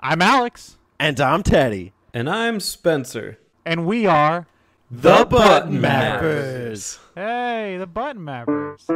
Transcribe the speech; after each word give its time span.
I'm 0.00 0.22
Alex, 0.22 0.78
And 0.98 1.20
I'm 1.20 1.42
Teddy. 1.42 1.92
And 2.14 2.28
I'm 2.28 2.60
Spencer. 2.60 3.38
and 3.64 3.86
we 3.86 4.06
are 4.06 4.46
The 4.90 5.24
Button 5.28 5.80
Mappers. 5.80 6.98
hey 7.14 7.76
the 7.78 7.86
Button 7.86 8.22
Mappers. 8.22 8.86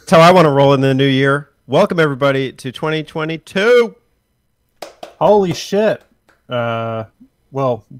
That's 0.00 0.10
how 0.10 0.20
I 0.20 0.32
want 0.32 0.44
to 0.46 0.50
roll 0.50 0.74
in 0.74 0.80
the 0.80 0.92
new 0.94 1.06
year. 1.06 1.50
Welcome 1.66 1.98
everybody 2.00 2.52
to 2.52 2.72
2022. 2.72 3.94
Holy 5.18 5.54
shit. 5.54 6.02
Uh, 6.48 7.04
well, 7.50 7.86
we're 7.90 7.98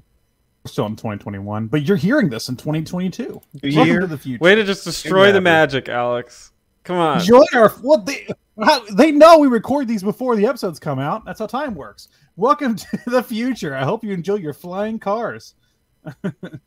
still 0.65 0.85
in 0.85 0.95
2021, 0.95 1.67
but 1.67 1.83
you're 1.83 1.97
hearing 1.97 2.29
this 2.29 2.49
in 2.49 2.55
2022. 2.55 3.41
New 3.63 3.75
Welcome 3.75 4.01
to 4.01 4.07
the 4.07 4.17
future. 4.17 4.41
Way 4.41 4.55
to 4.55 4.63
just 4.63 4.83
destroy 4.83 5.31
the 5.31 5.41
magic, 5.41 5.89
Alex. 5.89 6.51
Come 6.83 6.97
on. 6.97 7.19
Enjoy 7.19 7.43
our 7.53 7.69
what 7.69 8.05
they 8.05 8.27
how, 8.61 8.85
they 8.85 9.11
know 9.11 9.39
we 9.39 9.47
record 9.47 9.87
these 9.87 10.03
before 10.03 10.35
the 10.35 10.45
episodes 10.45 10.79
come 10.79 10.99
out. 10.99 11.25
That's 11.25 11.39
how 11.39 11.47
time 11.47 11.75
works. 11.75 12.07
Welcome 12.35 12.75
to 12.75 12.99
the 13.07 13.23
future. 13.23 13.75
I 13.75 13.83
hope 13.83 14.03
you 14.03 14.11
enjoy 14.11 14.35
your 14.35 14.53
flying 14.53 14.99
cars. 14.99 15.55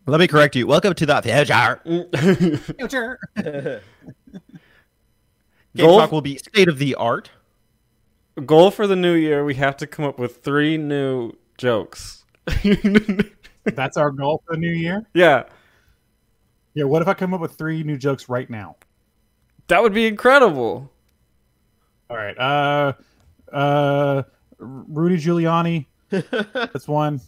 Let 0.06 0.20
me 0.20 0.26
correct 0.26 0.56
you. 0.56 0.66
Welcome 0.66 0.95
to 0.95 1.06
the 1.06 1.23
future. 1.23 1.80
Future. 2.78 3.18
Game 5.76 5.87
Goal- 5.87 5.98
Talk 6.01 6.12
will 6.12 6.20
be 6.20 6.37
state 6.38 6.68
of 6.68 6.78
the 6.78 6.95
art. 6.96 7.30
Goal 8.45 8.70
for 8.70 8.87
the 8.87 8.96
new 8.96 9.15
year, 9.15 9.45
we 9.45 9.54
have 9.54 9.76
to 9.78 9.87
come 9.87 10.04
up 10.04 10.18
with 10.18 10.42
three 10.45 10.76
new 10.76 11.32
jokes. 11.56 12.24
That's 13.74 13.96
our 13.96 14.10
goal 14.10 14.42
for 14.46 14.54
the 14.54 14.60
new 14.60 14.70
year. 14.72 15.06
yeah, 15.14 15.45
Yeah. 16.74 16.84
What 16.84 17.02
if 17.02 17.09
I 17.09 17.14
come 17.14 17.34
up 17.34 17.40
with 17.40 17.52
three 17.52 17.82
new 17.82 17.96
jokes 17.96 18.29
right 18.29 18.48
now? 18.48 18.76
that 19.68 19.82
would 19.82 19.93
be 19.93 20.06
incredible. 20.06 20.90
All 22.09 22.16
right. 22.16 22.37
Uh, 22.38 22.93
uh, 23.52 24.23
Rudy 24.59 25.16
Giuliani. 25.18 25.87
That's 26.10 26.88
one. 26.88 27.20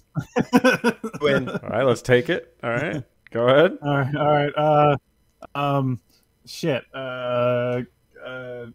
Win. 1.21 1.49
All 1.51 1.69
right, 1.69 1.83
let's 1.85 2.01
take 2.03 2.31
it. 2.31 2.57
All 2.63 2.71
right, 2.71 3.03
go 3.31 3.47
ahead. 3.47 3.77
All 3.83 3.95
right, 3.99 4.15
all 4.17 4.31
right. 4.31 4.53
Uh, 4.57 4.97
um, 5.55 6.01
shit. 6.47 6.83
Uh, 6.95 7.83
uh, 8.25 8.67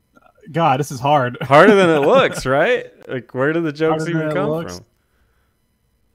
God, 0.51 0.79
this 0.79 0.91
is 0.91 0.99
hard. 0.99 1.37
Harder 1.41 1.73
than 1.73 1.89
it 1.89 1.99
looks, 2.07 2.45
right? 2.45 2.91
Like, 3.09 3.33
where 3.33 3.51
do 3.51 3.61
the 3.61 3.71
jokes 3.71 4.03
Harder 4.03 4.19
even 4.19 4.31
come 4.31 4.67
from? 4.67 4.85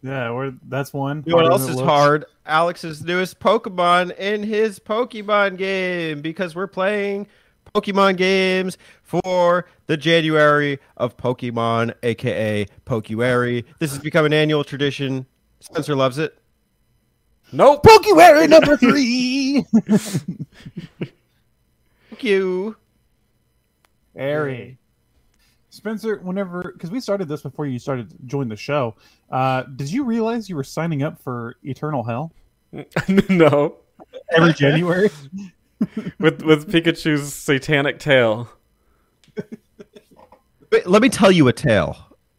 Yeah, 0.03 0.31
we're, 0.33 0.55
that's 0.69 0.93
one. 0.93 1.23
You 1.27 1.33
know 1.33 1.43
what 1.43 1.53
else 1.53 1.69
is 1.69 1.77
looks. 1.77 1.89
hard? 1.89 2.25
Alex's 2.47 3.03
newest 3.05 3.39
Pokemon 3.39 4.17
in 4.17 4.43
his 4.43 4.79
Pokemon 4.79 5.59
game 5.59 6.23
because 6.23 6.55
we're 6.55 6.67
playing 6.67 7.27
Pokemon 7.75 8.17
games 8.17 8.79
for 9.03 9.67
the 9.87 9.97
January 9.97 10.79
of 10.97 11.17
Pokemon, 11.17 11.95
aka 12.03 12.67
Pokuary. 12.87 13.65
This 13.79 13.91
has 13.91 14.01
become 14.01 14.25
an 14.25 14.33
annual 14.33 14.65
tradition. 14.65 15.27
Spencer 15.61 15.95
loves 15.95 16.17
it. 16.19 16.37
Nope. 17.53 17.83
Pokuary 17.83 18.49
number 18.49 18.77
three. 18.79 19.65
Thank 22.09 22.25
you. 22.25 22.77
Airy. 24.17 24.79
Spencer, 25.71 26.19
whenever 26.23 26.73
because 26.73 26.91
we 26.91 27.01
started 27.01 27.29
this 27.29 27.43
before 27.43 27.67
you 27.67 27.79
started 27.79 28.11
to 28.11 28.17
join 28.27 28.49
the 28.49 28.57
show, 28.57 28.97
uh, 29.31 29.63
did 29.63 29.91
you 29.91 30.05
realize 30.05 30.49
you 30.49 30.57
were 30.57 30.65
signing 30.65 31.03
up 31.03 31.21
for 31.23 31.57
Eternal 31.63 32.03
Hell 32.03 32.33
no. 33.29 33.77
every 34.37 34.53
January? 34.53 35.11
With 36.19 36.43
with 36.43 36.71
Pikachu's 36.71 37.33
satanic 37.33 37.99
tail. 37.99 38.51
Wait, 40.71 40.87
let 40.87 41.01
me 41.01 41.09
tell 41.09 41.33
you 41.33 41.49
a 41.49 41.55
tale. 41.55 41.97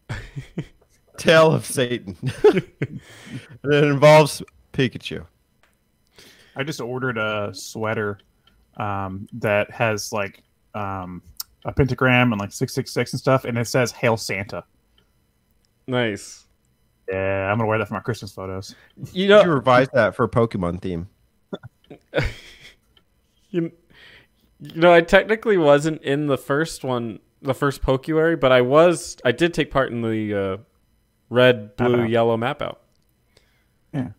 tale 1.17 1.51
of 1.51 1.65
Satan. 1.65 2.15
and 2.43 3.73
it 3.73 3.83
involves 3.83 4.43
Pikachu. 4.73 5.25
I 6.55 6.63
just 6.63 6.79
ordered 6.79 7.17
a 7.17 7.49
sweater 7.53 8.19
um, 8.77 9.27
that 9.33 9.71
has 9.71 10.13
like 10.13 10.43
um, 10.75 11.23
a 11.65 11.71
pentagram 11.71 12.31
and 12.31 12.39
like 12.39 12.51
six 12.51 12.73
six 12.73 12.91
six 12.91 13.13
and 13.13 13.19
stuff, 13.19 13.45
and 13.45 13.57
it 13.57 13.67
says 13.67 13.91
"Hail 13.91 14.17
Santa." 14.17 14.63
Nice. 15.87 16.47
Yeah, 17.09 17.51
I'm 17.51 17.57
gonna 17.57 17.67
wear 17.67 17.77
that 17.77 17.87
for 17.87 17.95
my 17.95 17.99
Christmas 17.99 18.31
photos. 18.31 18.75
You 19.11 19.27
know, 19.27 19.41
You 19.41 19.47
know, 19.47 19.53
revise 19.53 19.89
that 19.93 20.15
for 20.15 20.23
a 20.23 20.29
Pokemon 20.29 20.81
theme. 20.81 21.09
you, 23.49 23.71
you 24.59 24.81
know, 24.81 24.93
I 24.93 25.01
technically 25.01 25.57
wasn't 25.57 26.01
in 26.03 26.27
the 26.27 26.37
first 26.37 26.83
one, 26.83 27.19
the 27.41 27.53
first 27.53 27.81
Pokuary, 27.81 28.39
but 28.39 28.51
I 28.51 28.61
was. 28.61 29.17
I 29.25 29.31
did 29.31 29.53
take 29.53 29.71
part 29.71 29.91
in 29.91 30.01
the 30.01 30.33
uh, 30.33 30.57
red, 31.29 31.75
blue, 31.75 31.97
Map 31.97 32.09
yellow 32.09 32.37
map 32.37 32.61
out. 32.61 32.81
Yeah. 33.93 34.09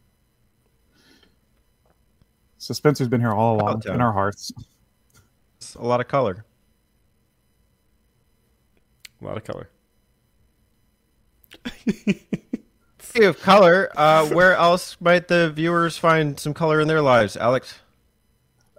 So 2.58 2.75
Spencer's 2.75 3.08
been 3.08 3.20
here 3.20 3.32
all 3.32 3.56
along 3.56 3.82
in 3.86 4.00
our 4.00 4.12
hearts. 4.12 4.52
It's 5.56 5.75
a 5.75 5.82
lot 5.82 6.00
of 6.00 6.08
color. 6.08 6.44
A 9.22 9.24
lot 9.24 9.36
of 9.36 9.44
color. 9.44 9.68
Speaking 12.98 13.28
of 13.28 13.40
color, 13.40 13.90
uh, 13.94 14.26
where 14.28 14.56
else 14.56 14.96
might 15.00 15.28
the 15.28 15.50
viewers 15.50 15.96
find 15.96 16.40
some 16.40 16.54
color 16.54 16.80
in 16.80 16.88
their 16.88 17.02
lives, 17.02 17.36
Alex? 17.36 17.78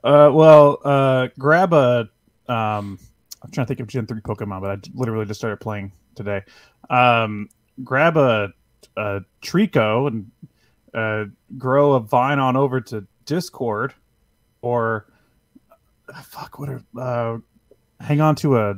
Uh, 0.04 0.30
well, 0.34 0.80
uh, 0.84 1.30
grab 1.40 1.72
a. 1.74 2.10
Um, 2.50 3.00
I'm 3.42 3.52
trying 3.52 3.66
to 3.66 3.68
think 3.68 3.80
of 3.80 3.88
Gen 3.88 4.06
three 4.06 4.22
Pokemon, 4.22 4.62
but 4.62 4.72
I 4.72 4.78
literally 4.94 5.26
just 5.26 5.40
started 5.40 5.62
playing 5.62 5.94
today. 6.16 6.42
Um, 6.90 7.48
grab 7.84 8.18
a, 8.18 8.50
a 8.98 9.22
Treecko 9.42 10.08
and 10.08 10.32
uh, 10.94 11.26
grow 11.58 11.94
a 11.94 12.00
vine 12.00 12.40
on 12.40 12.58
over 12.58 12.82
to 12.82 13.06
Discord, 13.26 13.94
or 14.62 15.06
uh, 16.14 16.22
fuck, 16.22 16.60
what 16.60 16.70
are 16.70 16.82
uh, 17.00 17.38
hang 18.04 18.20
on 18.20 18.36
to 18.38 18.58
a 18.58 18.76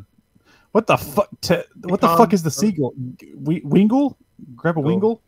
what 0.75 0.87
the 0.87 0.97
fuck? 0.97 1.29
Te- 1.39 1.63
what 1.85 2.01
the 2.01 2.09
fuck 2.09 2.33
is 2.33 2.43
the 2.43 2.51
seagull? 2.51 2.93
We- 3.33 3.61
Wingull? 3.61 4.17
Grab 4.57 4.77
a 4.77 4.81
Wingull. 4.81 5.21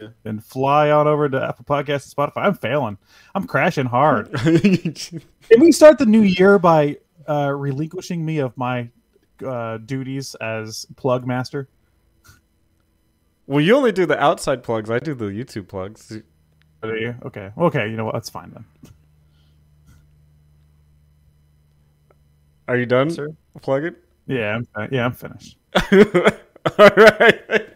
Yeah. 0.00 0.08
And 0.24 0.44
fly 0.44 0.92
on 0.92 1.08
over 1.08 1.28
to 1.28 1.44
Apple 1.44 1.64
Podcasts 1.64 2.16
and 2.16 2.32
Spotify. 2.32 2.44
I'm 2.44 2.54
failing. 2.54 2.96
I'm 3.34 3.44
crashing 3.44 3.86
hard. 3.86 4.32
Can 4.44 5.24
we 5.58 5.72
start 5.72 5.98
the 5.98 6.06
new 6.06 6.22
year 6.22 6.60
by 6.60 6.98
uh, 7.28 7.50
relinquishing 7.56 8.24
me 8.24 8.38
of 8.38 8.56
my 8.56 8.88
uh, 9.44 9.78
duties 9.78 10.36
as 10.36 10.86
plug 10.94 11.26
master? 11.26 11.68
well, 13.48 13.60
you 13.60 13.74
only 13.74 13.90
do 13.90 14.06
the 14.06 14.22
outside 14.22 14.62
plugs. 14.62 14.90
I 14.90 15.00
do 15.00 15.12
the 15.12 15.24
YouTube 15.24 15.66
plugs. 15.66 16.16
Okay, 16.84 17.50
okay, 17.58 17.90
you 17.90 17.96
know 17.96 18.04
what? 18.04 18.14
That's 18.14 18.30
fine 18.30 18.52
then. 18.52 18.64
Are 22.68 22.76
you 22.76 22.86
done 22.86 23.10
Sir? 23.10 23.30
plugging? 23.60 23.96
Yeah, 24.26 24.60
I'm, 24.74 24.88
yeah, 24.92 25.04
I'm 25.06 25.12
finished. 25.12 25.56
All 26.78 26.90
right. 26.96 27.68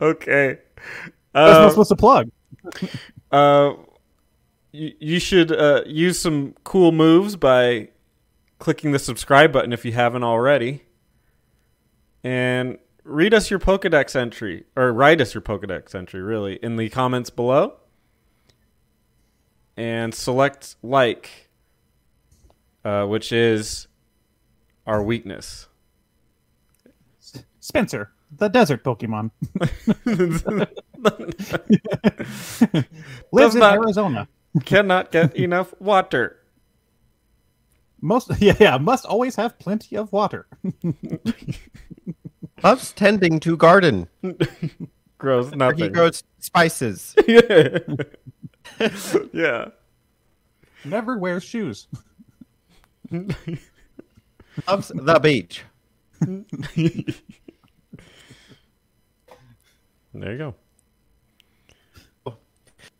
okay. 0.00 0.58
That's 1.32 1.56
Uh, 1.56 1.60
not 1.62 1.70
supposed 1.70 1.88
to 1.90 1.96
plug. 1.96 2.30
Uh, 3.30 3.74
you, 4.72 4.92
you 4.98 5.18
should 5.18 5.52
uh, 5.52 5.82
use 5.84 6.18
some 6.18 6.54
cool 6.64 6.92
moves 6.92 7.36
by 7.36 7.88
clicking 8.58 8.92
the 8.92 8.98
subscribe 8.98 9.52
button 9.52 9.70
if 9.70 9.84
you 9.84 9.92
haven't 9.92 10.24
already. 10.24 10.82
And 12.24 12.78
read 13.04 13.34
us 13.34 13.50
your 13.50 13.58
Pokedex 13.60 14.16
entry, 14.16 14.64
or 14.76 14.94
write 14.94 15.20
us 15.20 15.34
your 15.34 15.42
Pokedex 15.42 15.94
entry, 15.94 16.22
really, 16.22 16.54
in 16.62 16.76
the 16.76 16.88
comments 16.88 17.28
below. 17.28 17.74
And 19.76 20.14
select 20.14 20.76
like, 20.82 21.50
uh, 22.82 23.04
which 23.04 23.30
is 23.30 23.87
our 24.88 25.02
weakness. 25.02 25.68
Spencer, 27.60 28.10
the 28.34 28.48
desert 28.48 28.82
Pokemon, 28.82 29.30
lives 33.30 33.54
in 33.54 33.60
not- 33.60 33.74
Arizona. 33.74 34.26
Cannot 34.64 35.12
get 35.12 35.36
enough 35.36 35.74
water. 35.78 36.38
Most 38.00 38.30
yeah, 38.40 38.56
yeah, 38.58 38.78
must 38.78 39.04
always 39.04 39.36
have 39.36 39.58
plenty 39.58 39.96
of 39.96 40.10
water. 40.12 40.46
Loves 42.62 42.92
tending 42.92 43.38
to 43.40 43.56
garden. 43.58 44.08
Grows 45.18 45.52
nothing. 45.52 45.84
he 45.84 45.88
grows 45.90 46.22
spices. 46.38 47.14
yeah. 49.32 49.66
Never 50.84 51.18
wears 51.18 51.44
shoes. 51.44 51.88
Loves 54.66 54.88
the 54.88 55.20
beach. 55.20 55.62
There 60.14 60.32
you 60.32 60.38
go. 60.38 60.54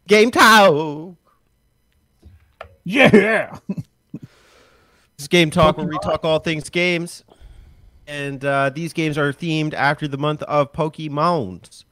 Game 0.06 0.30
Talk. 0.30 1.16
Yeah. 2.84 3.58
This 4.14 4.22
is 5.18 5.28
Game 5.28 5.50
Talk, 5.50 5.76
where 5.76 5.86
we 5.86 5.98
talk 5.98 6.24
all 6.24 6.38
things 6.38 6.70
games. 6.70 7.24
And 8.06 8.42
uh, 8.44 8.70
these 8.70 8.92
games 8.92 9.18
are 9.18 9.32
themed 9.32 9.74
after 9.74 10.08
the 10.08 10.16
month 10.16 10.42
of 10.44 10.72
Pokemons. 10.72 11.84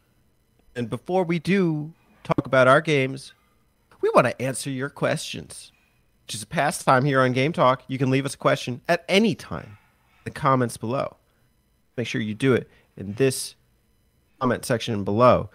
And 0.74 0.88
before 0.88 1.24
we 1.24 1.38
do 1.38 1.92
talk 2.24 2.46
about 2.46 2.68
our 2.68 2.80
games, 2.80 3.34
we 4.00 4.10
want 4.14 4.26
to 4.26 4.40
answer 4.40 4.70
your 4.70 4.88
questions, 4.88 5.72
which 6.26 6.34
is 6.34 6.42
a 6.42 6.46
pastime 6.46 7.04
here 7.04 7.20
on 7.20 7.32
Game 7.32 7.52
Talk. 7.52 7.84
You 7.86 7.98
can 7.98 8.10
leave 8.10 8.26
us 8.26 8.34
a 8.34 8.38
question 8.38 8.80
at 8.88 9.04
any 9.08 9.36
time 9.36 9.78
in 10.18 10.24
the 10.24 10.30
comments 10.32 10.76
below. 10.76 11.18
Make 11.96 12.08
sure 12.08 12.20
you 12.20 12.34
do 12.34 12.52
it 12.52 12.68
in 12.96 13.12
this 13.12 13.54
comment 14.40 14.64
section 14.64 15.04
below. 15.04 15.50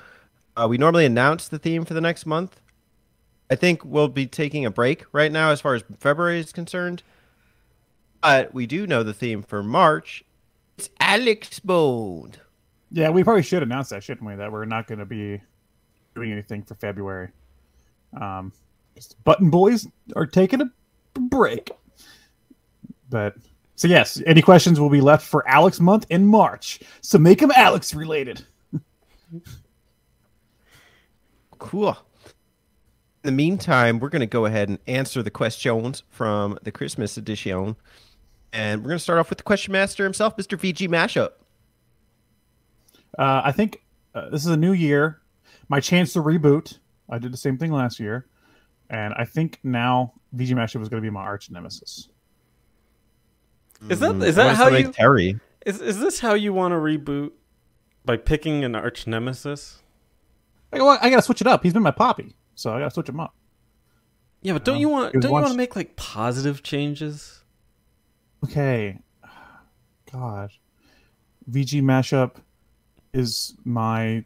Uh, 0.56 0.68
we 0.70 0.78
normally 0.78 1.06
announce 1.06 1.50
the 1.50 1.60
theme 1.60 1.84
for 1.84 1.94
the 1.94 2.00
next 2.00 2.26
month. 2.26 2.62
I 3.50 3.56
think 3.56 3.84
we'll 3.84 4.08
be 4.08 4.26
taking 4.26 4.66
a 4.66 4.72
break 4.72 5.04
right 5.12 5.30
now 5.30 5.50
as 5.50 5.60
far 5.60 5.76
as 5.76 5.84
February 6.00 6.40
is 6.40 6.54
concerned. 6.54 7.04
But 8.22 8.54
we 8.54 8.66
do 8.66 8.88
know 8.88 9.04
the 9.04 9.14
theme 9.14 9.44
for 9.44 9.62
March. 9.62 10.24
It's 10.78 10.90
Alex 11.02 11.60
Bold. 11.60 12.40
Yeah, 12.92 13.10
we 13.10 13.26
probably 13.26 13.44
should 13.44 13.62
announce 13.62 13.90
that, 13.90 14.06
shouldn't 14.06 14.26
we? 14.26 14.36
That 14.36 14.54
we're 14.54 14.64
not 14.64 14.88
going 14.88 15.00
to 15.00 15.06
be 15.06 15.42
doing 16.16 16.32
anything 16.32 16.64
for 16.64 16.76
February. 16.76 17.32
Um, 18.14 18.54
Button 19.24 19.50
Boys 19.50 19.88
are 20.16 20.26
taking 20.26 20.62
a 20.62 20.72
break. 21.20 21.72
But 23.10 23.36
so 23.76 23.88
yes, 23.88 24.22
any 24.26 24.42
questions 24.42 24.80
will 24.80 24.90
be 24.90 25.02
left 25.02 25.26
for 25.28 25.48
Alex 25.48 25.80
month 25.80 26.06
in 26.10 26.26
March. 26.28 26.80
So 27.02 27.18
make 27.18 27.40
them 27.40 27.52
Alex 27.56 27.94
related. 27.94 28.46
Cool. 31.58 31.98
In 33.24 33.28
the 33.28 33.32
meantime, 33.32 34.00
we're 34.00 34.10
going 34.10 34.22
to 34.22 34.26
go 34.26 34.46
ahead 34.46 34.70
and 34.70 34.80
answer 34.88 35.22
the 35.22 35.30
questions 35.30 36.02
from 36.10 36.58
the 36.64 36.72
Christmas 36.72 37.18
edition. 37.18 37.76
And 38.52 38.82
we're 38.82 38.90
going 38.90 38.98
to 38.98 39.04
start 39.04 39.20
off 39.20 39.30
with 39.30 39.38
the 39.38 39.44
question 39.44 39.72
master 39.72 40.04
himself, 40.04 40.36
Mr. 40.38 40.58
VG 40.58 40.90
Mashup. 40.90 41.32
Uh, 43.18 43.42
I 43.46 43.52
think 43.52 43.84
uh, 44.16 44.30
this 44.30 44.42
is 44.42 44.52
a 44.52 44.58
new 44.58 44.74
year. 44.74 45.22
My 45.70 45.80
chance 45.80 46.14
to 46.14 46.20
reboot. 46.20 46.80
I 47.10 47.20
did 47.20 47.32
the 47.32 47.38
same 47.38 47.58
thing 47.58 47.72
last 47.72 48.00
year, 48.00 48.26
and 48.92 49.14
I 49.16 49.24
think 49.26 49.58
now 49.64 50.14
VG 50.36 50.50
Mashup 50.50 50.82
is 50.82 50.90
going 50.90 51.02
to 51.02 51.06
be 51.06 51.10
my 51.10 51.22
arch 51.22 51.50
nemesis. 51.50 52.10
Is 53.90 54.00
that 54.02 54.16
is 54.18 54.38
I 54.38 54.44
that 54.44 54.56
how 54.58 54.68
you 54.68 54.92
Terry? 54.92 55.40
is 55.66 55.82
is 55.82 56.00
this 56.00 56.20
how 56.20 56.36
you 56.36 56.54
want 56.54 56.74
to 56.74 56.76
reboot 56.76 57.32
by 58.06 58.18
picking 58.18 58.64
an 58.64 58.76
arch 58.76 59.08
nemesis? 59.08 59.82
I, 60.72 60.78
well, 60.78 61.00
I 61.02 61.10
got 61.10 61.16
to 61.16 61.22
switch 61.24 61.42
it 61.42 61.48
up. 61.48 61.64
He's 61.64 61.74
been 61.74 61.82
my 61.82 61.92
poppy, 61.92 62.36
so 62.54 62.72
I 62.74 62.80
got 62.80 62.86
to 62.86 62.92
switch 62.92 63.10
him 63.10 63.20
up. 63.20 63.34
Yeah, 64.42 64.54
but 64.54 64.66
don't 64.66 64.76
No. 64.76 64.82
you 64.82 64.90
want 64.90 65.14
don't 65.14 65.24
you 65.24 65.32
want 65.32 65.48
to 65.48 65.56
make 65.56 65.76
like 65.76 65.96
positive 65.96 66.62
changes? 66.62 67.44
Okay. 68.44 69.00
God. 70.12 70.52
VG 71.50 71.82
Mashup 71.82 72.36
is 73.14 73.56
my 73.64 74.26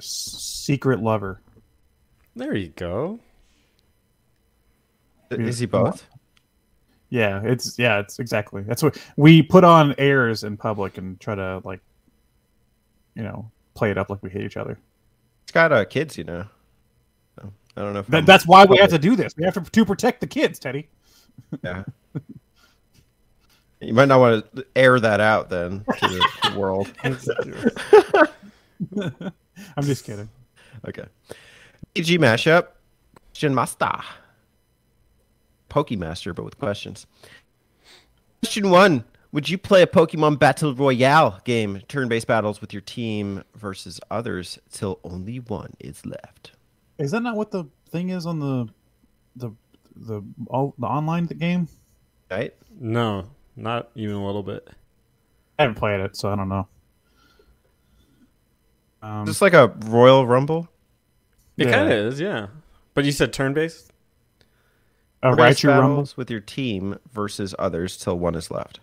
secret 0.00 1.00
lover. 1.00 1.40
There 2.36 2.54
you 2.56 2.68
go. 2.70 3.20
Is 5.40 5.58
he 5.58 5.66
both? 5.66 6.06
Yeah, 7.10 7.42
it's 7.44 7.78
yeah, 7.78 8.00
it's 8.00 8.18
exactly. 8.18 8.62
That's 8.62 8.82
what 8.82 8.98
we 9.16 9.42
put 9.42 9.64
on 9.64 9.94
airs 9.98 10.44
in 10.44 10.56
public 10.56 10.98
and 10.98 11.18
try 11.20 11.34
to 11.34 11.60
like 11.64 11.80
you 13.14 13.22
know, 13.22 13.50
play 13.74 13.90
it 13.90 13.98
up 13.98 14.10
like 14.10 14.22
we 14.22 14.30
hate 14.30 14.42
each 14.42 14.56
other. 14.56 14.76
It's 15.44 15.52
got 15.52 15.72
uh, 15.72 15.84
kids, 15.84 16.18
you 16.18 16.24
know. 16.24 16.44
So, 17.36 17.52
I 17.76 17.82
don't 17.82 17.92
know 17.92 18.00
if 18.00 18.06
That, 18.08 18.16
I'm- 18.18 18.24
that's 18.24 18.46
why 18.46 18.64
we 18.64 18.78
have 18.78 18.90
to 18.90 18.98
do 18.98 19.14
this. 19.16 19.36
We 19.36 19.44
have 19.44 19.54
to 19.54 19.60
to 19.70 19.84
protect 19.84 20.20
the 20.20 20.26
kids, 20.26 20.58
Teddy. 20.58 20.88
Yeah. 21.62 21.84
You 23.80 23.92
might 23.92 24.08
not 24.08 24.18
want 24.20 24.56
to 24.56 24.66
air 24.74 24.98
that 24.98 25.20
out 25.20 25.50
then 25.50 25.84
to 25.98 26.08
the, 26.08 26.28
the 26.50 26.58
world. 26.58 26.90
I'm 29.76 29.84
just 29.84 30.04
kidding. 30.04 30.28
Okay. 30.88 31.04
VG 31.94 32.18
Mashup. 32.18 32.68
Master. 33.52 34.00
Pokemaster, 35.74 36.34
but 36.34 36.44
with 36.44 36.58
questions. 36.58 37.06
Question 38.42 38.70
one. 38.70 39.04
Would 39.32 39.48
you 39.48 39.58
play 39.58 39.82
a 39.82 39.86
Pokemon 39.88 40.38
Battle 40.38 40.72
Royale 40.72 41.40
game, 41.44 41.82
turn 41.88 42.06
based 42.08 42.28
battles 42.28 42.60
with 42.60 42.72
your 42.72 42.82
team 42.82 43.42
versus 43.56 43.98
others 44.08 44.60
till 44.70 45.00
only 45.02 45.40
one 45.40 45.72
is 45.80 46.06
left? 46.06 46.52
Is 46.98 47.10
that 47.10 47.20
not 47.24 47.34
what 47.36 47.50
the 47.50 47.64
thing 47.90 48.10
is 48.10 48.26
on 48.26 48.38
the 48.38 48.68
the 49.34 49.50
the 49.96 50.22
all, 50.46 50.74
the 50.78 50.86
online 50.86 51.26
game? 51.26 51.66
Right? 52.30 52.54
No, 52.78 53.24
not 53.56 53.90
even 53.96 54.14
a 54.14 54.24
little 54.24 54.44
bit. 54.44 54.68
I 55.58 55.62
haven't 55.62 55.74
played 55.78 55.98
it, 55.98 56.16
so 56.16 56.28
I 56.32 56.36
don't 56.36 56.48
know. 56.48 56.68
Um, 59.02 59.26
Just 59.26 59.42
like 59.42 59.52
a 59.52 59.68
Royal 59.86 60.26
Rumble? 60.26 60.68
It 61.56 61.66
Yeah. 61.66 61.72
kind 61.72 61.92
of 61.92 61.98
is, 62.12 62.20
yeah. 62.20 62.46
But 62.94 63.04
you 63.04 63.10
said 63.12 63.32
turn 63.32 63.52
based. 63.52 63.92
A 65.24 65.28
Turn-based 65.30 65.62
Raichu 65.62 65.68
Rumble. 65.68 65.88
battles 65.88 66.16
with 66.16 66.30
your 66.30 66.40
team 66.40 66.98
versus 67.12 67.54
others 67.58 67.96
till 67.96 68.18
one 68.18 68.34
is 68.34 68.50
left. 68.50 68.80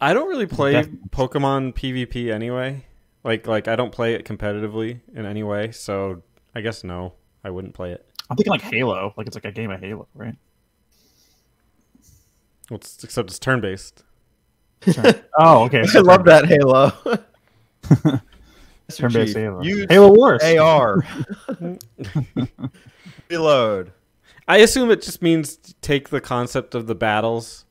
I 0.00 0.12
don't 0.12 0.28
really 0.28 0.46
play 0.46 0.72
Definitely. 0.72 1.08
Pokemon 1.08 1.74
PvP 1.74 2.30
anyway. 2.32 2.84
Like 3.24 3.46
like 3.46 3.66
I 3.66 3.76
don't 3.76 3.92
play 3.92 4.14
it 4.14 4.24
competitively 4.24 5.00
in 5.14 5.24
any 5.24 5.42
way, 5.42 5.72
so 5.72 6.22
I 6.54 6.60
guess 6.60 6.84
no, 6.84 7.14
I 7.42 7.50
wouldn't 7.50 7.74
play 7.74 7.92
it. 7.92 8.06
I'm 8.28 8.36
thinking 8.36 8.50
like 8.50 8.62
Halo, 8.62 9.14
like 9.16 9.26
it's 9.26 9.36
like 9.36 9.44
a 9.44 9.52
game 9.52 9.70
of 9.70 9.80
Halo, 9.80 10.06
right? 10.14 10.36
Well, 12.70 12.78
it's, 12.78 13.02
except 13.02 13.30
it's 13.30 13.38
turn 13.38 13.60
based. 13.60 14.02
Oh, 15.38 15.64
okay. 15.64 15.84
I 15.94 15.98
love 16.00 16.24
that 16.26 16.46
Halo. 16.46 16.92
Mr. 18.88 18.96
Turn-based 18.98 19.34
Chief, 19.34 19.42
Halo. 19.42 19.62
Use 19.62 19.86
Halo 19.88 20.12
Wars. 20.12 20.42
AR. 20.42 21.04
Reload. 23.30 23.92
I 24.48 24.58
assume 24.58 24.90
it 24.90 25.02
just 25.02 25.22
means 25.22 25.56
take 25.80 26.10
the 26.10 26.20
concept 26.20 26.74
of 26.74 26.86
the 26.86 26.94
battles 26.94 27.64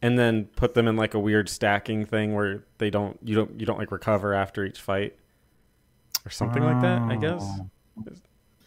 and 0.00 0.18
then 0.18 0.46
put 0.56 0.74
them 0.74 0.88
in 0.88 0.96
like 0.96 1.12
a 1.14 1.18
weird 1.20 1.48
stacking 1.48 2.04
thing 2.06 2.34
where 2.34 2.64
they 2.78 2.88
don't 2.88 3.18
you 3.22 3.34
don't 3.34 3.60
you 3.60 3.66
don't 3.66 3.78
like 3.78 3.92
recover 3.92 4.32
after 4.32 4.64
each 4.64 4.80
fight 4.80 5.14
or 6.24 6.30
something 6.30 6.62
like 6.64 6.80
that. 6.80 7.02
I 7.02 7.16
guess. 7.16 7.42
Oh. 7.44 7.68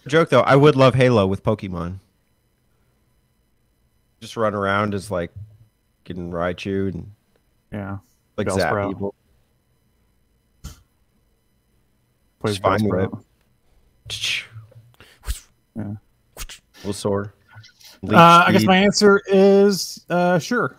Joke 0.08 0.30
though, 0.30 0.42
I 0.42 0.56
would 0.56 0.76
love 0.76 0.94
Halo 0.94 1.26
with 1.26 1.42
Pokemon. 1.44 1.98
Just 4.22 4.38
run 4.38 4.54
around 4.54 4.94
as 4.94 5.10
like 5.10 5.32
getting 6.04 6.30
Raichu 6.30 6.90
and 6.94 7.12
Yeah. 7.72 7.98
like 8.38 8.46
Bellsprout. 8.48 8.60
zap 8.60 8.88
people. 8.90 9.16
Plays 12.46 12.58
fine 12.60 12.84
with 12.84 12.92
Bellsprout. 12.92 13.24
Yeah. 15.76 15.96
Bulbasaur. 16.84 17.32
Leech 18.04 18.14
Uh, 18.14 18.44
I 18.48 18.52
guess 18.52 18.66
my 18.66 18.78
answer 18.78 19.22
is 19.28 20.06
uh, 20.10 20.38
sure. 20.40 20.76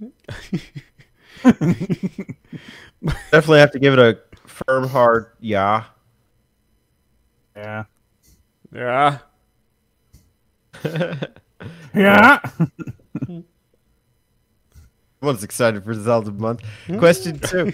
definitely 3.30 3.60
have 3.60 3.70
to 3.70 3.78
give 3.78 3.92
it 3.92 4.00
a 4.00 4.18
firm 4.46 4.88
hard 4.88 5.30
yeah. 5.40 5.84
Yeah. 7.54 7.84
Yeah. 8.74 9.18
Yeah. 11.94 12.40
Everyone's 15.22 15.42
excited 15.42 15.82
for 15.82 15.94
Zelda 15.94 16.30
month. 16.30 16.62
Question 16.98 17.38
two. 17.38 17.72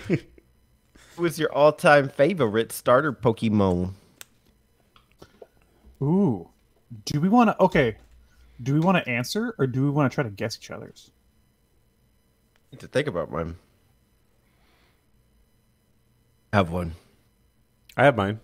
Who 1.16 1.26
is 1.26 1.38
your 1.38 1.52
all 1.52 1.72
time 1.72 2.08
favorite 2.08 2.72
starter 2.72 3.12
Pokemon? 3.12 3.92
Ooh. 6.02 6.48
Do 7.04 7.20
we 7.20 7.28
want 7.28 7.50
to? 7.50 7.60
Okay. 7.62 7.96
Do 8.62 8.74
we 8.74 8.80
want 8.80 9.02
to 9.02 9.10
answer 9.10 9.54
or 9.58 9.66
do 9.66 9.82
we 9.82 9.90
want 9.90 10.10
to 10.10 10.14
try 10.14 10.24
to 10.24 10.30
guess 10.30 10.56
each 10.56 10.70
other's? 10.70 11.10
I 12.72 12.76
need 12.76 12.80
to 12.80 12.88
think 12.88 13.08
about 13.08 13.30
mine. 13.30 13.56
Have 16.52 16.70
one. 16.70 16.92
I 17.96 18.04
have 18.04 18.16
mine. 18.16 18.40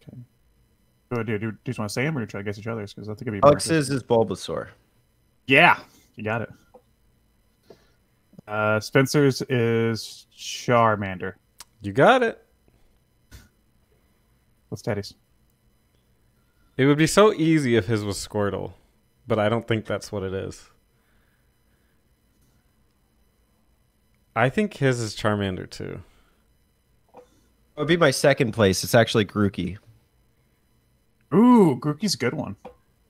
Do, 0.00 0.16
oh, 1.12 1.22
do, 1.22 1.24
do, 1.24 1.38
do 1.38 1.46
you 1.46 1.58
just 1.64 1.78
want 1.78 1.88
to 1.88 1.92
say 1.92 2.04
them 2.04 2.16
or 2.16 2.20
do 2.20 2.22
you 2.22 2.26
try 2.26 2.40
to 2.40 2.44
guess 2.44 2.58
each 2.58 2.66
other's? 2.66 2.92
Because 2.92 3.08
I 3.08 3.12
think 3.12 3.22
it'd 3.22 3.34
be 3.34 3.40
oh, 3.42 3.46
more 3.46 3.52
Alex's 3.52 3.90
is 3.90 4.02
Bulbasaur. 4.02 4.68
Yeah, 5.46 5.78
you 6.16 6.24
got 6.24 6.42
it. 6.42 6.50
Uh, 8.46 8.78
Spencer's 8.80 9.42
is 9.48 10.26
Charmander. 10.36 11.34
You 11.80 11.92
got 11.92 12.22
it. 12.22 12.42
What's 14.68 14.82
Teddy's? 14.82 15.14
It 16.76 16.86
would 16.86 16.98
be 16.98 17.06
so 17.06 17.32
easy 17.32 17.76
if 17.76 17.86
his 17.86 18.04
was 18.04 18.16
Squirtle, 18.16 18.72
but 19.26 19.38
I 19.38 19.48
don't 19.48 19.66
think 19.66 19.86
that's 19.86 20.12
what 20.12 20.22
it 20.22 20.34
is. 20.34 20.68
I 24.34 24.50
think 24.50 24.74
his 24.74 25.00
is 25.00 25.16
Charmander 25.16 25.68
too. 25.68 26.02
It 27.14 27.80
would 27.80 27.88
be 27.88 27.96
my 27.96 28.10
second 28.10 28.52
place. 28.52 28.84
It's 28.84 28.94
actually 28.94 29.24
Grookey. 29.24 29.78
Ooh, 31.34 31.78
Grookey's 31.80 32.14
a 32.14 32.18
good 32.18 32.34
one. 32.34 32.56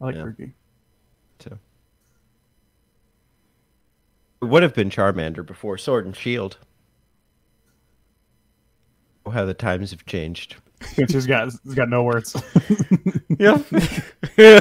I 0.00 0.04
like 0.04 0.14
Yeah. 0.14 0.22
Grookey. 0.22 0.52
It 4.42 4.46
would 4.46 4.62
have 4.62 4.74
been 4.74 4.90
Charmander 4.90 5.44
before 5.44 5.78
Sword 5.78 6.06
and 6.06 6.14
Shield. 6.16 6.58
Oh, 9.24 9.30
how 9.30 9.44
the 9.44 9.54
times 9.54 9.90
have 9.90 10.06
changed. 10.06 10.56
Spencer's 10.82 11.26
got 11.26 11.50
he's 11.64 11.74
got 11.74 11.88
no 11.88 12.02
words. 12.02 12.36
Yep. 13.38 13.66
okay. 14.38 14.56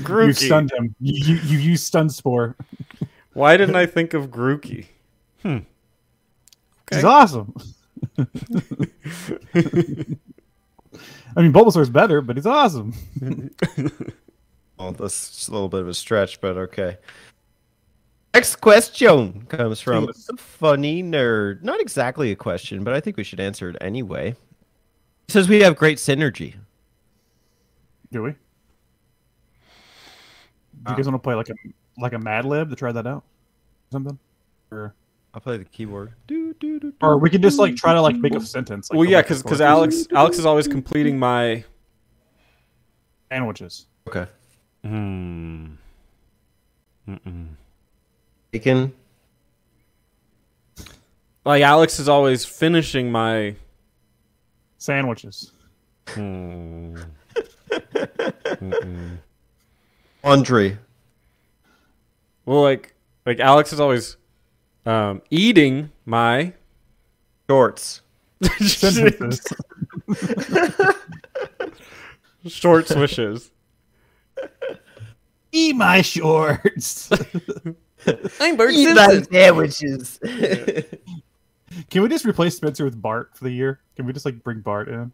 Grookey. 0.00 0.26
you 0.26 0.32
stunned 0.32 0.72
him. 0.72 0.94
You, 1.00 1.34
you 1.34 1.40
you 1.42 1.58
used 1.58 1.84
stun 1.84 2.08
spore. 2.08 2.56
Why 3.34 3.58
didn't 3.58 3.76
I 3.76 3.84
think 3.84 4.14
of 4.14 4.30
Grookey? 4.30 4.86
Hmm. 5.42 5.58
He's 6.90 7.04
awesome. 7.04 7.54
I 8.18 8.22
mean, 11.36 11.52
Bulbasaur's 11.52 11.90
better, 11.90 12.22
but 12.22 12.36
he's 12.36 12.46
awesome. 12.46 12.94
Well, 14.82 14.92
that's 14.92 15.46
a 15.46 15.52
little 15.52 15.68
bit 15.68 15.80
of 15.80 15.88
a 15.88 15.94
stretch, 15.94 16.40
but 16.40 16.56
okay. 16.56 16.98
Next 18.34 18.56
question 18.56 19.46
comes 19.46 19.80
from 19.80 20.06
Yes. 20.06 20.28
funny 20.36 21.04
nerd. 21.04 21.62
Not 21.62 21.80
exactly 21.80 22.32
a 22.32 22.36
question, 22.36 22.82
but 22.82 22.92
I 22.92 22.98
think 22.98 23.16
we 23.16 23.22
should 23.22 23.38
answer 23.38 23.70
it 23.70 23.76
anyway. 23.80 24.30
It 25.28 25.32
says 25.32 25.48
we 25.48 25.60
have 25.60 25.76
great 25.76 25.98
synergy. 25.98 26.54
Do 28.10 28.22
we? 28.22 28.30
Do 28.30 28.36
you 30.88 30.92
uh. 30.92 30.94
guys 30.96 31.06
want 31.06 31.14
to 31.14 31.18
play 31.20 31.36
like 31.36 31.50
a 31.50 31.54
like 31.98 32.12
a 32.14 32.18
Mad 32.18 32.44
Lib 32.44 32.70
to 32.70 32.76
try 32.76 32.90
that 32.90 33.06
out? 33.06 33.22
Something? 33.92 34.18
Or, 34.72 34.94
I'll 35.32 35.40
play 35.40 35.58
the 35.58 35.64
keyboard. 35.64 36.12
Do, 36.26 36.54
do, 36.54 36.80
do, 36.80 36.90
do. 36.90 36.96
or 37.02 37.18
we 37.18 37.30
can 37.30 37.40
just 37.40 37.58
like 37.58 37.76
try 37.76 37.94
to 37.94 38.02
like 38.02 38.16
make 38.16 38.34
a 38.34 38.40
sentence. 38.40 38.90
Like, 38.90 38.98
well, 38.98 39.08
yeah, 39.08 39.20
back 39.20 39.30
and 39.30 39.42
because. 39.42 39.60
Alex 39.60 40.08
Alex 40.12 40.38
is 40.38 40.46
always 40.46 40.66
completing 40.66 41.18
my. 41.18 41.62
sandwiches. 43.30 43.86
Okay. 44.08 44.26
Hmm. 44.84 45.66
Mm-mm. 47.08 47.48
Bacon. 48.50 48.92
Like 51.44 51.62
Alex 51.62 51.98
is 51.98 52.08
always 52.08 52.44
finishing 52.44 53.10
my. 53.10 53.56
Sandwiches. 54.78 55.52
Hmm. 56.08 56.96
Laundry. 60.24 60.78
Well, 62.44 62.62
like 62.62 62.94
like 63.26 63.40
Alex 63.40 63.72
is 63.72 63.80
always 63.80 64.16
um, 64.86 65.22
eating 65.30 65.90
my 66.04 66.52
Shorts. 67.48 68.00
Sentences. 68.60 69.46
short 72.46 72.88
swishes. 72.88 73.50
Eat 75.52 75.76
my 75.76 76.02
shorts. 76.02 77.10
I'm 78.40 78.56
Bert 78.56 78.74
sandwiches. 79.30 80.18
Can 81.90 82.02
we 82.02 82.08
just 82.08 82.24
replace 82.24 82.56
Spencer 82.56 82.84
with 82.84 83.00
Bart 83.00 83.30
for 83.34 83.44
the 83.44 83.50
year? 83.50 83.80
Can 83.96 84.06
we 84.06 84.12
just 84.12 84.26
like 84.26 84.42
bring 84.42 84.60
Bart 84.60 84.88
in? 84.88 85.12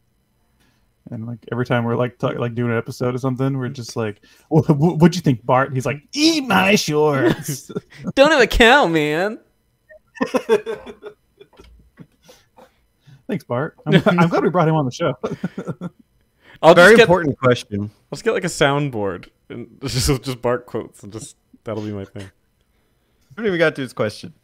And 1.11 1.27
like 1.27 1.39
every 1.51 1.65
time 1.65 1.85
we're 1.85 1.97
like 1.97 2.19
talk, 2.19 2.37
like 2.37 2.55
doing 2.55 2.71
an 2.71 2.79
episode 2.79 3.15
or 3.15 3.19
something, 3.19 3.57
we're 3.57 3.69
just 3.69 3.97
like, 3.97 4.21
well, 4.51 4.63
"What'd 4.65 5.17
you 5.17 5.23
think, 5.23 5.45
Bart?" 5.47 5.73
He's 5.73 5.87
like, 5.87 6.03
"Eat 6.13 6.45
my 6.45 6.75
shorts." 6.75 7.71
Don't 8.15 8.31
have 8.31 8.43
a 8.43 8.47
cow, 8.47 8.87
man. 8.87 9.39
Thanks, 13.27 13.45
Bart. 13.45 13.77
I'm, 13.87 14.03
I'm 14.07 14.29
glad 14.29 14.43
we 14.43 14.51
brought 14.51 14.69
him 14.69 14.75
on 14.75 14.85
the 14.85 14.91
show. 14.91 15.15
I'll 16.63 16.75
Very 16.75 16.91
just 16.91 16.97
get, 16.99 17.03
important 17.05 17.39
question. 17.39 17.91
Let's 18.11 18.23
get 18.23 18.33
like 18.33 18.45
a 18.45 18.49
soundboard 18.49 19.29
and 19.49 19.79
just 19.81 20.23
just 20.23 20.43
bark 20.43 20.67
quotes 20.67 21.03
and 21.03 21.13
just 21.13 21.37
that'll 21.65 21.83
be 21.83 21.93
my 21.93 22.05
thing. 22.05 22.23
I 22.23 23.41
haven't 23.41 23.47
even 23.47 23.59
got 23.59 23.77
to 23.77 23.83
his 23.83 23.93
question. 23.93 24.35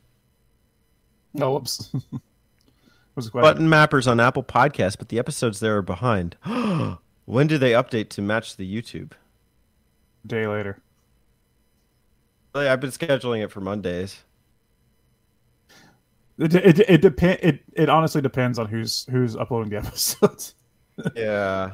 oh, 1.40 1.54
whoops. 1.54 1.90
What's 3.14 3.26
the 3.26 3.30
question? 3.30 3.42
Button 3.42 3.68
mappers 3.68 4.10
on 4.10 4.20
Apple 4.20 4.44
Podcasts, 4.44 4.96
but 4.98 5.08
the 5.08 5.18
episodes 5.18 5.60
there 5.60 5.76
are 5.76 5.82
behind. 5.82 6.36
when 7.24 7.46
do 7.46 7.58
they 7.58 7.72
update 7.72 8.08
to 8.10 8.22
match 8.22 8.56
the 8.56 8.82
YouTube? 8.82 9.12
Day 10.26 10.46
later. 10.46 10.80
Oh, 12.54 12.60
really, 12.60 12.70
I've 12.70 12.80
been 12.80 12.90
scheduling 12.90 13.42
it 13.42 13.50
for 13.50 13.60
Mondays. 13.60 14.22
It 16.38 16.54
it 16.54 16.80
it 16.80 17.00
depend. 17.00 17.38
It 17.42 17.60
it 17.74 17.88
honestly 17.88 18.22
depends 18.22 18.58
on 18.58 18.66
who's 18.66 19.06
who's 19.10 19.36
uploading 19.36 19.70
the 19.70 19.76
episodes. 19.86 20.54
Yeah. 21.14 21.72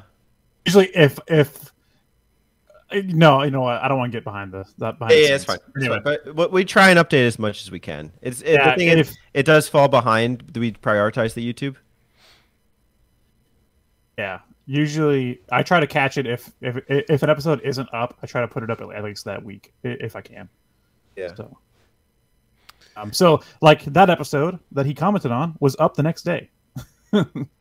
Usually, 0.67 0.87
if 0.95 1.19
if 1.27 1.73
no, 2.93 3.43
you 3.45 3.51
know 3.51 3.61
what? 3.63 3.81
I 3.83 3.89
don't 3.89 3.99
want 3.99 4.11
to 4.13 4.17
get 4.17 4.25
behind 4.25 4.53
the 4.53 4.65
that 4.79 4.99
behind. 4.99 5.15
Yeah, 5.19 5.29
yeah, 5.29 5.35
it's 5.37 5.45
fine. 5.45 5.59
It's 5.77 5.85
Anyway, 5.87 6.01
fine. 6.03 6.35
But, 6.35 6.51
we 6.53 6.65
try 6.65 6.91
and 6.91 6.99
update 6.99 7.27
as 7.27 7.39
much 7.39 7.63
as 7.63 7.71
we 7.71 7.79
can. 7.79 8.13
It's 8.21 8.43
it, 8.43 8.55
Yeah, 8.55 8.71
the 8.71 8.77
thing 8.77 8.89
is, 8.89 9.11
if- 9.11 9.17
it 9.35 9.43
does 9.47 9.69
fall 9.69 9.89
behind. 9.89 10.53
Do 10.53 10.61
we 10.61 10.73
prioritize 10.73 11.35
the 11.35 11.53
YouTube? 11.53 11.77
yeah. 14.19 14.41
Usually, 14.67 15.41
I 15.51 15.63
try 15.65 15.81
to 15.81 15.87
catch 15.87 16.17
it 16.19 16.27
if 16.27 16.51
if 16.61 16.77
if 16.89 17.23
an 17.25 17.31
episode 17.31 17.61
isn't 17.63 17.89
up. 17.93 18.17
I 18.23 18.27
try 18.27 18.41
to 18.41 18.49
put 18.49 18.63
it 18.63 18.71
up 18.71 18.81
at 18.81 19.03
least 19.05 19.25
that 19.25 19.43
week 19.45 19.73
if 19.83 20.15
I 20.15 20.21
can. 20.21 20.49
Yeah. 21.17 21.35
So, 21.35 21.59
um, 22.97 23.13
so 23.13 23.41
like 23.63 23.85
that 23.87 24.11
episode 24.11 24.59
that 24.73 24.87
he 24.87 24.95
commented 24.95 25.33
on 25.33 25.57
was 25.59 25.75
up 25.81 25.95
the 25.95 26.03
next 26.05 26.23
day. 26.23 26.51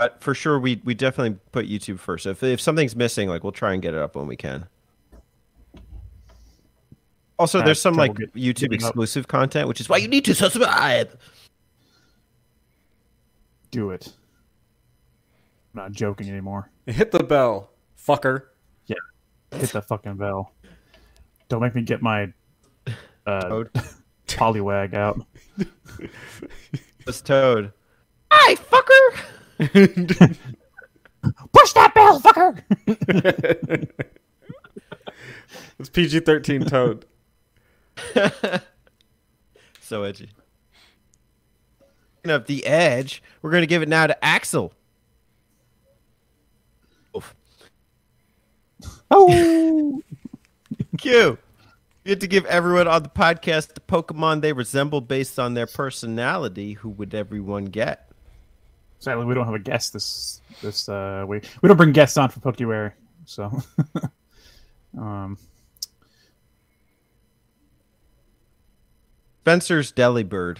But 0.00 0.22
for 0.22 0.34
sure, 0.34 0.58
we 0.58 0.80
we 0.82 0.94
definitely 0.94 1.38
put 1.52 1.68
YouTube 1.68 1.98
first. 1.98 2.26
If 2.26 2.42
if 2.42 2.60
something's 2.60 2.96
missing, 2.96 3.28
like 3.28 3.44
we'll 3.44 3.52
try 3.52 3.74
and 3.74 3.82
get 3.82 3.94
it 3.94 4.00
up 4.00 4.16
when 4.16 4.26
we 4.26 4.34
can. 4.34 4.66
Also, 7.38 7.60
I 7.60 7.64
there's 7.64 7.80
some 7.80 7.94
like 7.94 8.16
get- 8.16 8.34
YouTube 8.34 8.70
getting 8.70 8.82
up. 8.82 8.88
exclusive 8.88 9.28
content, 9.28 9.68
which 9.68 9.80
is 9.80 9.88
why 9.88 9.98
you 9.98 10.08
need 10.08 10.24
to 10.24 10.34
subscribe. 10.34 11.16
Do 13.70 13.90
it. 13.90 14.12
I'm 15.74 15.82
not 15.82 15.92
joking 15.92 16.28
anymore. 16.28 16.70
Hit 16.86 17.12
the 17.12 17.22
bell, 17.22 17.70
fucker. 17.96 18.46
Yeah 18.86 18.96
hit 19.52 19.70
the 19.70 19.82
fucking 19.82 20.16
bell. 20.16 20.52
Don't 21.48 21.60
make 21.60 21.74
me 21.74 21.82
get 21.82 22.02
my 22.02 22.32
uh, 23.26 23.40
Toad. 23.48 23.70
Poliwag 24.28 24.94
out. 24.94 25.20
this 27.06 27.20
Toad. 27.20 27.72
Hi, 28.32 28.54
fucker. 28.54 29.24
Push 31.52 31.72
that 31.74 31.92
bell, 31.94 32.20
fucker. 32.20 32.62
It's 35.78 35.88
PG 35.88 36.20
thirteen 36.20 36.64
Toad. 36.66 37.06
So 39.80 40.04
edgy. 40.04 40.30
Up 42.28 42.46
the 42.46 42.64
edge, 42.64 43.24
we're 43.42 43.50
gonna 43.50 43.66
give 43.66 43.82
it 43.82 43.88
now 43.88 44.06
to 44.06 44.24
Axel. 44.24 44.72
Oof. 47.16 47.34
oh, 49.10 50.00
Q. 50.96 51.10
You 51.10 51.38
get 52.04 52.20
to 52.20 52.28
give 52.28 52.44
everyone 52.46 52.86
on 52.86 53.02
the 53.02 53.08
podcast 53.08 53.74
the 53.74 53.80
Pokemon 53.80 54.42
they 54.42 54.52
resemble 54.52 55.00
based 55.00 55.40
on 55.40 55.54
their 55.54 55.66
personality. 55.66 56.74
Who 56.74 56.90
would 56.90 57.12
everyone 57.12 57.64
get? 57.64 58.09
Sadly, 59.00 59.24
we 59.24 59.34
don't 59.34 59.46
have 59.46 59.54
a 59.54 59.58
guest 59.58 59.92
this 59.92 60.40
this 60.62 60.88
uh 60.88 61.24
week. 61.26 61.48
We 61.62 61.68
don't 61.68 61.76
bring 61.76 61.92
guests 61.92 62.16
on 62.16 62.28
for 62.28 62.40
Pokuary, 62.40 62.92
so. 63.24 63.50
um, 64.98 65.36
Spencer's 69.40 69.92
Delibird. 69.92 70.58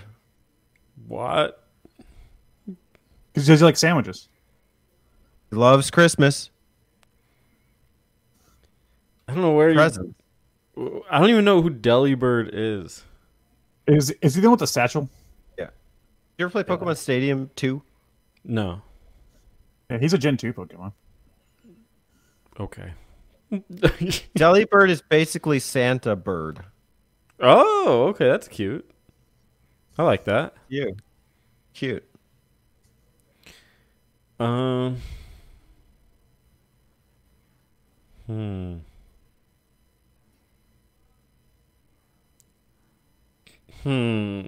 What? 1.07 1.61
because 3.33 3.49
you 3.49 3.57
like 3.67 3.77
sandwiches. 3.77 4.29
He 5.51 5.57
loves 5.57 5.91
Christmas. 5.91 6.51
I 9.29 9.35
don't 9.35 9.43
know 9.43 9.53
where 9.53 9.73
Presents. 9.73 10.15
you. 10.77 11.05
I 11.11 11.21
don't 11.21 11.31
even 11.31 11.45
know 11.45 11.63
who 11.63 11.71
Delibird 11.71 12.51
is. 12.53 13.05
Is 13.87 14.11
is 14.23 14.35
he 14.35 14.41
the 14.41 14.49
one 14.49 14.53
with 14.53 14.61
the 14.61 14.67
satchel? 14.67 15.09
Yeah. 15.59 15.71
You 16.39 16.47
ever 16.47 16.51
play 16.51 16.63
Pokemon 16.63 16.97
Stadium 16.97 17.51
2? 17.57 17.83
No. 18.45 18.83
Yeah, 19.91 19.99
he's 19.99 20.13
a 20.13 20.19
Gen 20.19 20.37
two 20.37 20.53
Pokemon. 20.53 20.93
Okay. 22.59 22.93
Delibird 23.53 24.91
is 24.91 25.03
basically 25.03 25.59
Santa 25.59 26.15
Bird. 26.15 26.61
oh, 27.41 28.07
okay, 28.11 28.29
that's 28.29 28.49
cute. 28.49 28.89
I 29.99 30.03
like 30.05 30.25
that. 30.25 30.55
You. 30.69 30.97
Cute. 31.75 32.05
Um. 34.39 34.97
Hmm. 38.27 38.77
Hmm. 43.83 44.47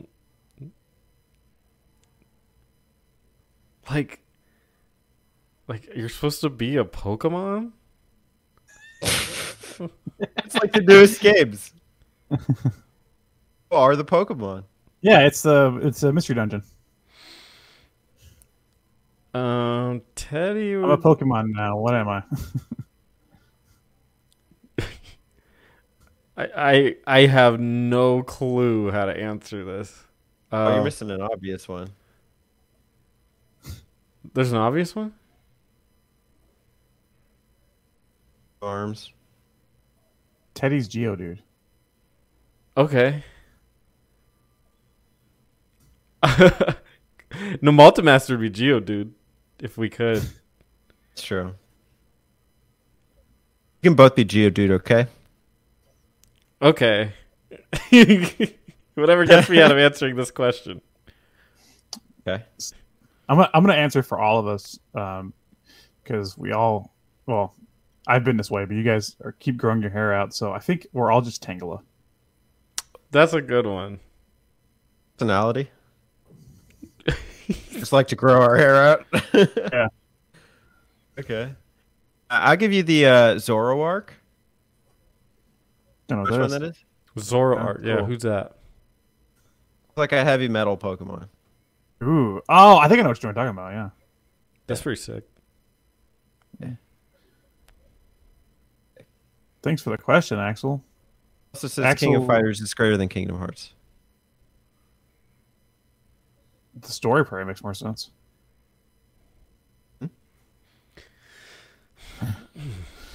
Like, 3.90 4.20
like 5.68 5.88
you're 5.94 6.08
supposed 6.08 6.40
to 6.42 6.50
be 6.50 6.76
a 6.76 6.84
Pokemon? 6.84 7.72
It's 9.02 10.54
like 10.54 10.72
the 10.72 10.82
newest 10.86 11.20
games. 11.20 11.72
Who 12.30 12.38
are 13.72 13.96
the 13.96 14.04
Pokemon? 14.04 14.64
Yeah, 15.00 15.20
it's 15.26 15.42
the 15.42 15.80
it's 15.82 16.02
a 16.02 16.12
mystery 16.12 16.36
dungeon. 16.36 16.62
Um, 19.34 20.02
Teddy. 20.14 20.74
I'm 20.74 20.84
a 20.90 20.98
Pokemon 20.98 21.52
now. 21.54 21.78
What 21.78 21.94
am 21.94 22.08
I? 22.08 22.22
I, 26.36 26.46
I 26.56 26.96
I 27.06 27.26
have 27.26 27.60
no 27.60 28.22
clue 28.22 28.90
how 28.90 29.04
to 29.06 29.12
answer 29.12 29.64
this. 29.64 30.04
Oh, 30.50 30.70
you're 30.72 30.80
Uh, 30.80 30.84
missing 30.84 31.10
an 31.10 31.20
obvious 31.20 31.68
one. 31.68 31.88
There's 34.34 34.52
an 34.52 34.58
obvious 34.58 34.94
one. 34.94 35.12
Arms. 38.60 39.12
Teddy's 40.54 40.88
Geodude. 40.88 41.40
Okay. 42.76 43.24
no, 47.60 47.72
Multimaster 47.72 48.30
would 48.30 48.40
be 48.40 48.50
Geodude. 48.50 49.10
If 49.60 49.76
we 49.76 49.88
could. 49.88 50.22
It's 51.12 51.22
true. 51.22 51.54
You 53.82 53.90
can 53.90 53.94
both 53.94 54.14
be 54.14 54.24
Geodude. 54.24 54.70
okay? 54.70 55.06
Okay. 56.62 57.12
Whatever 58.94 59.26
gets 59.26 59.50
me 59.50 59.60
out 59.60 59.72
of 59.72 59.76
answering 59.76 60.16
this 60.16 60.30
question. 60.30 60.80
Okay. 62.26 62.44
I'm 63.32 63.38
gonna, 63.38 63.50
I'm 63.54 63.64
gonna 63.64 63.78
answer 63.78 64.02
for 64.02 64.18
all 64.18 64.38
of 64.38 64.46
us 64.46 64.78
because 66.04 66.36
we 66.36 66.52
all 66.52 66.92
well 67.24 67.54
I've 68.06 68.24
been 68.24 68.36
this 68.36 68.50
way, 68.50 68.66
but 68.66 68.74
you 68.76 68.82
guys 68.82 69.16
are 69.24 69.32
keep 69.32 69.56
growing 69.56 69.80
your 69.80 69.90
hair 69.90 70.12
out, 70.12 70.34
so 70.34 70.52
I 70.52 70.58
think 70.58 70.86
we're 70.92 71.10
all 71.10 71.22
just 71.22 71.42
Tangela. 71.42 71.80
That's 73.10 73.32
a 73.32 73.40
good 73.40 73.66
one. 73.66 74.00
Personality. 75.16 75.70
Just 77.70 77.92
like 77.92 78.08
to 78.08 78.16
grow 78.16 78.40
our 78.42 78.56
hair 78.56 78.76
out. 78.76 79.06
Yeah. 79.34 79.88
Okay. 81.18 81.54
I- 82.30 82.50
I'll 82.50 82.56
give 82.56 82.72
you 82.72 82.82
the 82.82 83.06
uh, 83.06 83.34
Zoroark. 83.36 84.08
Don't 86.08 86.18
know 86.18 86.22
Which 86.24 86.30
what 86.32 86.40
one 86.40 86.50
that 86.50 86.60
that 86.60 86.68
is. 86.70 86.84
is? 87.24 87.30
Zoroark. 87.30 87.84
Yeah, 87.84 87.96
cool. 87.96 88.06
who's 88.06 88.22
that? 88.22 88.56
Like 89.96 90.12
a 90.12 90.22
heavy 90.24 90.48
metal 90.48 90.76
Pokemon. 90.76 91.28
Ooh, 92.02 92.42
oh, 92.48 92.78
I 92.78 92.88
think 92.88 92.98
I 92.98 93.02
know 93.02 93.10
what 93.10 93.22
you're 93.22 93.32
talking 93.32 93.50
about. 93.50 93.72
Yeah, 93.72 93.90
That's 94.66 94.82
pretty 94.82 95.00
sick. 95.00 95.24
Yeah. 96.58 96.70
Thanks 99.62 99.82
for 99.82 99.90
the 99.90 99.98
question, 99.98 100.38
Axel. 100.38 100.82
Also 101.54 101.68
says 101.68 101.98
King 101.98 102.16
of 102.16 102.26
Fighters 102.26 102.60
is 102.60 102.74
greater 102.74 102.96
than 102.96 103.08
Kingdom 103.08 103.38
Hearts. 103.38 103.74
The 106.80 106.88
story 106.90 107.24
probably 107.24 107.44
makes 107.44 107.62
more 107.62 107.74
sense. 107.74 108.10
Hmm. 110.00 110.06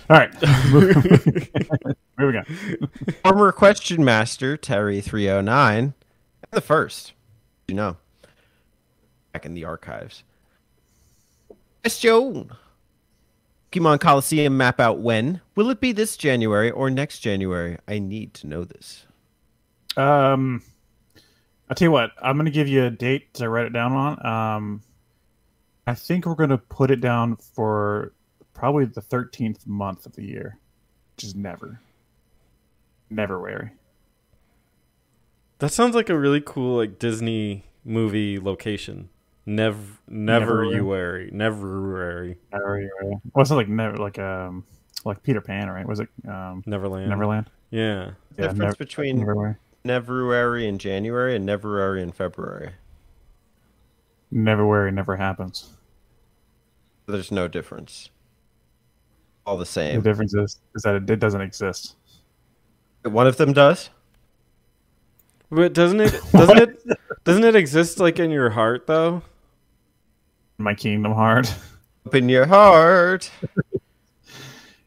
All 0.09 0.17
right, 0.17 0.33
moving 2.17 2.37
on. 2.37 2.45
Former 3.23 3.51
question 3.51 4.05
master 4.05 4.55
Terry 4.55 5.01
three 5.01 5.29
oh 5.29 5.41
nine, 5.41 5.95
the 6.51 6.61
first, 6.61 7.13
you 7.67 7.75
know, 7.75 7.97
back 9.37 9.45
in 9.45 9.53
the 9.53 9.65
archives. 9.65 10.23
Question: 11.83 12.51
Pokemon 13.71 13.99
Colosseum 13.99 14.57
map 14.57 14.79
out 14.79 14.97
when? 14.97 15.41
Will 15.55 15.69
it 15.69 15.79
be 15.79 15.91
this 15.91 16.17
January 16.17 16.71
or 16.71 16.89
next 16.89 17.19
January? 17.19 17.77
I 17.87 17.99
need 17.99 18.33
to 18.35 18.47
know 18.47 18.63
this. 18.63 19.05
Um, 19.95 20.63
I'll 21.69 21.75
tell 21.75 21.85
you 21.85 21.91
what. 21.91 22.13
I'm 22.19 22.35
gonna 22.35 22.49
give 22.49 22.67
you 22.67 22.85
a 22.85 22.89
date 22.89 23.35
to 23.35 23.47
write 23.47 23.67
it 23.67 23.73
down 23.73 23.91
on. 23.93 24.25
Um, 24.25 24.81
I 25.85 25.93
think 25.93 26.25
we're 26.25 26.33
gonna 26.33 26.57
put 26.57 26.89
it 26.89 26.99
down 26.99 27.35
for 27.35 28.13
probably 28.55 28.85
the 28.85 29.01
13th 29.01 29.67
month 29.67 30.07
of 30.07 30.15
the 30.15 30.23
year, 30.23 30.57
which 31.15 31.25
is 31.25 31.35
never, 31.35 31.79
never 33.11 33.39
wary. 33.39 33.69
That 35.59 35.71
sounds 35.71 35.93
like 35.93 36.09
a 36.09 36.17
really 36.17 36.41
cool 36.43 36.77
like 36.77 36.97
Disney 36.97 37.65
movie 37.85 38.39
location. 38.39 39.09
Never, 39.49 39.79
never 40.09 40.65
Neverwhere. 40.65 40.75
you 40.75 40.85
worry, 40.85 41.29
never 41.31 41.81
worry, 41.89 42.37
Never 42.51 42.65
wary. 42.75 42.89
Well, 43.33 43.41
it's 43.41 43.49
not 43.49 43.55
like 43.55 43.69
never 43.69 43.95
like 43.95 44.19
um 44.19 44.65
like 45.05 45.23
Peter 45.23 45.39
Pan, 45.39 45.69
right? 45.69 45.87
Was 45.87 46.01
it 46.01 46.09
um 46.27 46.63
Neverland. 46.65 47.09
Neverland? 47.09 47.49
Yeah, 47.71 48.11
Yeah, 48.37 48.47
Difference 48.47 48.59
never- 48.59 48.75
between 48.75 49.19
Never 49.19 49.35
wary. 49.35 49.55
February 49.85 50.67
and 50.67 50.81
January 50.81 51.33
and 51.33 51.47
February 51.47 52.03
and 52.03 52.13
February. 52.13 52.71
Never 54.31 54.67
wary. 54.67 54.91
Never 54.91 55.15
happens. 55.15 55.69
There's 57.05 57.31
no 57.31 57.47
difference. 57.47 58.09
All 59.45 59.57
the 59.57 59.65
same. 59.65 59.95
The 59.95 60.09
difference 60.09 60.33
is 60.33 60.59
is 60.75 60.81
that 60.81 60.95
it, 60.95 61.09
it 61.09 61.19
doesn't 61.21 61.39
exist. 61.39 61.95
One 63.03 63.27
of 63.27 63.37
them 63.37 63.53
does. 63.53 63.91
but 65.49 65.71
doesn't 65.71 66.01
it? 66.01 66.19
Doesn't 66.33 66.57
it? 66.57 66.99
Doesn't 67.23 67.45
it 67.45 67.55
exist 67.55 68.01
like 68.01 68.19
in 68.19 68.29
your 68.29 68.49
heart 68.49 68.87
though? 68.87 69.21
My 70.57 70.73
Kingdom 70.73 71.13
Heart. 71.13 71.53
Open 72.05 72.29
your 72.29 72.45
heart. 72.45 73.29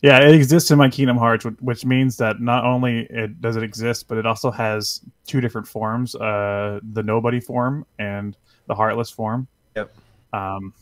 Yeah, 0.02 0.20
it 0.20 0.34
exists 0.34 0.70
in 0.70 0.78
my 0.78 0.88
Kingdom 0.88 1.18
Hearts, 1.18 1.44
which, 1.60 1.84
means 1.84 2.16
that 2.16 2.40
not 2.40 2.64
only 2.64 3.00
it 3.10 3.40
does 3.42 3.56
it 3.56 3.62
exist, 3.62 4.08
but 4.08 4.16
it 4.16 4.24
also 4.24 4.50
has 4.50 5.02
two 5.26 5.42
different 5.42 5.68
forms: 5.68 6.14
uh, 6.14 6.80
the 6.92 7.02
Nobody 7.02 7.38
form 7.38 7.84
and 7.98 8.34
the 8.66 8.74
Heartless 8.74 9.10
form. 9.10 9.46
Yep. 9.76 9.94
Um, 10.32 10.72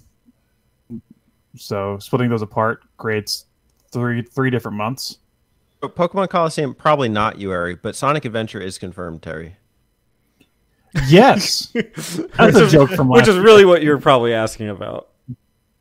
so 1.56 1.98
splitting 1.98 2.28
those 2.28 2.42
apart 2.42 2.84
creates 2.96 3.46
three 3.90 4.22
three 4.22 4.50
different 4.50 4.76
months. 4.76 5.18
But 5.80 5.96
Pokemon 5.96 6.28
Colosseum 6.28 6.74
probably 6.74 7.08
not 7.08 7.38
you, 7.38 7.48
Uary, 7.48 7.76
but 7.80 7.96
Sonic 7.96 8.24
Adventure 8.24 8.60
is 8.60 8.78
confirmed, 8.78 9.22
Terry. 9.22 9.56
Yes, 11.08 11.66
that's 11.74 12.18
Which 12.18 12.32
a 12.38 12.64
is- 12.64 12.72
joke 12.72 12.90
from 12.90 13.08
Which 13.08 13.26
last. 13.26 13.28
is 13.28 13.38
really 13.38 13.64
what 13.64 13.82
you're 13.82 13.98
probably 13.98 14.32
asking 14.34 14.68
about. 14.70 15.08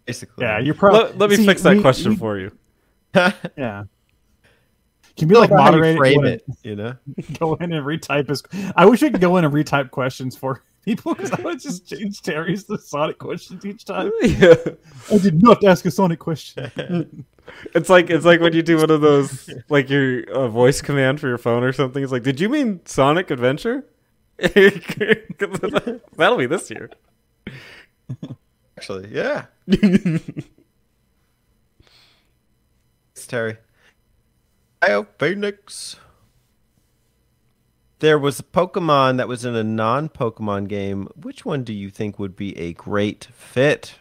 Basically. 0.05 0.45
yeah, 0.45 0.59
you're 0.59 0.73
probably. 0.73 1.01
Let, 1.01 1.17
let 1.17 1.29
me 1.29 1.35
See, 1.37 1.45
fix 1.45 1.61
that 1.63 1.75
we- 1.75 1.81
question 1.81 2.11
we- 2.11 2.17
for 2.17 2.37
you. 2.39 2.51
Yeah. 3.57 3.83
Can 5.17 5.27
be 5.27 5.35
like 5.35 5.49
moderate 5.49 5.93
you 5.93 5.97
frame 5.97 6.21
go 6.21 6.27
in- 6.27 6.33
it, 6.33 6.43
you 6.63 6.75
know. 6.75 6.93
Go 7.39 7.55
in 7.55 7.73
and 7.73 7.83
retype 7.85 8.29
his. 8.29 8.43
I 8.75 8.85
wish 8.85 9.01
we 9.01 9.09
could 9.09 9.19
go 9.19 9.37
in 9.37 9.45
and 9.45 9.53
retype 9.53 9.89
questions 9.89 10.35
for 10.37 10.63
people 10.85 11.15
because 11.15 11.31
I 11.31 11.41
would 11.41 11.59
just 11.59 11.87
change 11.87 12.21
Terry's 12.21 12.65
the 12.65 12.77
Sonic 12.77 13.17
questions 13.17 13.65
each 13.65 13.83
time. 13.85 14.11
yeah. 14.21 14.53
I 15.11 15.17
did 15.17 15.41
not 15.41 15.63
ask 15.63 15.83
a 15.87 15.91
Sonic 15.91 16.19
question. 16.19 17.25
It's 17.73 17.89
like 17.89 18.11
it's 18.11 18.25
like 18.25 18.41
when 18.41 18.53
you 18.53 18.61
do 18.61 18.77
one 18.77 18.91
of 18.91 19.01
those 19.01 19.49
like 19.69 19.89
your 19.89 20.29
uh, 20.29 20.47
voice 20.49 20.81
command 20.81 21.19
for 21.19 21.27
your 21.29 21.39
phone 21.39 21.63
or 21.63 21.73
something. 21.73 22.03
It's 22.03 22.11
like, 22.11 22.21
did 22.23 22.39
you 22.39 22.47
mean 22.49 22.81
Sonic 22.85 23.31
Adventure? 23.31 23.85
That'll 26.15 26.37
be 26.37 26.45
this 26.45 26.69
year. 26.69 26.89
Actually, 28.77 29.09
yeah. 29.11 29.45
It's 33.17 33.25
Terry. 33.25 33.57
Hi, 34.83 35.03
Phoenix. 35.17 35.95
There 37.97 38.19
was 38.19 38.39
a 38.39 38.43
Pokemon 38.43 39.17
that 39.17 39.27
was 39.27 39.43
in 39.43 39.55
a 39.55 39.63
non-Pokemon 39.63 40.67
game. 40.67 41.07
Which 41.19 41.43
one 41.43 41.63
do 41.63 41.73
you 41.73 41.89
think 41.89 42.19
would 42.19 42.35
be 42.35 42.55
a 42.59 42.73
great 42.73 43.27
fit? 43.33 43.95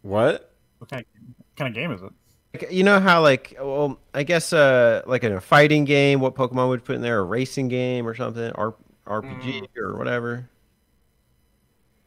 What? 0.00 0.54
What 0.78 0.88
kind 0.88 1.00
of, 1.02 1.56
kind 1.56 1.68
of 1.68 1.74
game 1.74 1.92
is 1.92 2.00
it? 2.00 2.12
Like, 2.52 2.72
You 2.72 2.82
know 2.82 2.98
how, 2.98 3.22
like, 3.22 3.54
well, 3.60 4.00
I 4.12 4.22
guess, 4.24 4.52
uh, 4.52 5.02
like 5.06 5.22
in 5.24 5.32
a 5.32 5.40
fighting 5.40 5.84
game, 5.84 6.20
what 6.20 6.34
Pokemon 6.34 6.68
would 6.68 6.84
put 6.84 6.96
in 6.96 7.02
there, 7.02 7.20
a 7.20 7.24
racing 7.24 7.68
game 7.68 8.06
or 8.06 8.14
something, 8.14 8.50
R- 8.52 8.74
RPG 9.06 9.68
or 9.76 9.96
whatever. 9.96 10.48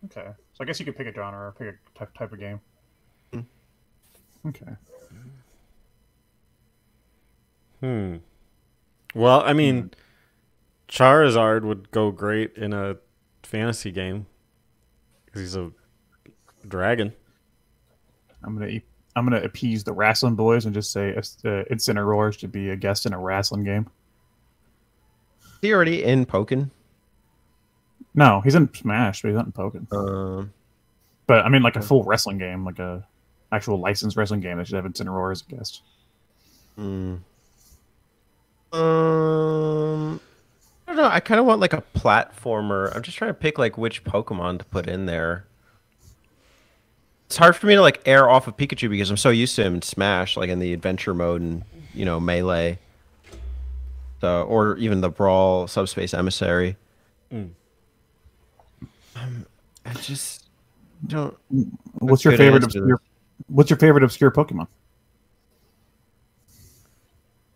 Okay, 0.06 0.32
so 0.54 0.62
I 0.62 0.66
guess 0.66 0.80
you 0.80 0.86
could 0.86 0.98
pick 0.98 1.08
a 1.08 1.14
genre 1.14 1.48
or 1.48 1.52
pick 1.58 1.68
a 1.76 1.98
type, 1.98 2.14
type 2.18 2.34
of 2.34 2.40
game. 2.40 2.60
Okay. 4.46 4.76
Hmm. 7.80 8.18
Well, 9.16 9.42
I 9.46 9.54
mean, 9.54 9.92
Charizard 10.88 11.64
would 11.64 11.92
go 11.92 12.12
great 12.12 12.56
in 12.58 12.74
a 12.74 12.98
fantasy 13.44 13.92
game 13.92 14.26
because 15.26 15.42
he's 15.42 15.56
a 15.56 15.72
dragon. 16.68 17.14
I'm 18.44 18.56
gonna 18.56 18.68
e- 18.68 18.84
I'm 19.16 19.26
gonna 19.26 19.42
appease 19.42 19.84
the 19.84 19.94
wrestling 19.94 20.36
boys 20.36 20.66
and 20.66 20.74
just 20.74 20.92
say 20.92 21.16
uh, 21.16 21.22
Incineroar 21.72 22.38
should 22.38 22.52
be 22.52 22.70
a 22.70 22.76
guest 22.76 23.06
in 23.06 23.14
a 23.14 23.20
wrestling 23.20 23.64
game. 23.64 23.90
Is 25.42 25.60
he 25.62 25.74
already 25.74 26.04
in 26.04 26.26
Pokken? 26.26 26.72
No, 28.16 28.42
he's 28.42 28.56
in 28.56 28.74
Smash, 28.74 29.22
but 29.22 29.30
he's 29.30 29.36
not 29.36 29.46
in 29.46 29.52
Pokken. 29.52 29.92
Um, 29.94 30.54
but 31.28 31.46
I 31.46 31.50
mean 31.50 31.64
like 31.64 31.76
a 31.76 31.82
full 31.82 32.04
wrestling 32.04 32.38
game, 32.38 32.66
like 32.66 32.80
a 32.80 33.08
actual 33.52 33.80
licensed 33.80 34.18
wrestling 34.18 34.42
game. 34.42 34.58
They 34.58 34.64
should 34.64 34.76
have 34.76 34.86
Incineroar 34.86 35.32
as 35.32 35.44
a 35.48 35.56
guest. 35.56 35.82
Mm. 36.78 37.20
Um, 38.74 40.20
I 40.88 40.94
don't 40.94 40.98
know. 40.98 41.08
I 41.08 41.20
kind 41.20 41.40
of 41.40 41.46
want 41.46 41.62
like 41.62 41.74
a 41.74 41.84
platformer. 41.96 42.94
I'm 42.96 43.04
just 43.04 43.18
trying 43.18 43.30
to 43.30 43.36
pick 43.36 43.60
like 43.60 43.78
which 43.78 44.04
Pokemon 44.04 44.60
to 44.60 44.66
put 44.66 44.88
in 44.88 45.06
there. 45.06 45.46
It's 47.34 47.40
hard 47.40 47.56
for 47.56 47.66
me 47.66 47.74
to 47.74 47.82
like 47.82 48.00
air 48.06 48.30
off 48.30 48.48
of 48.48 48.58
Pikachu 48.58 48.92
because 48.92 49.10
I'm 49.10 49.18
so 49.18 49.32
used 49.32 49.56
to 49.56 49.64
him 49.64 49.74
in 49.74 49.82
Smash, 49.82 50.38
like 50.38 50.52
in 50.52 50.60
the 50.60 50.72
adventure 50.72 51.16
mode 51.16 51.42
and 51.42 51.64
you 51.96 52.06
know 52.06 52.20
melee. 52.20 52.78
So, 54.22 54.44
or 54.44 54.78
even 54.78 55.02
the 55.02 55.10
Brawl 55.10 55.68
Subspace 55.68 56.14
Emissary. 56.14 56.78
Mm. 57.32 57.50
Um, 59.16 59.48
I 59.84 59.94
just 59.94 60.46
don't. 61.08 61.36
What's 61.94 62.24
your 62.24 62.38
favorite 62.38 62.66
answer. 62.66 62.78
obscure? 62.78 63.02
What's 63.48 63.72
your 63.72 63.80
favorite 63.80 64.04
obscure 64.04 64.30
Pokemon? 64.30 64.68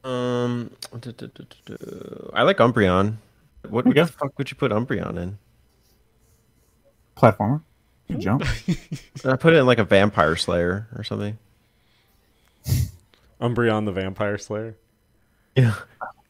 Um, 0.03 0.71
duh, 0.99 1.11
duh, 1.11 1.27
duh, 1.35 1.43
duh, 1.67 1.77
duh. 1.77 2.31
I 2.33 2.41
like 2.41 2.57
Umbreon. 2.57 3.17
What, 3.69 3.85
what 3.85 3.95
the 3.95 4.07
fuck 4.07 4.35
would 4.39 4.49
you 4.49 4.57
put 4.57 4.71
Umbreon 4.71 5.17
in? 5.19 5.37
Platformer. 7.15 7.61
You 8.07 8.17
jump. 8.17 8.43
I 9.25 9.35
put 9.35 9.53
it 9.53 9.57
in 9.57 9.65
like 9.65 9.79
a 9.79 9.83
Vampire 9.83 10.35
Slayer 10.35 10.87
or 10.95 11.03
something. 11.03 11.37
Umbreon 13.41 13.85
the 13.85 13.91
Vampire 13.91 14.37
Slayer. 14.37 14.75
Yeah. 15.55 15.75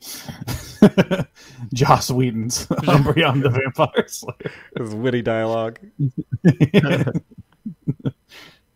Joss 1.74 2.10
Whedon's 2.12 2.68
Umbreon 2.68 3.44
the 3.44 3.50
Vampire 3.50 4.08
Slayer. 4.08 4.52
His 4.78 4.94
witty 4.94 5.22
dialogue. 5.22 5.80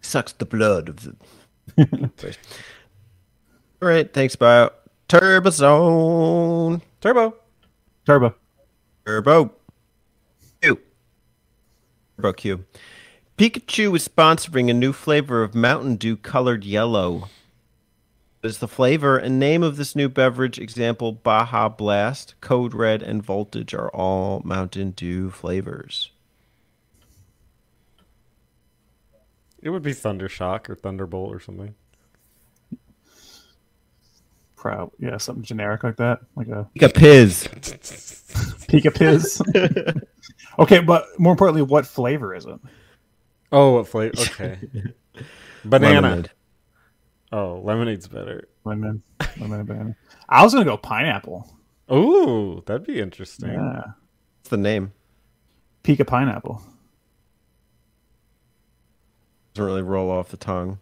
Sucks 0.01 0.33
the 0.33 0.45
blood 0.45 0.89
of 0.89 1.03
the. 1.03 1.15
All 3.81 3.87
right, 3.87 4.11
thanks, 4.11 4.35
Bio. 4.35 4.71
Turbo 5.07 5.49
Zone. 5.49 6.81
Turbo. 7.01 7.35
Turbo. 8.05 8.35
Turbo. 9.05 9.51
Q. 12.21 12.57
Turbo 12.57 12.65
Pikachu 13.37 13.95
is 13.95 14.07
sponsoring 14.07 14.69
a 14.69 14.73
new 14.73 14.93
flavor 14.93 15.41
of 15.41 15.55
Mountain 15.55 15.95
Dew 15.95 16.15
colored 16.15 16.63
yellow. 16.63 17.29
What 18.41 18.49
is 18.49 18.59
the 18.59 18.67
flavor 18.67 19.17
and 19.17 19.39
name 19.39 19.63
of 19.63 19.77
this 19.77 19.95
new 19.95 20.07
beverage? 20.09 20.59
Example 20.59 21.11
Baja 21.11 21.67
Blast, 21.67 22.35
Code 22.39 22.75
Red, 22.75 23.01
and 23.01 23.23
Voltage 23.23 23.73
are 23.73 23.89
all 23.89 24.43
Mountain 24.45 24.91
Dew 24.91 25.31
flavors. 25.31 26.11
It 29.59 29.71
would 29.71 29.81
be 29.81 29.93
Thundershock 29.93 30.69
or 30.69 30.75
Thunderbolt 30.75 31.33
or 31.33 31.39
something. 31.39 31.73
Proud. 34.55 34.91
Yeah, 34.99 35.17
something 35.17 35.43
generic 35.43 35.83
like 35.83 35.97
that, 35.97 36.19
like 36.35 36.49
a 36.49 36.69
Pika 36.77 36.93
Piz. 36.93 37.47
Pika 38.67 38.93
Piz. 38.93 39.41
okay, 40.59 40.79
but 40.79 41.05
more 41.19 41.31
importantly, 41.31 41.61
what 41.61 41.85
flavor 41.85 42.33
is 42.35 42.45
it? 42.45 42.59
Oh, 43.51 43.73
what 43.73 43.87
flavor? 43.87 44.13
Okay. 44.21 44.59
Banana. 45.65 46.01
Lemonade. 46.01 46.31
Oh, 47.31 47.61
lemonade's 47.63 48.07
better. 48.07 48.47
Lemon, 48.65 49.03
lemon, 49.39 49.65
banana. 49.65 49.95
I 50.27 50.43
was 50.43 50.53
gonna 50.53 50.65
go 50.65 50.77
pineapple. 50.77 51.55
Ooh, 51.91 52.63
that'd 52.65 52.87
be 52.87 52.99
interesting. 52.99 53.49
Yeah, 53.51 53.81
What's 54.39 54.49
the 54.49 54.57
name? 54.57 54.93
Pika 55.83 56.07
pineapple. 56.07 56.61
Doesn't 59.53 59.65
really 59.67 59.81
roll 59.81 60.09
off 60.09 60.29
the 60.29 60.37
tongue. 60.37 60.79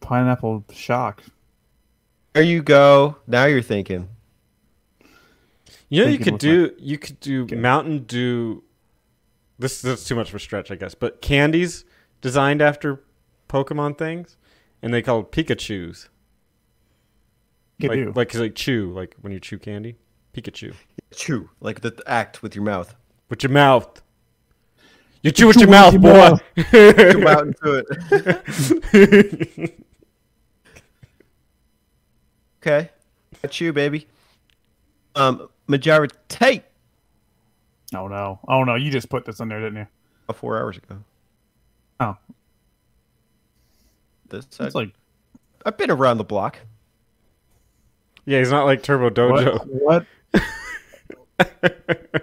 Pineapple 0.00 0.64
shock. 0.72 1.22
There 2.34 2.42
you 2.42 2.62
go. 2.62 3.16
Now 3.26 3.46
you're 3.46 3.62
thinking. 3.62 4.08
You 5.92 6.04
know, 6.04 6.10
you 6.10 6.18
could 6.18 6.32
with 6.34 6.40
do 6.40 6.72
you 6.78 6.96
could 6.96 7.20
do 7.20 7.46
Mountain 7.54 8.04
Dew. 8.04 8.64
This, 9.58 9.82
this 9.82 10.00
is 10.00 10.06
too 10.06 10.14
much 10.14 10.30
of 10.30 10.34
a 10.34 10.38
stretch, 10.38 10.70
I 10.70 10.74
guess. 10.74 10.94
But 10.94 11.20
candies 11.20 11.84
designed 12.22 12.62
after 12.62 13.04
Pokemon 13.48 13.98
things, 13.98 14.38
and 14.80 14.94
they 14.94 15.02
call 15.02 15.22
Pikachu's. 15.22 16.08
Get 17.78 17.90
Like 17.90 17.98
you. 17.98 18.12
like 18.16 18.34
like 18.34 18.54
chew, 18.54 18.90
like 18.94 19.16
when 19.20 19.34
you 19.34 19.40
chew 19.40 19.58
candy. 19.58 19.96
Pikachu 20.34 20.74
Chew, 21.14 21.50
like 21.60 21.82
the 21.82 21.90
the 21.90 22.02
act 22.10 22.42
with 22.42 22.54
your 22.54 22.64
mouth. 22.64 22.94
with 23.28 23.42
your 23.42 23.52
mouth. 23.52 24.00
You 25.22 25.30
chew 25.30 25.46
with 25.46 25.56
your 25.58 25.68
with 25.68 25.76
mouth, 25.76 25.92
your 25.92 26.00
boy. 26.00 26.12
mouth. 26.14 26.42
Come 27.12 27.26
out 27.26 27.46
into 27.48 27.84
it. 28.92 29.74
Okay. 32.62 32.90
Chew, 33.50 33.72
baby. 33.72 34.06
Um, 35.16 35.48
majority 35.66 36.14
Oh 37.94 38.08
no! 38.08 38.40
Oh 38.48 38.64
no! 38.64 38.74
You 38.74 38.90
just 38.90 39.08
put 39.10 39.24
this 39.24 39.40
in 39.40 39.48
there, 39.48 39.60
didn't 39.60 39.76
you? 39.76 39.86
About 40.26 40.36
four 40.38 40.58
hours 40.58 40.78
ago. 40.78 40.98
Oh, 42.00 42.16
This 44.28 44.46
it's 44.60 44.74
like 44.74 44.92
I've 45.66 45.76
been 45.76 45.90
around 45.90 46.18
the 46.18 46.24
block. 46.24 46.58
yeah, 48.24 48.38
he's 48.38 48.50
not 48.50 48.64
like 48.64 48.82
Turbo 48.82 49.10
Dojo. 49.10 49.64
what? 49.66 50.06
What? 51.38 51.62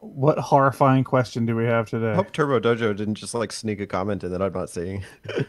what 0.00 0.38
horrifying 0.38 1.04
question 1.04 1.46
do 1.46 1.54
we 1.54 1.64
have 1.64 1.86
I 1.86 1.90
today? 1.90 2.14
hope 2.14 2.32
Turbo 2.32 2.58
Dojo 2.60 2.94
didn't 2.96 3.14
just 3.14 3.34
like 3.34 3.52
sneak 3.52 3.80
a 3.80 3.86
comment 3.86 4.24
in 4.24 4.32
that 4.32 4.42
I'm 4.42 4.52
not 4.52 4.68
seeing. 4.70 5.04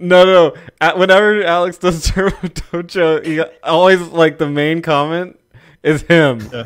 No, 0.00 0.24
no. 0.24 0.54
At, 0.80 0.98
whenever 0.98 1.42
Alex 1.44 1.76
does 1.76 2.04
Turbo 2.10 2.36
Dojo, 2.48 3.24
he 3.24 3.42
always 3.62 4.00
like 4.00 4.38
the 4.38 4.48
main 4.48 4.80
comment 4.82 5.38
is 5.82 6.02
him, 6.02 6.40
Yeah. 6.52 6.64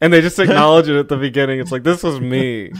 and 0.00 0.12
they 0.12 0.20
just 0.20 0.38
acknowledge 0.40 0.88
it 0.88 0.96
at 0.96 1.08
the 1.08 1.16
beginning. 1.16 1.58
It's 1.58 1.72
like 1.72 1.82
this 1.84 2.02
was 2.02 2.20
me. 2.20 2.72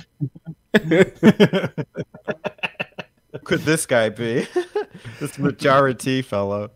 Could 3.45 3.61
this 3.63 3.87
guy 3.87 4.11
be? 4.11 4.47
this 5.21 5.39
majority 5.39 6.23
fellow. 6.23 6.71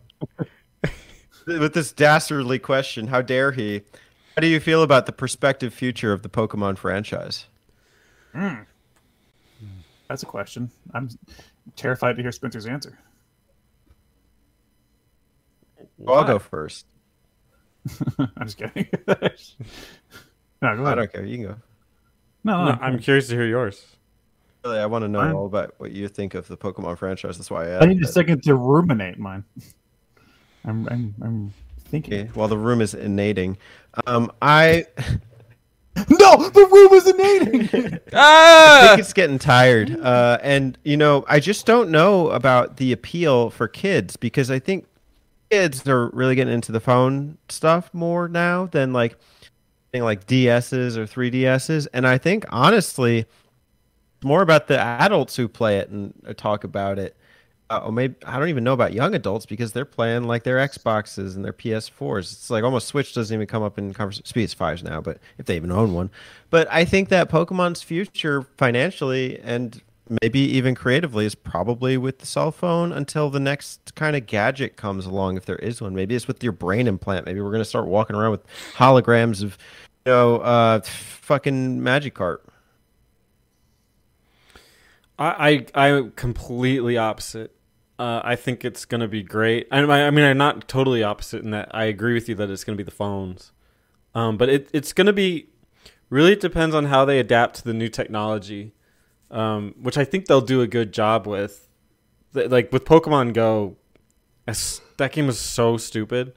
With 1.45 1.73
this 1.73 1.91
dastardly 1.91 2.59
question, 2.59 3.07
how 3.07 3.21
dare 3.21 3.51
he? 3.51 3.81
How 4.35 4.41
do 4.41 4.47
you 4.47 4.59
feel 4.59 4.83
about 4.83 5.05
the 5.05 5.11
prospective 5.11 5.73
future 5.73 6.11
of 6.11 6.21
the 6.21 6.29
Pokemon 6.29 6.77
franchise? 6.77 7.45
Hmm. 8.33 8.63
That's 10.07 10.23
a 10.23 10.27
question. 10.27 10.71
I'm 10.93 11.09
terrified 11.75 12.15
to 12.15 12.21
hear 12.21 12.31
Spencer's 12.31 12.65
answer. 12.65 12.97
Well, 15.97 16.19
I'll 16.19 16.25
go 16.25 16.39
first. 16.39 16.85
I'm 18.19 18.45
just 18.45 18.57
kidding. 18.57 18.87
no, 20.61 20.75
go 20.75 20.85
I 20.85 20.95
don't 20.95 21.11
care. 21.11 21.25
You 21.25 21.37
can 21.37 21.45
go. 21.47 21.55
No, 22.43 22.65
No, 22.65 22.71
no, 22.71 22.77
I'm 22.81 22.99
curious 22.99 23.27
to 23.27 23.35
hear 23.35 23.45
yours. 23.45 23.85
Really, 24.63 24.79
I 24.79 24.85
want 24.85 25.03
to 25.03 25.07
know 25.07 25.19
Fine. 25.19 25.33
all 25.33 25.45
about 25.45 25.75
what 25.77 25.91
you 25.91 26.07
think 26.07 26.33
of 26.33 26.47
the 26.47 26.57
Pokemon 26.57 26.97
franchise. 26.97 27.37
That's 27.37 27.51
why 27.51 27.71
I 27.71 27.79
I 27.79 27.85
need 27.85 28.03
a 28.03 28.07
second 28.07 28.43
to 28.43 28.55
ruminate 28.55 29.17
mine. 29.17 29.43
I'm, 30.65 30.87
I'm, 30.89 31.15
I'm 31.21 31.53
thinking. 31.85 32.13
Okay, 32.13 32.29
while 32.33 32.49
the 32.49 32.57
room 32.57 32.81
is 32.81 32.93
innating, 32.93 33.57
um, 34.05 34.31
I 34.41 34.85
No, 36.09 36.49
the 36.49 36.67
room 36.71 36.93
is 36.93 37.07
innating. 37.07 37.93
I 38.13 38.15
Ah! 38.15 38.85
think 38.89 38.99
it's 38.99 39.13
getting 39.13 39.39
tired. 39.39 39.99
Uh, 39.99 40.37
and 40.41 40.77
you 40.83 40.95
know, 40.97 41.25
I 41.27 41.39
just 41.39 41.65
don't 41.65 41.89
know 41.89 42.29
about 42.29 42.77
the 42.77 42.91
appeal 42.91 43.49
for 43.49 43.67
kids 43.67 44.15
because 44.15 44.49
I 44.51 44.59
think 44.59 44.85
kids 45.49 45.87
are 45.87 46.09
really 46.09 46.35
getting 46.35 46.53
into 46.53 46.71
the 46.71 46.79
phone 46.79 47.37
stuff 47.49 47.93
more 47.93 48.27
now 48.27 48.67
than 48.67 48.93
like 48.93 49.17
thing 49.91 50.03
like 50.03 50.27
DSs 50.27 50.95
or 50.95 51.05
3DSs. 51.05 51.87
And 51.93 52.07
I 52.07 52.17
think 52.17 52.45
honestly, 52.49 53.25
more 54.23 54.41
about 54.41 54.67
the 54.67 54.79
adults 54.79 55.35
who 55.35 55.47
play 55.47 55.77
it 55.79 55.89
and 55.89 56.13
uh, 56.27 56.33
talk 56.33 56.63
about 56.63 56.99
it. 56.99 57.15
Uh, 57.69 57.81
or 57.85 57.91
maybe 57.91 58.15
I 58.25 58.39
don't 58.39 58.49
even 58.49 58.63
know 58.63 58.73
about 58.73 58.93
young 58.93 59.13
adults 59.13 59.45
because 59.45 59.73
they're 59.73 59.85
playing 59.85 60.23
like 60.23 60.43
their 60.43 60.57
Xboxes 60.57 61.35
and 61.35 61.45
their 61.45 61.53
PS4s. 61.53 62.31
It's 62.31 62.49
like 62.49 62.63
almost 62.63 62.87
Switch 62.87 63.13
doesn't 63.13 63.33
even 63.33 63.45
come 63.45 63.61
up 63.61 63.77
in 63.77 63.93
conversation. 63.93 64.25
PS5s 64.25 64.83
now, 64.83 65.01
but 65.01 65.19
if 65.37 65.45
they 65.45 65.55
even 65.55 65.71
own 65.71 65.93
one. 65.93 66.09
But 66.49 66.67
I 66.71 66.83
think 66.83 67.09
that 67.09 67.29
Pokemon's 67.29 67.83
future 67.83 68.41
financially 68.57 69.39
and 69.39 69.81
maybe 70.21 70.39
even 70.39 70.73
creatively 70.73 71.25
is 71.25 71.35
probably 71.35 71.95
with 71.95 72.19
the 72.19 72.25
cell 72.25 72.51
phone 72.51 72.91
until 72.91 73.29
the 73.29 73.39
next 73.39 73.93
kind 73.93 74.15
of 74.15 74.25
gadget 74.25 74.75
comes 74.75 75.05
along, 75.05 75.37
if 75.37 75.45
there 75.45 75.57
is 75.57 75.79
one. 75.79 75.93
Maybe 75.93 76.15
it's 76.15 76.27
with 76.27 76.43
your 76.43 76.51
brain 76.51 76.87
implant. 76.87 77.27
Maybe 77.27 77.39
we're 77.41 77.51
gonna 77.51 77.65
start 77.65 77.85
walking 77.85 78.15
around 78.15 78.31
with 78.31 78.47
holograms 78.73 79.43
of, 79.43 79.57
you 80.05 80.11
know, 80.11 80.37
uh, 80.37 80.81
fucking 80.81 81.81
Magikarp. 81.81 82.39
I, 85.19 85.67
I 85.75 85.87
I'm 85.87 86.11
completely 86.11 86.97
opposite. 86.97 87.53
Uh, 87.99 88.21
I 88.23 88.35
think 88.37 88.65
it's 88.65 88.85
gonna 88.85 89.09
be 89.09 89.21
great. 89.21 89.67
I, 89.71 89.81
I 89.81 90.09
mean, 90.09 90.25
I'm 90.25 90.37
not 90.37 90.67
totally 90.67 91.03
opposite 91.03 91.43
in 91.43 91.51
that 91.51 91.69
I 91.75 91.83
agree 91.85 92.13
with 92.13 92.29
you 92.29 92.35
that 92.35 92.49
it's 92.49 92.63
gonna 92.63 92.77
be 92.77 92.83
the 92.83 92.91
phones, 92.91 93.51
um, 94.15 94.37
but 94.37 94.49
it, 94.49 94.69
it's 94.73 94.93
gonna 94.93 95.13
be 95.13 95.49
Really, 96.09 96.33
it 96.33 96.39
depends 96.39 96.73
on 96.73 96.85
how 96.85 97.05
they 97.05 97.19
adapt 97.19 97.57
to 97.57 97.63
the 97.63 97.73
new 97.73 97.87
technology, 97.87 98.73
um, 99.29 99.75
which 99.79 99.97
I 99.97 100.03
think 100.05 100.25
they'll 100.25 100.41
do 100.41 100.61
a 100.61 100.67
good 100.67 100.91
job 100.91 101.27
with. 101.27 101.67
Like 102.33 102.71
with 102.71 102.85
Pokemon 102.85 103.33
Go, 103.33 103.77
that 104.45 105.11
game 105.11 105.27
was 105.27 105.39
so 105.39 105.77
stupid, 105.77 106.33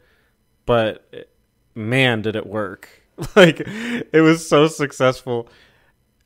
but 0.67 1.29
man, 1.75 2.23
did 2.23 2.37
it 2.37 2.47
work! 2.47 3.03
like 3.37 3.61
it 3.67 4.23
was 4.23 4.47
so 4.47 4.69
successful. 4.69 5.49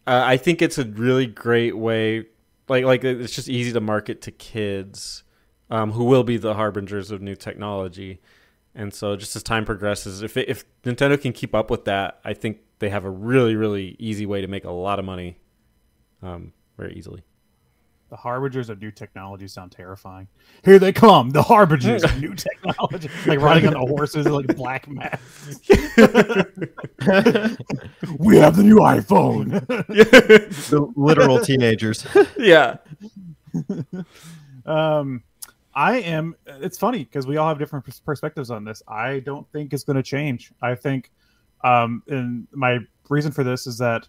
Uh, 0.07 0.23
I 0.25 0.37
think 0.37 0.63
it's 0.63 0.79
a 0.79 0.85
really 0.85 1.27
great 1.27 1.77
way. 1.77 2.27
Like 2.69 2.85
like 2.85 3.05
it's 3.05 3.35
just 3.35 3.49
easy 3.49 3.73
to 3.73 3.81
market 3.81 4.23
to 4.23 4.33
kids, 4.33 5.23
um, 5.71 5.93
who 5.93 6.05
will 6.05 6.25
be 6.25 6.37
the 6.37 6.55
harbingers 6.55 7.11
of 7.11 7.21
new 7.21 7.35
technology. 7.35 8.21
And 8.75 8.93
so, 8.93 9.17
just 9.17 9.35
as 9.37 9.43
time 9.43 9.65
progresses, 9.65 10.23
if 10.23 10.37
it, 10.37 10.49
if 10.49 10.65
Nintendo 10.83 11.21
can 11.21 11.33
keep 11.33 11.55
up 11.55 11.71
with 11.71 11.87
that, 11.87 12.21
I 12.25 12.35
think 12.35 12.59
they 12.79 12.91
have 12.91 13.05
a 13.05 13.11
really 13.11 13.57
really 13.57 13.97
easy 13.99 14.27
way 14.27 14.43
to 14.43 14.49
make 14.49 14.65
a 14.65 14.71
lot 14.71 14.99
of 14.99 15.05
money, 15.05 15.39
um, 16.23 16.53
very 16.77 16.95
easily. 16.95 17.23
The 18.09 18.17
harbingers 18.17 18.71
of 18.71 18.81
new 18.81 18.93
technology 18.93 19.49
sound 19.49 19.73
terrifying. 19.73 20.29
Here 20.65 20.79
they 20.79 20.93
come, 20.93 21.31
the 21.31 21.43
harbingers 21.43 22.05
of 22.05 22.21
new 22.21 22.35
technology. 22.35 23.11
Like 23.27 23.41
riding 23.41 23.67
on 23.67 23.73
the 23.73 23.81
horses 23.81 24.27
like 24.27 24.55
black 24.55 24.87
masks. 24.89 25.59
we 28.19 28.37
have 28.37 28.57
the 28.57 28.63
new 28.63 28.77
iPhone. 28.77 29.67
The 30.69 30.93
literal 30.95 31.41
teenagers. 31.41 32.07
yeah, 32.39 32.77
um, 34.65 35.25
I 35.77 35.99
am. 36.01 36.35
It's 36.47 36.79
funny 36.79 37.05
because 37.05 37.27
we 37.27 37.37
all 37.37 37.47
have 37.47 37.59
different 37.59 37.85
perspectives 38.05 38.51
on 38.51 38.65
this. 38.65 38.83
I 38.89 39.21
don't 39.21 39.47
think 39.53 39.75
it's 39.75 39.85
going 39.85 39.99
to 39.99 40.03
change. 40.03 40.51
I 40.63 40.75
think, 40.75 41.13
um, 41.65 42.03
and 42.09 42.49
my 42.51 42.79
reason 43.11 43.31
for 43.31 43.45
this 43.45 43.67
is 43.67 43.77
that 43.79 44.09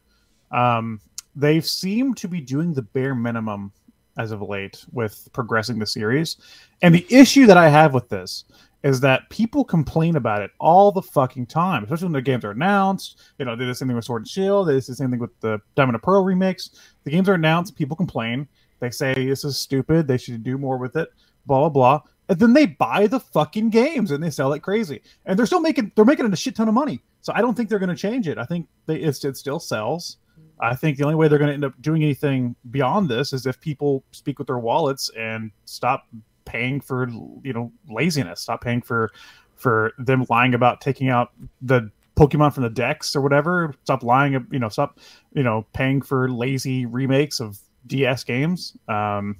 um, 0.51 1.01
they 1.35 1.59
seem 1.59 2.13
to 2.15 2.29
be 2.29 2.39
doing 2.39 2.73
the 2.73 2.81
bare 2.81 3.13
minimum 3.13 3.73
as 4.17 4.31
of 4.31 4.41
late 4.41 4.85
with 4.93 5.27
progressing 5.33 5.77
the 5.77 5.85
series. 5.85 6.37
And 6.81 6.95
the 6.95 7.05
issue 7.09 7.45
that 7.47 7.57
I 7.57 7.67
have 7.67 7.93
with 7.93 8.07
this 8.07 8.45
is 8.83 9.01
that 9.01 9.29
people 9.29 9.65
complain 9.65 10.15
about 10.15 10.41
it 10.41 10.51
all 10.59 10.93
the 10.93 11.01
fucking 11.01 11.47
time, 11.47 11.83
especially 11.83 12.05
when 12.05 12.13
the 12.13 12.21
games 12.21 12.45
are 12.45 12.51
announced. 12.51 13.19
You 13.39 13.45
know, 13.45 13.57
they 13.57 13.65
did 13.65 13.71
the 13.71 13.75
same 13.75 13.89
thing 13.89 13.97
with 13.97 14.05
Sword 14.05 14.21
and 14.21 14.29
Shield. 14.29 14.69
They 14.69 14.73
did 14.73 14.85
the 14.85 14.95
same 14.95 15.11
thing 15.11 15.19
with 15.19 15.37
the 15.41 15.59
Diamond 15.75 15.95
and 15.95 16.03
Pearl 16.03 16.23
remakes. 16.23 16.69
The 17.03 17.11
games 17.11 17.27
are 17.27 17.33
announced, 17.33 17.75
people 17.75 17.97
complain. 17.97 18.47
They 18.79 18.89
say 18.89 19.13
this 19.13 19.43
is 19.43 19.57
stupid. 19.57 20.07
They 20.07 20.17
should 20.17 20.43
do 20.43 20.57
more 20.57 20.77
with 20.77 20.95
it. 20.95 21.09
Blah 21.47 21.69
blah 21.69 21.69
blah. 21.69 22.01
And 22.29 22.39
then 22.39 22.53
they 22.53 22.65
buy 22.65 23.07
the 23.07 23.21
fucking 23.21 23.69
games 23.69 24.11
and 24.11 24.21
they 24.21 24.29
sell 24.29 24.51
it 24.53 24.59
crazy. 24.59 25.01
And 25.25 25.39
they're 25.39 25.45
still 25.45 25.61
making 25.61 25.93
they're 25.95 26.05
making 26.05 26.31
a 26.31 26.35
shit 26.35 26.55
ton 26.55 26.67
of 26.67 26.73
money. 26.73 27.01
So 27.21 27.33
I 27.35 27.41
don't 27.41 27.55
think 27.55 27.69
they're 27.69 27.79
going 27.79 27.89
to 27.89 27.95
change 27.95 28.27
it. 28.27 28.37
I 28.37 28.45
think 28.45 28.67
they 28.85 28.97
it 28.97 29.13
still 29.15 29.59
sells. 29.59 30.17
I 30.59 30.75
think 30.75 30.97
the 30.97 31.03
only 31.03 31.15
way 31.15 31.27
they're 31.27 31.37
going 31.37 31.49
to 31.49 31.53
end 31.53 31.65
up 31.65 31.79
doing 31.81 32.03
anything 32.03 32.55
beyond 32.71 33.09
this 33.09 33.31
is 33.31 33.45
if 33.45 33.59
people 33.59 34.03
speak 34.11 34.39
with 34.39 34.47
their 34.47 34.59
wallets 34.59 35.09
and 35.17 35.51
stop 35.65 36.07
paying 36.45 36.81
for 36.81 37.07
you 37.43 37.53
know 37.53 37.71
laziness, 37.89 38.41
stop 38.41 38.61
paying 38.61 38.81
for 38.81 39.11
for 39.55 39.93
them 39.97 40.25
lying 40.29 40.53
about 40.53 40.81
taking 40.81 41.09
out 41.09 41.31
the 41.61 41.91
Pokemon 42.15 42.53
from 42.53 42.63
the 42.63 42.69
decks 42.69 43.15
or 43.15 43.21
whatever. 43.21 43.73
Stop 43.83 44.03
lying, 44.03 44.47
you 44.51 44.59
know, 44.59 44.69
stop 44.69 44.99
you 45.33 45.43
know 45.43 45.65
paying 45.73 46.01
for 46.01 46.29
lazy 46.29 46.85
remakes 46.85 47.39
of 47.39 47.59
DS 47.85 48.23
games. 48.23 48.75
Um, 48.87 49.37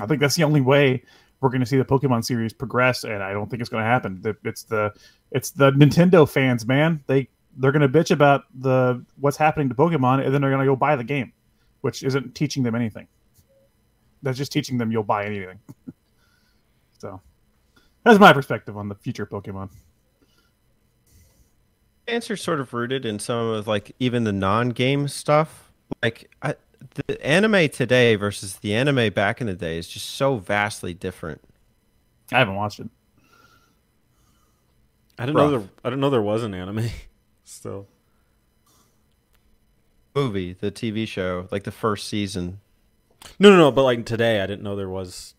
I 0.00 0.06
think 0.06 0.20
that's 0.20 0.36
the 0.36 0.44
only 0.44 0.60
way 0.60 1.02
we're 1.40 1.50
going 1.50 1.60
to 1.60 1.66
see 1.66 1.76
the 1.76 1.84
Pokemon 1.84 2.24
series 2.24 2.52
progress, 2.52 3.04
and 3.04 3.22
I 3.22 3.32
don't 3.32 3.48
think 3.48 3.60
it's 3.60 3.70
going 3.70 3.82
to 3.82 3.88
happen. 3.88 4.22
It's 4.44 4.64
the 4.64 4.92
it's 5.30 5.50
the 5.50 5.70
Nintendo 5.72 6.28
fans, 6.28 6.66
man. 6.66 7.02
They 7.06 7.28
they're 7.56 7.72
going 7.72 7.82
to 7.82 7.88
bitch 7.88 8.10
about 8.10 8.44
the 8.54 9.04
what's 9.20 9.36
happening 9.36 9.68
to 9.68 9.74
Pokemon, 9.74 10.24
and 10.24 10.34
then 10.34 10.40
they're 10.40 10.50
going 10.50 10.64
to 10.64 10.66
go 10.66 10.76
buy 10.76 10.96
the 10.96 11.04
game, 11.04 11.32
which 11.82 12.02
isn't 12.02 12.34
teaching 12.34 12.62
them 12.62 12.74
anything. 12.74 13.06
That's 14.22 14.38
just 14.38 14.50
teaching 14.52 14.78
them 14.78 14.90
you'll 14.90 15.04
buy 15.04 15.26
anything. 15.26 15.58
so 16.98 17.20
that's 18.04 18.18
my 18.18 18.32
perspective 18.32 18.76
on 18.76 18.88
the 18.88 18.94
future 18.96 19.26
Pokemon. 19.26 19.70
answer 22.08 22.36
sort 22.36 22.58
of 22.58 22.74
rooted 22.74 23.04
in 23.04 23.18
some 23.18 23.48
of 23.48 23.68
like 23.68 23.94
even 24.00 24.24
the 24.24 24.32
non-game 24.32 25.06
stuff. 25.06 25.70
Like 26.02 26.30
I, 26.42 26.56
the 26.94 27.24
anime 27.24 27.68
today 27.68 28.16
versus 28.16 28.56
the 28.56 28.74
anime 28.74 29.12
back 29.12 29.40
in 29.40 29.46
the 29.46 29.54
day 29.54 29.78
is 29.78 29.88
just 29.88 30.10
so 30.10 30.36
vastly 30.36 30.94
different. 30.94 31.40
I 32.32 32.38
haven't 32.38 32.56
watched 32.56 32.80
it. 32.80 32.90
I 35.18 35.26
didn't 35.26 35.36
know 35.36 35.50
there. 35.50 35.68
I 35.84 35.90
didn't 35.90 36.00
know 36.00 36.10
there 36.10 36.22
was 36.22 36.42
an 36.42 36.54
anime. 36.54 36.88
Still, 37.44 37.86
Movie, 40.14 40.52
the 40.52 40.70
TV 40.70 41.08
show, 41.08 41.48
like 41.50 41.64
the 41.64 41.70
first 41.70 42.08
season. 42.08 42.60
no, 43.38 43.50
no, 43.50 43.56
no. 43.56 43.72
But 43.72 43.84
like 43.84 44.04
today, 44.04 44.40
I 44.40 44.46
didn't 44.46 44.62
know 44.62 44.76
there 44.76 44.88
was. 44.88 45.34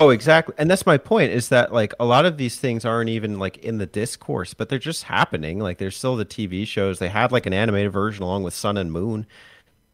Oh, 0.00 0.10
exactly. 0.10 0.54
And 0.58 0.68
that's 0.68 0.84
my 0.84 0.98
point 0.98 1.30
is 1.30 1.48
that 1.50 1.72
like 1.72 1.94
a 2.00 2.04
lot 2.04 2.26
of 2.26 2.36
these 2.36 2.56
things 2.58 2.84
aren't 2.84 3.08
even 3.08 3.38
like 3.38 3.58
in 3.58 3.78
the 3.78 3.86
discourse, 3.86 4.52
but 4.52 4.68
they're 4.68 4.78
just 4.78 5.04
happening. 5.04 5.60
Like 5.60 5.78
there's 5.78 5.96
still 5.96 6.16
the 6.16 6.24
TV 6.24 6.66
shows. 6.66 6.98
They 6.98 7.08
had 7.08 7.30
like 7.30 7.46
an 7.46 7.52
animated 7.52 7.92
version 7.92 8.24
along 8.24 8.42
with 8.42 8.52
Sun 8.52 8.76
and 8.78 8.90
Moon. 8.90 9.26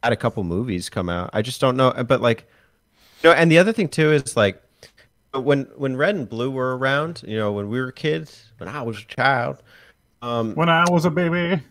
Had 0.02 0.12
a 0.12 0.16
couple 0.16 0.44
movies 0.44 0.88
come 0.88 1.08
out. 1.08 1.30
I 1.32 1.42
just 1.42 1.60
don't 1.60 1.76
know. 1.76 1.92
But 2.06 2.20
like, 2.20 2.48
you 3.22 3.30
know, 3.30 3.34
and 3.34 3.50
the 3.50 3.58
other 3.58 3.72
thing 3.72 3.88
too 3.88 4.12
is 4.12 4.36
like 4.36 4.62
when 5.34 5.64
when 5.76 5.96
Red 5.96 6.14
and 6.14 6.28
Blue 6.28 6.50
were 6.50 6.76
around, 6.76 7.22
you 7.26 7.36
know, 7.36 7.52
when 7.52 7.68
we 7.68 7.80
were 7.80 7.92
kids, 7.92 8.52
when 8.58 8.68
I 8.68 8.82
was 8.82 8.98
a 8.98 9.04
child, 9.06 9.62
um, 10.22 10.54
When 10.54 10.68
I 10.68 10.84
was 10.88 11.04
a 11.04 11.10
baby, 11.10 11.62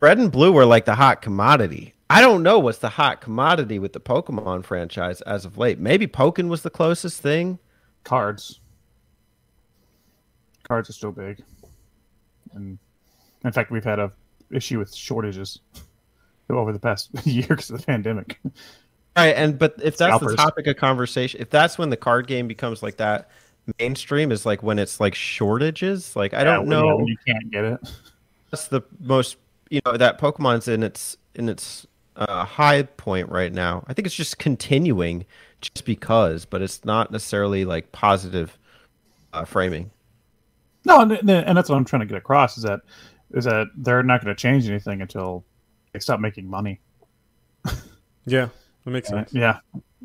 Red 0.00 0.18
and 0.18 0.30
Blue 0.30 0.52
were 0.52 0.64
like 0.64 0.84
the 0.84 0.94
hot 0.94 1.22
commodity. 1.22 1.94
I 2.10 2.20
don't 2.20 2.42
know 2.42 2.58
what's 2.58 2.78
the 2.78 2.90
hot 2.90 3.20
commodity 3.20 3.78
with 3.78 3.94
the 3.94 4.00
Pokemon 4.00 4.64
franchise 4.64 5.20
as 5.22 5.44
of 5.44 5.56
late. 5.56 5.78
Maybe 5.78 6.06
Pokken 6.06 6.48
was 6.48 6.62
the 6.62 6.70
closest 6.70 7.20
thing. 7.22 7.58
cards. 8.04 8.60
Cards 10.64 10.90
are 10.90 10.92
still 10.92 11.12
big, 11.12 11.42
and 12.54 12.78
in 13.44 13.52
fact, 13.52 13.70
we've 13.70 13.84
had 13.84 13.98
a 13.98 14.12
issue 14.50 14.78
with 14.78 14.94
shortages 14.94 15.60
over 16.58 16.72
the 16.72 16.78
past 16.78 17.10
year 17.24 17.46
because 17.48 17.70
of 17.70 17.78
the 17.78 17.86
pandemic. 17.86 18.38
Right, 19.16 19.36
and 19.36 19.58
but 19.58 19.74
if 19.82 19.96
that's 19.96 20.16
Scalpers. 20.16 20.30
the 20.30 20.36
topic 20.36 20.66
of 20.66 20.76
conversation, 20.76 21.40
if 21.40 21.50
that's 21.50 21.76
when 21.78 21.90
the 21.90 21.96
card 21.96 22.26
game 22.26 22.48
becomes 22.48 22.82
like 22.82 22.96
that 22.96 23.28
mainstream 23.78 24.32
is 24.32 24.44
like 24.46 24.62
when 24.62 24.78
it's 24.78 25.00
like 25.00 25.14
shortages. 25.14 26.16
Like 26.16 26.34
I 26.34 26.44
don't 26.44 26.68
know. 26.68 26.96
when 26.96 27.06
you 27.06 27.16
can't 27.26 27.50
get 27.50 27.64
it. 27.64 27.80
That's 28.50 28.68
the 28.68 28.82
most 29.00 29.36
you 29.70 29.80
know 29.86 29.96
that 29.96 30.20
Pokemon's 30.20 30.68
in 30.68 30.82
its 30.82 31.16
in 31.34 31.48
its 31.48 31.86
uh, 32.16 32.44
high 32.44 32.82
point 32.82 33.28
right 33.28 33.52
now. 33.52 33.84
I 33.86 33.94
think 33.94 34.06
it's 34.06 34.14
just 34.14 34.38
continuing 34.38 35.24
just 35.60 35.84
because, 35.84 36.44
but 36.44 36.62
it's 36.62 36.84
not 36.84 37.10
necessarily 37.10 37.64
like 37.64 37.92
positive 37.92 38.58
uh, 39.32 39.44
framing. 39.44 39.90
No, 40.84 41.00
and, 41.00 41.12
and 41.12 41.56
that's 41.56 41.68
what 41.68 41.76
I'm 41.76 41.84
trying 41.84 42.00
to 42.00 42.06
get 42.06 42.18
across 42.18 42.56
is 42.56 42.64
that 42.64 42.80
is 43.30 43.44
that 43.44 43.68
they're 43.76 44.02
not 44.02 44.22
going 44.22 44.34
to 44.34 44.40
change 44.40 44.68
anything 44.68 45.00
until 45.00 45.44
they 45.92 45.98
stop 46.00 46.20
making 46.20 46.48
money. 46.48 46.80
Yeah, 48.24 48.48
that 48.84 48.90
makes 48.90 49.08
Uh, 49.10 49.16
sense. 49.24 49.34
yeah, 49.34 49.58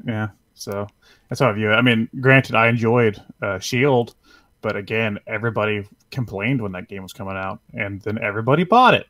yeah. 0.06 0.30
So 0.56 0.88
that's 1.30 1.40
how 1.40 1.50
I 1.50 1.54
view 1.54 1.72
it. 1.72 1.76
I 1.76 1.82
mean, 1.84 2.10
granted, 2.20 2.56
I 2.56 2.68
enjoyed 2.68 3.22
uh, 3.44 3.60
Shield, 3.60 4.16
but 4.62 4.76
again, 4.76 5.20
everybody 5.28 5.88
complained 6.10 6.60
when 6.62 6.72
that 6.72 6.88
game 6.88 7.04
was 7.04 7.14
coming 7.14 7.38
out, 7.38 7.60
and 7.76 8.02
then 8.02 8.18
everybody 8.18 8.64
bought 8.64 8.96
it. 8.96 9.08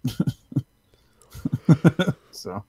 so 2.31 2.63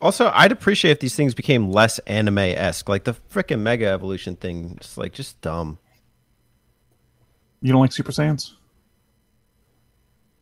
Also, 0.00 0.32
I'd 0.34 0.50
appreciate 0.50 0.90
if 0.90 1.00
these 1.00 1.14
things 1.14 1.34
became 1.34 1.70
less 1.70 2.00
anime 2.00 2.38
esque. 2.38 2.88
Like 2.88 3.04
the 3.04 3.14
freaking 3.32 3.60
Mega 3.60 3.86
Evolution 3.86 4.34
thing, 4.34 4.76
just 4.80 4.98
like 4.98 5.12
just 5.12 5.40
dumb. 5.40 5.78
you 7.62 7.70
don't 7.70 7.80
like 7.80 7.92
Super 7.92 8.10
Saiyans? 8.10 8.54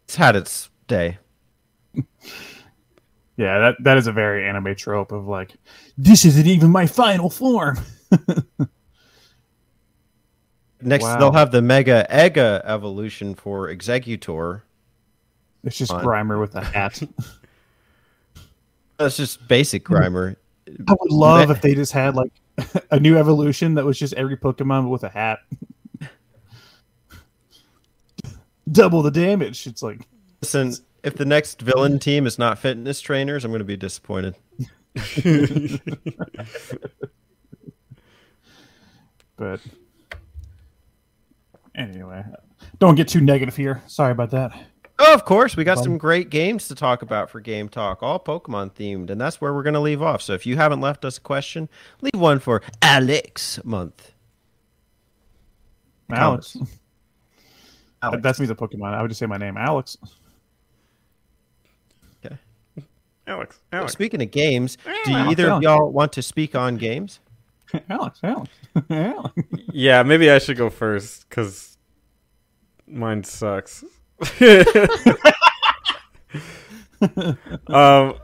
It's 0.07 0.17
had 0.17 0.37
its 0.37 0.71
day. 0.87 1.19
Yeah, 3.37 3.61
that 3.61 3.77
that 3.85 3.97
is 3.97 4.09
a 4.09 4.13
very 4.13 4.45
anime 4.49 4.75
trope 4.75 5.13
of 5.13 5.29
like, 5.29 5.53
this 5.97 6.25
isn't 6.25 6.49
even 6.49 6.73
my 6.73 6.89
final 6.89 7.31
form. 7.31 7.79
Next, 10.83 11.05
Wow. 11.05 11.19
they'll 11.21 11.33
have 11.33 11.53
the 11.53 11.63
Mega 11.63 12.05
Ega 12.11 12.61
Evolution 12.65 13.37
for 13.37 13.69
Exeggutor. 13.69 14.63
It's 15.63 15.79
just. 15.79 15.93
Grimer 15.93 16.41
with 16.41 16.57
a 16.57 16.65
hat. 16.65 17.01
That's 18.99 19.17
just 19.17 19.47
basic 19.47 19.85
Grimer. 19.85 20.35
I 20.89 20.97
would 21.01 21.13
love 21.13 21.53
if 21.53 21.61
they 21.63 21.77
just 21.77 21.93
had 21.93 22.17
like 22.17 22.33
a 22.91 22.99
new 22.99 23.17
evolution 23.17 23.75
that 23.75 23.85
was 23.85 23.97
just 24.01 24.15
every 24.15 24.37
Pokemon 24.37 24.91
with 24.91 25.05
a 25.05 25.09
hat. 25.11 25.39
Double 28.73 29.01
the 29.03 29.13
damage. 29.13 29.69
It's 29.69 29.83
like 29.83 30.01
Listen, 30.43 30.75
if 31.09 31.17
the 31.17 31.25
next 31.25 31.61
villain 31.61 31.99
team 31.99 32.27
is 32.27 32.39
not 32.39 32.59
fitness 32.59 33.01
trainers, 33.01 33.45
I'm 33.45 33.51
going 33.51 33.59
to 33.59 33.65
be 33.65 33.77
disappointed. 33.77 34.37
but 39.37 39.61
anyway, 41.75 42.23
don't 42.79 42.95
get 42.95 43.09
too 43.09 43.21
negative 43.21 43.57
here. 43.57 43.83
Sorry 43.87 44.13
about 44.13 44.31
that. 44.31 44.53
Oh, 45.01 45.15
of 45.15 45.25
course, 45.25 45.57
we 45.57 45.63
got 45.63 45.79
some 45.79 45.97
great 45.97 46.29
games 46.29 46.67
to 46.69 46.75
talk 46.75 47.03
about 47.03 47.31
for 47.31 47.41
Game 47.41 47.69
Talk, 47.69 48.03
all 48.03 48.19
Pokemon 48.19 48.73
themed, 48.73 49.11
and 49.11 49.21
that's 49.21 49.41
where 49.41 49.55
we're 49.55 49.63
going 49.63 49.75
to 49.75 49.81
leave 49.81 50.03
off. 50.03 50.21
So 50.21 50.33
if 50.35 50.45
you 50.45 50.57
haven't 50.57 50.81
left 50.81 51.05
us 51.05 51.19
a 51.19 51.21
question, 51.21 51.69
leave 52.01 52.21
one 52.21 52.41
for 52.41 52.63
Alex 52.83 53.61
month. 53.65 54.13
Alex. 56.11 56.57
Alex. 58.03 58.23
That's 58.23 58.41
me, 58.41 58.47
the 58.47 58.57
Pokemon. 58.57 58.95
I 58.95 59.03
would 59.03 59.09
just 59.09 59.21
say 59.21 59.27
my 59.27 59.37
name, 59.37 59.57
Alex. 59.57 59.97
Alex, 63.29 63.61
Alex. 63.73 63.93
Speaking 63.93 64.23
of 64.23 64.31
games, 64.31 64.77
do 65.05 65.13
Alex, 65.13 65.31
either 65.33 65.51
of 65.51 65.63
y'all 65.63 65.91
want 65.93 66.13
to 66.15 66.23
speak 66.23 66.55
on 66.55 66.77
games? 66.77 67.21
Alex, 67.91 68.19
Alex, 68.23 68.51
Alex. 68.91 69.33
Yeah, 69.73 70.03
maybe 70.03 70.31
I 70.31 70.39
should 70.39 70.57
go 70.57 70.71
first 70.71 71.29
because 71.29 71.77
mine 72.87 73.23
sucks. 73.25 73.85
um, 77.69 78.15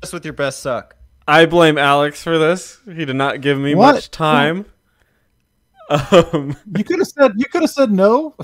Just 0.00 0.12
with 0.12 0.24
your 0.24 0.32
best 0.34 0.60
suck. 0.60 0.96
I 1.26 1.46
blame 1.46 1.78
Alex 1.78 2.22
for 2.22 2.38
this. 2.38 2.78
He 2.86 3.04
did 3.04 3.16
not 3.16 3.40
give 3.40 3.58
me 3.58 3.74
What? 3.74 3.94
much 3.94 4.10
time. 4.10 4.66
Um, 5.90 6.56
You 6.76 6.84
could 6.84 6.98
have 6.98 7.08
said 7.08 7.32
you 7.36 7.46
could 7.46 7.62
have 7.62 7.70
said 7.70 7.90
no. 7.90 8.34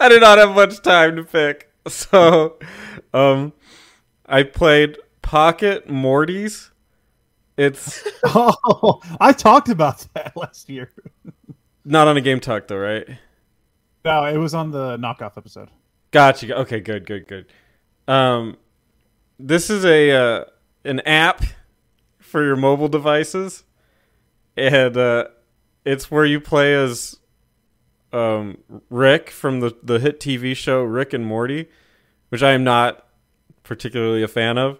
I 0.00 0.08
did 0.08 0.20
not 0.22 0.38
have 0.38 0.54
much 0.54 0.80
time 0.82 1.16
to 1.16 1.24
pick, 1.24 1.70
so 1.86 2.58
um, 3.12 3.52
I 4.32 4.44
played 4.44 4.96
Pocket 5.20 5.88
Mortys. 5.88 6.70
It's 7.58 8.02
oh, 8.24 9.02
I 9.20 9.32
talked 9.34 9.68
about 9.68 10.06
that 10.14 10.34
last 10.36 10.70
year. 10.70 10.90
not 11.84 12.08
on 12.08 12.16
a 12.16 12.20
game 12.22 12.40
talk 12.40 12.66
though, 12.66 12.78
right? 12.78 13.06
No, 14.06 14.24
it 14.24 14.38
was 14.38 14.54
on 14.54 14.70
the 14.70 14.96
knockoff 14.96 15.36
episode. 15.36 15.68
Gotcha. 16.12 16.58
Okay, 16.60 16.80
good, 16.80 17.06
good, 17.06 17.28
good. 17.28 17.46
Um, 18.08 18.56
this 19.38 19.68
is 19.68 19.84
a 19.84 20.10
uh, 20.10 20.44
an 20.86 21.00
app 21.00 21.44
for 22.18 22.42
your 22.42 22.56
mobile 22.56 22.88
devices, 22.88 23.64
and 24.56 24.96
uh, 24.96 25.26
it's 25.84 26.10
where 26.10 26.24
you 26.24 26.40
play 26.40 26.74
as 26.74 27.18
um, 28.14 28.56
Rick 28.88 29.28
from 29.28 29.60
the 29.60 29.76
the 29.82 29.98
hit 29.98 30.20
TV 30.20 30.56
show 30.56 30.82
Rick 30.82 31.12
and 31.12 31.26
Morty, 31.26 31.68
which 32.30 32.42
I 32.42 32.52
am 32.52 32.64
not 32.64 33.06
particularly 33.62 34.22
a 34.22 34.28
fan 34.28 34.58
of. 34.58 34.78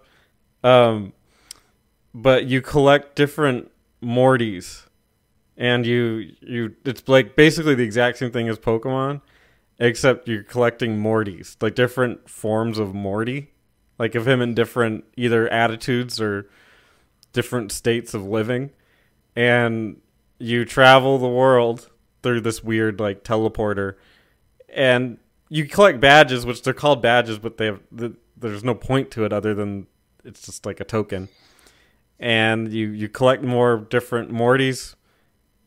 Um, 0.64 1.12
but 2.14 2.46
you 2.46 2.60
collect 2.60 3.16
different 3.16 3.70
Mortys, 4.02 4.86
and 5.56 5.86
you 5.86 6.32
you 6.40 6.74
it's 6.84 7.08
like 7.08 7.36
basically 7.36 7.74
the 7.74 7.84
exact 7.84 8.18
same 8.18 8.30
thing 8.30 8.48
as 8.48 8.58
Pokemon 8.58 9.20
except 9.78 10.28
you're 10.28 10.44
collecting 10.44 11.02
Mortys, 11.02 11.56
like 11.60 11.74
different 11.74 12.30
forms 12.30 12.78
of 12.78 12.94
Morty, 12.94 13.50
like 13.98 14.14
of 14.14 14.28
him 14.28 14.40
in 14.40 14.54
different 14.54 15.04
either 15.16 15.48
attitudes 15.48 16.20
or 16.20 16.48
different 17.32 17.72
states 17.72 18.14
of 18.14 18.24
living, 18.24 18.70
and 19.34 20.00
you 20.38 20.64
travel 20.64 21.18
the 21.18 21.28
world 21.28 21.90
through 22.22 22.40
this 22.40 22.62
weird 22.62 23.00
like 23.00 23.24
teleporter, 23.24 23.96
and 24.68 25.18
you 25.48 25.66
collect 25.66 26.00
badges, 26.00 26.46
which 26.46 26.62
they're 26.62 26.72
called 26.72 27.02
badges, 27.02 27.38
but 27.38 27.56
they 27.56 27.66
have 27.66 27.80
the, 27.90 28.14
there's 28.42 28.64
no 28.64 28.74
point 28.74 29.10
to 29.12 29.24
it 29.24 29.32
other 29.32 29.54
than 29.54 29.86
it's 30.24 30.42
just 30.42 30.66
like 30.66 30.80
a 30.80 30.84
token, 30.84 31.28
and 32.18 32.72
you 32.72 32.88
you 32.88 33.08
collect 33.08 33.42
more 33.42 33.78
different 33.78 34.30
Mortys, 34.30 34.94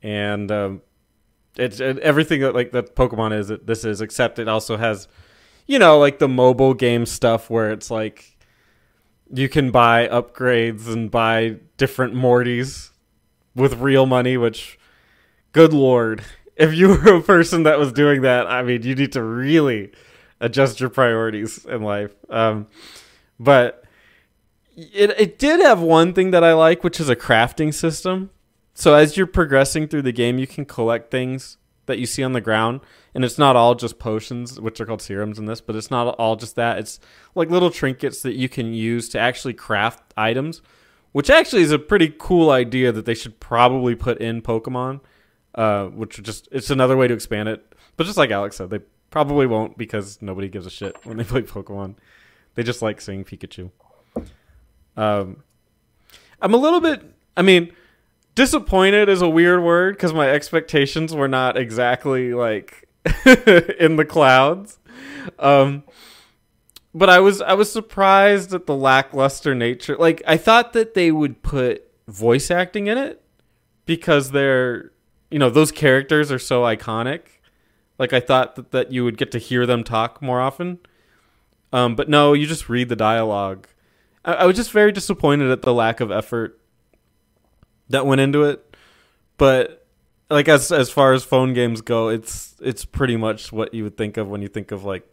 and 0.02 0.52
um, 0.52 0.82
it's 1.58 1.80
it, 1.80 2.00
everything 2.00 2.42
that 2.42 2.54
like 2.54 2.72
that 2.72 2.96
Pokemon 2.96 3.38
is 3.38 3.48
that 3.48 3.68
this 3.68 3.86
is, 3.86 4.02
except 4.02 4.40
it 4.40 4.48
also 4.48 4.78
has, 4.78 5.08
you 5.68 5.80
know, 5.80 5.98
like 5.98 6.20
the 6.20 6.28
mobile 6.28 6.74
game 6.74 7.06
stuff 7.06 7.50
where 7.50 7.72
it's 7.72 7.90
like 7.90 8.38
you 9.34 9.50
can 9.50 9.72
buy 9.72 10.08
upgrades 10.08 10.88
and 10.88 11.10
buy 11.10 11.58
different 11.78 12.14
Mortys 12.14 12.92
with 13.56 13.80
real 13.80 14.06
money. 14.06 14.38
Which, 14.38 14.78
good 15.52 15.74
lord, 15.74 16.24
if 16.56 16.74
you 16.74 16.90
were 16.90 17.16
a 17.16 17.22
person 17.22 17.64
that 17.64 17.80
was 17.80 17.92
doing 17.92 18.22
that, 18.22 18.48
I 18.48 18.64
mean, 18.64 18.84
you 18.84 18.96
need 18.96 19.12
to 19.14 19.24
really 19.24 19.92
adjust 20.46 20.80
your 20.80 20.90
priorities 20.90 21.66
in 21.66 21.82
life. 21.82 22.14
Um, 22.30 22.68
but 23.40 23.84
it 24.76 25.12
it 25.20 25.40
did 25.40 25.60
have 25.60 25.82
one 25.82 26.14
thing 26.14 26.32
that 26.32 26.44
I 26.44 26.54
like, 26.54 26.84
which 26.84 27.00
is 27.00 27.10
a 27.10 27.16
crafting 27.16 27.74
system. 27.74 28.30
So 28.74 28.94
as 28.94 29.18
you're 29.18 29.28
progressing 29.28 29.88
through 29.88 30.04
the 30.04 30.12
game, 30.12 30.38
you 30.38 30.48
can 30.48 30.66
collect 30.66 31.10
things 31.10 31.58
that 31.86 31.98
you 32.00 32.06
see 32.06 32.24
on 32.24 32.34
the 32.34 32.42
ground, 32.42 32.82
and 33.14 33.24
it's 33.24 33.38
not 33.38 33.56
all 33.56 33.76
just 33.76 34.00
potions, 34.00 34.60
which 34.60 34.82
are 34.82 34.86
called 34.86 35.02
serums 35.02 35.40
in 35.40 35.46
this, 35.46 35.62
but 35.62 35.76
it's 35.76 35.92
not 35.92 36.08
all 36.16 36.36
just 36.36 36.56
that. 36.56 36.80
It's 36.80 37.00
like 37.36 37.50
little 37.50 37.70
trinkets 37.70 38.22
that 38.24 38.36
you 38.36 38.50
can 38.50 38.74
use 38.74 39.08
to 39.10 39.20
actually 39.20 39.54
craft 39.54 40.14
items, 40.18 40.62
which 41.12 41.30
actually 41.30 41.62
is 41.62 41.72
a 41.72 41.80
pretty 41.80 42.14
cool 42.18 42.50
idea 42.50 42.92
that 42.92 43.06
they 43.06 43.14
should 43.14 43.40
probably 43.40 43.96
put 43.96 44.18
in 44.20 44.42
Pokemon. 44.42 45.02
Uh, 45.54 45.86
which 45.86 46.22
just 46.22 46.50
it's 46.52 46.70
another 46.70 46.98
way 46.98 47.08
to 47.08 47.14
expand 47.14 47.48
it. 47.48 47.74
But 47.96 48.06
just 48.06 48.18
like 48.18 48.30
Alex 48.30 48.58
said, 48.58 48.70
they 48.70 48.80
probably 49.16 49.48
won't 49.48 49.78
because 49.78 50.22
nobody 50.22 50.50
gives 50.50 50.66
a 50.66 50.70
shit 50.70 50.94
when 51.06 51.16
they 51.16 51.24
play 51.34 51.42
Pokemon. 51.42 51.96
They 52.56 52.64
just 52.64 52.82
like 52.82 53.00
seeing 53.00 53.24
Pikachu. 53.24 53.72
Um, 54.98 55.42
I'm 56.42 56.54
a 56.54 56.58
little 56.58 56.82
bit. 56.82 57.02
I 57.38 57.42
mean, 57.42 57.72
disappointed 58.36 59.08
is 59.08 59.22
a 59.22 59.30
weird 59.30 59.64
word 59.64 59.96
because 59.96 60.12
my 60.12 60.30
expectations 60.30 61.16
were 61.16 61.30
not 61.30 61.56
exactly 61.56 62.34
like 62.34 62.90
in 63.26 63.96
the 63.96 64.06
clouds. 64.06 64.80
Um, 65.40 65.86
but 66.94 67.10
I 67.10 67.22
was 67.22 67.40
I 67.40 67.54
was 67.54 67.72
surprised 67.72 68.54
at 68.54 68.66
the 68.66 68.76
lackluster 68.76 69.56
nature. 69.56 69.96
Like 69.96 70.24
I 70.28 70.36
thought 70.36 70.74
that 70.74 70.94
they 70.94 71.10
would 71.10 71.42
put 71.42 71.90
voice 72.06 72.52
acting 72.52 72.88
in 72.88 72.98
it 72.98 73.24
because 73.86 74.32
they're 74.32 74.92
you 75.32 75.40
know 75.40 75.50
those 75.50 75.72
characters 75.72 76.34
are 76.34 76.40
so 76.40 76.64
iconic. 76.64 77.22
Like 77.98 78.14
I 78.14 78.20
thought 78.20 78.56
that, 78.56 78.72
that 78.72 78.92
you 78.92 79.04
would 79.04 79.18
get 79.18 79.32
to 79.32 79.40
hear 79.40 79.66
them 79.66 79.84
talk 79.84 80.22
more 80.22 80.42
often. 80.42 80.80
Um, 81.72 81.96
but 81.96 82.10
no, 82.10 82.34
you 82.34 82.46
just 82.46 82.70
read 82.70 82.90
the 82.90 82.96
dialogue. 82.96 83.68
I, 84.24 84.34
I 84.34 84.46
was 84.46 84.56
just 84.56 84.72
very 84.72 84.92
disappointed 84.92 85.52
at 85.52 85.62
the 85.62 85.74
lack 85.74 86.00
of 86.00 86.12
effort 86.12 86.60
that 87.90 88.06
went 88.06 88.22
into 88.22 88.44
it. 88.44 88.76
But 89.38 89.86
like 90.30 90.48
as 90.48 90.72
as 90.72 90.90
far 90.90 91.14
as 91.14 91.24
phone 91.24 91.54
games 91.54 91.82
go, 91.82 92.10
it's 92.10 92.56
it's 92.62 92.86
pretty 92.86 93.18
much 93.18 93.52
what 93.52 93.74
you 93.74 93.84
would 93.84 93.98
think 93.98 94.18
of 94.18 94.30
when 94.30 94.42
you 94.42 94.48
think 94.48 94.72
of 94.72 94.84
like 94.84 95.08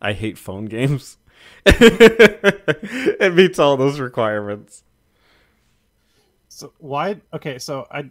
I 0.00 0.12
hate 0.12 0.38
phone 0.38 0.66
games. 0.66 1.16
it 1.66 3.34
meets 3.34 3.58
all 3.58 3.76
those 3.76 4.00
requirements. 4.00 4.82
So 6.48 6.72
why? 6.78 7.20
Okay, 7.32 7.58
so 7.58 7.86
I, 7.90 8.10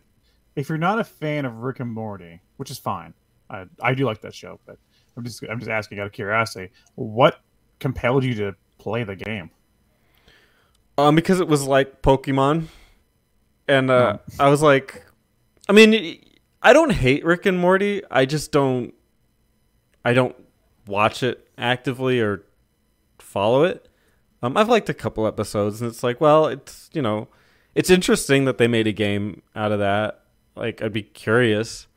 if 0.56 0.70
you're 0.70 0.78
not 0.78 1.00
a 1.00 1.04
fan 1.04 1.46
of 1.46 1.58
Rick 1.58 1.82
and 1.82 1.92
Morty, 1.92 2.42
which 2.56 2.72
is 2.72 2.78
fine, 2.78 3.14
I 3.50 3.66
I 3.82 3.94
do 3.94 4.06
like 4.06 4.22
that 4.22 4.34
show, 4.34 4.60
but 4.66 4.78
I'm 5.16 5.24
just 5.24 5.44
I'm 5.50 5.60
just 5.60 5.72
asking 5.72 6.00
out 6.00 6.08
of 6.08 6.12
curiosity, 6.12 6.72
what 6.96 7.40
compelled 7.80 8.24
you 8.24 8.34
to 8.36 8.56
play 8.78 9.04
the 9.04 9.16
game? 9.16 9.52
Um, 10.98 11.16
because 11.16 11.40
it 11.40 11.48
was 11.48 11.66
like 11.66 12.02
Pokemon, 12.02 12.68
and 13.68 13.92
uh, 13.92 14.18
I 14.40 14.50
was 14.50 14.62
like, 14.62 15.06
I 15.70 15.74
mean, 15.74 16.20
I 16.62 16.74
don't 16.74 16.92
hate 16.92 17.24
Rick 17.24 17.46
and 17.46 17.60
Morty. 17.60 18.02
I 18.10 18.26
just 18.26 18.52
don't, 18.52 18.94
I 20.04 20.14
don't 20.14 20.36
watch 20.88 21.22
it 21.22 21.48
actively 21.58 22.20
or 22.20 22.44
follow 23.20 23.64
it. 23.64 23.88
Um, 24.42 24.58
I've 24.58 24.70
liked 24.70 24.90
a 24.90 24.94
couple 24.94 25.28
episodes, 25.28 25.82
and 25.82 25.90
it's 25.90 26.04
like, 26.04 26.20
well, 26.20 26.48
it's 26.48 26.90
you 26.94 27.02
know, 27.02 27.28
it's 27.76 27.90
interesting 27.90 28.46
that 28.46 28.58
they 28.58 28.68
made 28.68 28.88
a 28.88 28.92
game 28.92 29.44
out 29.56 29.72
of 29.72 29.80
that. 29.80 30.24
Like, 30.56 30.82
I'd 30.82 30.94
be 30.94 31.04
curious. 31.04 31.88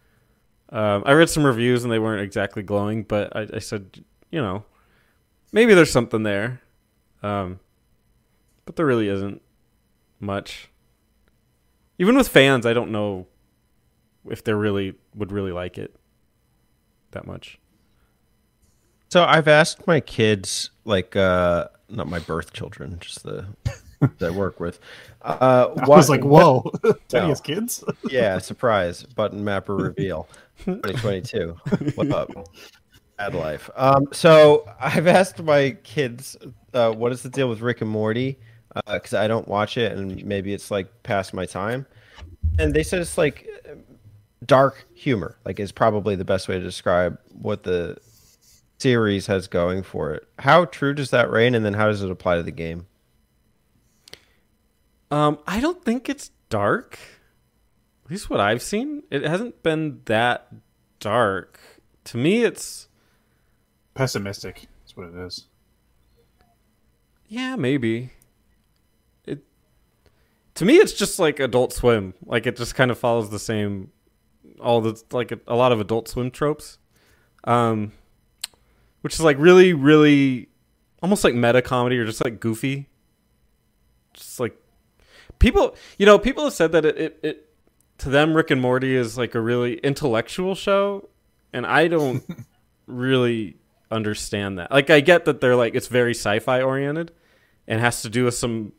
Um, 0.70 1.02
I 1.04 1.12
read 1.12 1.28
some 1.28 1.44
reviews, 1.44 1.82
and 1.82 1.92
they 1.92 1.98
weren't 1.98 2.22
exactly 2.22 2.62
glowing, 2.62 3.02
but 3.02 3.34
I, 3.36 3.46
I 3.54 3.58
said, 3.58 4.04
you 4.30 4.40
know, 4.40 4.64
maybe 5.52 5.74
there's 5.74 5.90
something 5.90 6.22
there. 6.22 6.60
Um, 7.22 7.60
but 8.64 8.76
there 8.76 8.86
really 8.86 9.08
isn't 9.08 9.42
much. 10.20 10.70
Even 11.98 12.16
with 12.16 12.28
fans, 12.28 12.66
I 12.66 12.72
don't 12.72 12.92
know 12.92 13.26
if 14.28 14.44
they 14.44 14.54
really 14.54 14.94
would 15.14 15.32
really 15.32 15.52
like 15.52 15.76
it 15.76 15.94
that 17.10 17.26
much. 17.26 17.58
So 19.08 19.24
I've 19.24 19.48
asked 19.48 19.86
my 19.88 19.98
kids, 19.98 20.70
like, 20.84 21.16
uh, 21.16 21.66
not 21.88 22.06
my 22.06 22.20
birth 22.20 22.52
children, 22.52 22.98
just 23.00 23.24
the 23.24 23.48
that 24.00 24.22
I 24.22 24.30
work 24.30 24.60
with. 24.60 24.80
Uh, 25.22 25.68
I 25.76 25.86
what- 25.86 25.96
was 25.96 26.08
like, 26.08 26.24
whoa, 26.24 26.70
has 27.12 27.40
kids. 27.40 27.84
yeah, 28.10 28.38
surprise 28.38 29.02
button 29.04 29.44
mapper 29.44 29.76
reveal 29.76 30.28
2022. 30.64 31.56
what 31.94 32.10
up? 32.12 32.30
Bad 33.18 33.34
life. 33.34 33.68
Um, 33.76 34.08
so 34.12 34.66
I've 34.80 35.06
asked 35.06 35.42
my 35.42 35.72
kids, 35.84 36.36
uh, 36.72 36.92
what 36.92 37.12
is 37.12 37.22
the 37.22 37.28
deal 37.28 37.48
with 37.48 37.60
Rick 37.60 37.82
and 37.82 37.90
Morty? 37.90 38.38
Because 38.86 39.14
I 39.14 39.26
don't 39.28 39.48
watch 39.48 39.76
it, 39.76 39.92
and 39.92 40.24
maybe 40.24 40.54
it's 40.54 40.70
like 40.70 41.02
past 41.02 41.34
my 41.34 41.44
time. 41.44 41.86
And 42.58 42.72
they 42.72 42.82
said 42.84 43.00
it's 43.00 43.18
like 43.18 43.48
dark 44.46 44.86
humor. 44.94 45.36
Like 45.44 45.60
is 45.60 45.72
probably 45.72 46.14
the 46.14 46.24
best 46.24 46.48
way 46.48 46.56
to 46.58 46.64
describe 46.64 47.18
what 47.32 47.64
the 47.64 47.98
series 48.78 49.26
has 49.26 49.48
going 49.48 49.82
for 49.82 50.14
it. 50.14 50.26
How 50.38 50.64
true 50.66 50.94
does 50.94 51.10
that 51.10 51.30
reign, 51.30 51.54
and 51.54 51.64
then 51.64 51.74
how 51.74 51.88
does 51.88 52.02
it 52.02 52.10
apply 52.10 52.36
to 52.36 52.42
the 52.42 52.52
game? 52.52 52.86
Um, 55.10 55.38
I 55.46 55.60
don't 55.60 55.84
think 55.84 56.08
it's 56.08 56.30
dark. 56.48 56.98
At 58.04 58.10
least 58.10 58.30
what 58.30 58.40
I've 58.40 58.62
seen, 58.62 59.02
it 59.10 59.22
hasn't 59.24 59.62
been 59.62 60.00
that 60.06 60.48
dark. 60.98 61.60
To 62.04 62.16
me, 62.16 62.44
it's 62.44 62.88
Pessimistic. 63.94 64.66
That's 64.82 64.96
what 64.96 65.08
it 65.08 65.14
is. 65.26 65.46
yeah, 67.28 67.56
maybe. 67.56 68.10
It 69.24 69.42
to 70.54 70.64
me, 70.64 70.76
it's 70.76 70.92
just 70.92 71.18
like 71.18 71.40
Adult 71.40 71.72
Swim. 71.72 72.14
Like 72.24 72.46
it 72.46 72.56
just 72.56 72.74
kind 72.74 72.90
of 72.90 72.98
follows 72.98 73.30
the 73.30 73.38
same, 73.38 73.90
all 74.60 74.80
the 74.80 75.00
like 75.10 75.32
a, 75.32 75.40
a 75.46 75.54
lot 75.54 75.72
of 75.72 75.80
Adult 75.80 76.08
Swim 76.08 76.30
tropes, 76.30 76.78
um, 77.44 77.92
which 79.02 79.14
is 79.14 79.20
like 79.20 79.36
really, 79.38 79.72
really, 79.72 80.48
almost 81.02 81.24
like 81.24 81.34
meta 81.34 81.62
comedy 81.62 81.98
or 81.98 82.06
just 82.06 82.24
like 82.24 82.40
goofy. 82.40 82.88
Just 84.14 84.40
like 84.40 84.56
people, 85.40 85.74
you 85.98 86.06
know, 86.06 86.18
people 86.18 86.44
have 86.44 86.52
said 86.52 86.70
that 86.72 86.84
it, 86.84 86.96
it, 86.96 87.20
it 87.22 87.48
to 87.98 88.08
them 88.08 88.34
Rick 88.34 88.50
and 88.50 88.60
Morty 88.60 88.94
is 88.94 89.18
like 89.18 89.34
a 89.34 89.40
really 89.40 89.74
intellectual 89.78 90.54
show, 90.54 91.08
and 91.52 91.66
I 91.66 91.88
don't 91.88 92.24
really 92.86 93.56
understand 93.90 94.58
that. 94.58 94.70
Like 94.70 94.88
I 94.88 95.00
get 95.00 95.24
that 95.24 95.40
they're 95.40 95.56
like 95.56 95.74
it's 95.74 95.88
very 95.88 96.12
sci-fi 96.14 96.62
oriented 96.62 97.12
and 97.66 97.80
has 97.80 98.02
to 98.02 98.08
do 98.08 98.24
with 98.24 98.34
some 98.34 98.72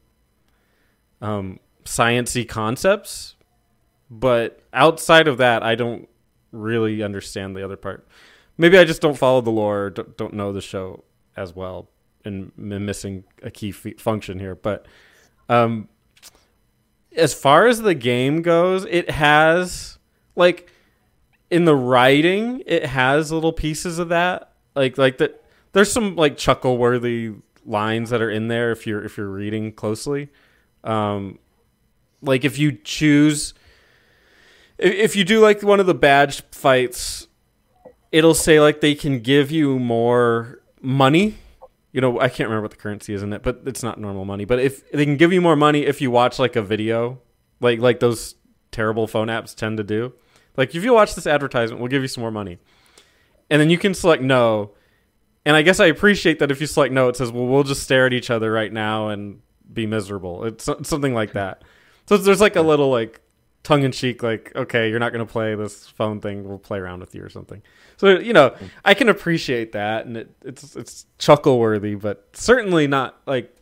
um 1.21 1.59
sciency 1.83 2.47
concepts, 2.47 3.35
but 4.09 4.61
outside 4.73 5.27
of 5.27 5.37
that 5.37 5.63
I 5.63 5.75
don't 5.75 6.07
really 6.51 7.03
understand 7.03 7.55
the 7.55 7.63
other 7.63 7.77
part. 7.77 8.07
Maybe 8.57 8.77
I 8.77 8.83
just 8.83 9.01
don't 9.01 9.17
follow 9.17 9.41
the 9.41 9.49
lore 9.49 9.85
or 9.85 9.89
don't, 9.89 10.17
don't 10.17 10.33
know 10.33 10.51
the 10.53 10.61
show 10.61 11.03
as 11.35 11.55
well 11.55 11.89
and 12.23 12.51
am 12.57 12.85
missing 12.85 13.23
a 13.41 13.49
key 13.49 13.69
f- 13.69 13.99
function 13.99 14.39
here, 14.39 14.55
but 14.55 14.87
um 15.49 15.89
as 17.15 17.33
far 17.33 17.67
as 17.67 17.81
the 17.81 17.93
game 17.95 18.41
goes, 18.41 18.85
it 18.85 19.09
has 19.09 19.97
like 20.35 20.71
in 21.49 21.65
the 21.65 21.75
writing, 21.75 22.63
it 22.65 22.85
has 22.85 23.31
little 23.31 23.53
pieces 23.53 23.99
of 23.99 24.09
that. 24.09 24.53
Like 24.75 24.97
like 24.97 25.17
that 25.17 25.43
there's 25.73 25.91
some 25.91 26.15
like 26.15 26.37
chuckle 26.37 26.77
worthy 26.77 27.33
lines 27.65 28.09
that 28.09 28.21
are 28.21 28.31
in 28.31 28.47
there 28.47 28.71
if 28.71 28.87
you're 28.87 29.03
if 29.03 29.17
you're 29.17 29.27
reading 29.27 29.71
closely. 29.73 30.29
Um 30.83 31.39
like 32.21 32.45
if 32.45 32.57
you 32.57 32.71
choose 32.71 33.53
if, 34.77 34.93
if 34.93 35.15
you 35.15 35.23
do 35.23 35.39
like 35.39 35.61
one 35.61 35.79
of 35.79 35.85
the 35.85 35.93
badge 35.93 36.41
fights, 36.51 37.27
it'll 38.11 38.33
say 38.33 38.59
like 38.61 38.81
they 38.81 38.95
can 38.95 39.19
give 39.19 39.51
you 39.51 39.77
more 39.77 40.61
money. 40.81 41.37
You 41.91 42.01
know, 42.01 42.19
I 42.19 42.29
can't 42.29 42.47
remember 42.47 42.63
what 42.63 42.71
the 42.71 42.77
currency 42.77 43.13
is 43.13 43.21
in 43.21 43.33
it, 43.33 43.43
but 43.43 43.61
it's 43.65 43.83
not 43.83 43.99
normal 43.99 44.25
money. 44.25 44.45
But 44.45 44.59
if 44.59 44.89
they 44.91 45.05
can 45.05 45.17
give 45.17 45.33
you 45.33 45.41
more 45.41 45.55
money 45.55 45.85
if 45.85 46.01
you 46.01 46.09
watch 46.09 46.39
like 46.39 46.55
a 46.55 46.61
video, 46.61 47.19
like 47.59 47.79
like 47.79 47.99
those 47.99 48.35
terrible 48.71 49.07
phone 49.07 49.27
apps 49.27 49.53
tend 49.53 49.77
to 49.77 49.83
do. 49.83 50.13
Like 50.57 50.73
if 50.75 50.83
you 50.83 50.93
watch 50.93 51.15
this 51.15 51.27
advertisement, 51.27 51.81
we'll 51.81 51.89
give 51.89 52.01
you 52.01 52.07
some 52.07 52.21
more 52.21 52.31
money. 52.31 52.57
And 53.49 53.61
then 53.61 53.69
you 53.69 53.77
can 53.77 53.93
select 53.93 54.23
no. 54.23 54.71
And 55.45 55.55
I 55.55 55.61
guess 55.61 55.79
I 55.79 55.87
appreciate 55.87 56.39
that 56.39 56.51
if 56.51 56.61
you 56.61 56.67
select 56.67 56.93
no, 56.93 57.09
it 57.09 57.17
says, 57.17 57.31
"Well, 57.31 57.45
we'll 57.45 57.63
just 57.63 57.83
stare 57.83 58.05
at 58.05 58.13
each 58.13 58.29
other 58.29 58.51
right 58.51 58.71
now 58.71 59.09
and 59.09 59.41
be 59.71 59.85
miserable." 59.85 60.45
It's 60.45 60.65
something 60.83 61.13
like 61.13 61.33
that. 61.33 61.63
So 62.07 62.17
there's 62.17 62.41
like 62.41 62.55
a 62.55 62.61
little 62.61 62.89
like 62.89 63.21
tongue 63.63 63.83
in 63.83 63.91
cheek, 63.91 64.23
like, 64.23 64.51
"Okay, 64.55 64.89
you're 64.89 64.99
not 64.99 65.11
going 65.11 65.25
to 65.25 65.31
play 65.31 65.55
this 65.55 65.87
phone 65.87 66.19
thing. 66.19 66.47
We'll 66.47 66.57
play 66.57 66.79
around 66.79 66.99
with 66.99 67.13
you 67.15 67.23
or 67.23 67.29
something." 67.29 67.61
So 67.97 68.19
you 68.19 68.33
know, 68.33 68.55
I 68.83 68.93
can 68.93 69.09
appreciate 69.09 69.73
that, 69.73 70.05
and 70.05 70.17
it, 70.17 70.31
it's 70.43 70.75
it's 70.75 71.05
chuckle 71.17 71.59
worthy, 71.59 71.95
but 71.95 72.27
certainly 72.33 72.87
not 72.87 73.19
like. 73.25 73.55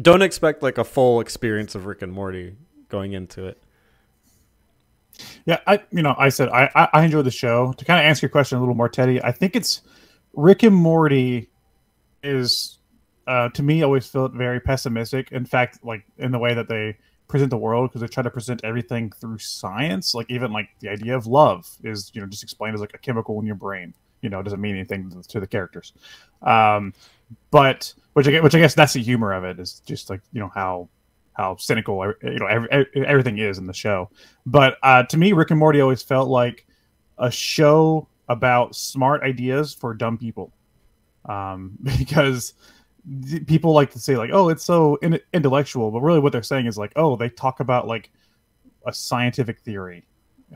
Don't 0.00 0.20
expect 0.20 0.62
like 0.62 0.76
a 0.76 0.84
full 0.84 1.20
experience 1.20 1.74
of 1.74 1.86
Rick 1.86 2.02
and 2.02 2.12
Morty 2.12 2.54
going 2.90 3.14
into 3.14 3.46
it. 3.46 3.62
Yeah, 5.46 5.60
I 5.66 5.80
you 5.90 6.02
know 6.02 6.14
I 6.18 6.28
said 6.28 6.48
I 6.50 6.70
I, 6.74 6.88
I 6.92 7.04
enjoy 7.04 7.22
the 7.22 7.30
show. 7.30 7.72
To 7.72 7.84
kind 7.84 7.98
of 7.98 8.04
answer 8.04 8.26
your 8.26 8.30
question 8.30 8.58
a 8.58 8.60
little 8.60 8.74
more, 8.74 8.88
Teddy, 8.88 9.22
I 9.22 9.32
think 9.32 9.56
it's 9.56 9.80
Rick 10.34 10.62
and 10.64 10.76
Morty 10.76 11.48
is 12.22 12.78
uh, 13.26 13.48
to 13.50 13.62
me 13.62 13.82
always 13.82 14.06
felt 14.06 14.32
very 14.32 14.60
pessimistic. 14.60 15.32
In 15.32 15.46
fact, 15.46 15.78
like 15.82 16.04
in 16.18 16.32
the 16.32 16.38
way 16.38 16.54
that 16.54 16.68
they 16.68 16.98
present 17.28 17.50
the 17.50 17.56
world, 17.56 17.90
because 17.90 18.00
they 18.00 18.08
try 18.08 18.22
to 18.22 18.30
present 18.30 18.60
everything 18.64 19.10
through 19.12 19.38
science. 19.38 20.14
Like 20.14 20.30
even 20.30 20.52
like 20.52 20.68
the 20.80 20.88
idea 20.88 21.16
of 21.16 21.26
love 21.26 21.68
is 21.82 22.10
you 22.14 22.20
know 22.20 22.26
just 22.26 22.42
explained 22.42 22.74
as 22.74 22.80
like 22.80 22.94
a 22.94 22.98
chemical 22.98 23.38
in 23.40 23.46
your 23.46 23.56
brain. 23.56 23.94
You 24.22 24.30
know, 24.30 24.40
it 24.40 24.44
doesn't 24.44 24.60
mean 24.60 24.74
anything 24.74 25.22
to 25.28 25.40
the 25.40 25.46
characters. 25.46 25.92
Um, 26.42 26.94
but 27.50 27.92
which 28.14 28.28
I 28.28 28.40
which 28.40 28.54
I 28.54 28.58
guess 28.58 28.74
that's 28.74 28.94
the 28.94 29.02
humor 29.02 29.32
of 29.32 29.44
it 29.44 29.58
is 29.58 29.80
just 29.86 30.10
like 30.10 30.20
you 30.32 30.40
know 30.40 30.50
how 30.54 30.88
how 31.36 31.56
cynical 31.56 32.14
you 32.22 32.38
know 32.38 32.46
every, 32.46 32.88
everything 32.94 33.38
is 33.38 33.58
in 33.58 33.66
the 33.66 33.74
show. 33.74 34.10
But 34.46 34.78
uh, 34.82 35.02
to 35.04 35.16
me, 35.16 35.32
Rick 35.32 35.50
and 35.50 35.60
Morty 35.60 35.80
always 35.80 36.02
felt 36.02 36.28
like 36.28 36.66
a 37.18 37.30
show 37.30 38.08
about 38.28 38.74
smart 38.74 39.22
ideas 39.22 39.74
for 39.74 39.94
dumb 39.94 40.18
people, 40.18 40.52
um, 41.26 41.76
because 41.98 42.54
people 43.46 43.72
like 43.72 43.90
to 43.92 43.98
say 43.98 44.16
like, 44.16 44.30
"Oh, 44.32 44.48
it's 44.48 44.64
so 44.64 44.96
in- 44.96 45.20
intellectual," 45.32 45.90
but 45.90 46.00
really 46.00 46.20
what 46.20 46.32
they're 46.32 46.42
saying 46.42 46.66
is 46.66 46.76
like, 46.76 46.92
"Oh, 46.96 47.16
they 47.16 47.28
talk 47.28 47.60
about 47.60 47.86
like 47.86 48.10
a 48.86 48.92
scientific 48.92 49.60
theory, 49.60 50.06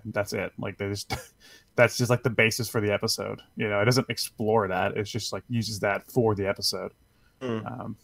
and 0.02 0.12
that's 0.12 0.32
it." 0.32 0.52
Like 0.58 0.78
they 0.78 0.88
just 0.88 1.14
that's 1.76 1.96
just 1.96 2.10
like 2.10 2.22
the 2.22 2.30
basis 2.30 2.68
for 2.68 2.80
the 2.80 2.92
episode. 2.92 3.40
You 3.56 3.68
know, 3.68 3.80
it 3.80 3.84
doesn't 3.84 4.10
explore 4.10 4.68
that. 4.68 4.96
It's 4.96 5.10
just 5.10 5.32
like 5.32 5.44
uses 5.48 5.80
that 5.80 6.10
for 6.10 6.34
the 6.34 6.46
episode. 6.46 6.92
Mm. 7.40 7.80
Um, 7.80 7.96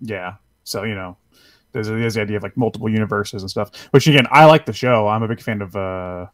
yeah. 0.00 0.34
So 0.64 0.84
you 0.84 0.94
know, 0.94 1.16
there's, 1.72 1.88
there's 1.88 2.14
the 2.14 2.20
idea 2.20 2.36
of 2.36 2.42
like 2.42 2.56
multiple 2.56 2.88
universes 2.88 3.42
and 3.42 3.50
stuff. 3.50 3.70
Which 3.90 4.06
again, 4.06 4.26
I 4.30 4.44
like 4.44 4.66
the 4.66 4.72
show. 4.72 5.08
I'm 5.08 5.22
a 5.22 5.28
big 5.28 5.40
fan 5.40 5.62
of 5.62 5.74
uh, 5.74 6.26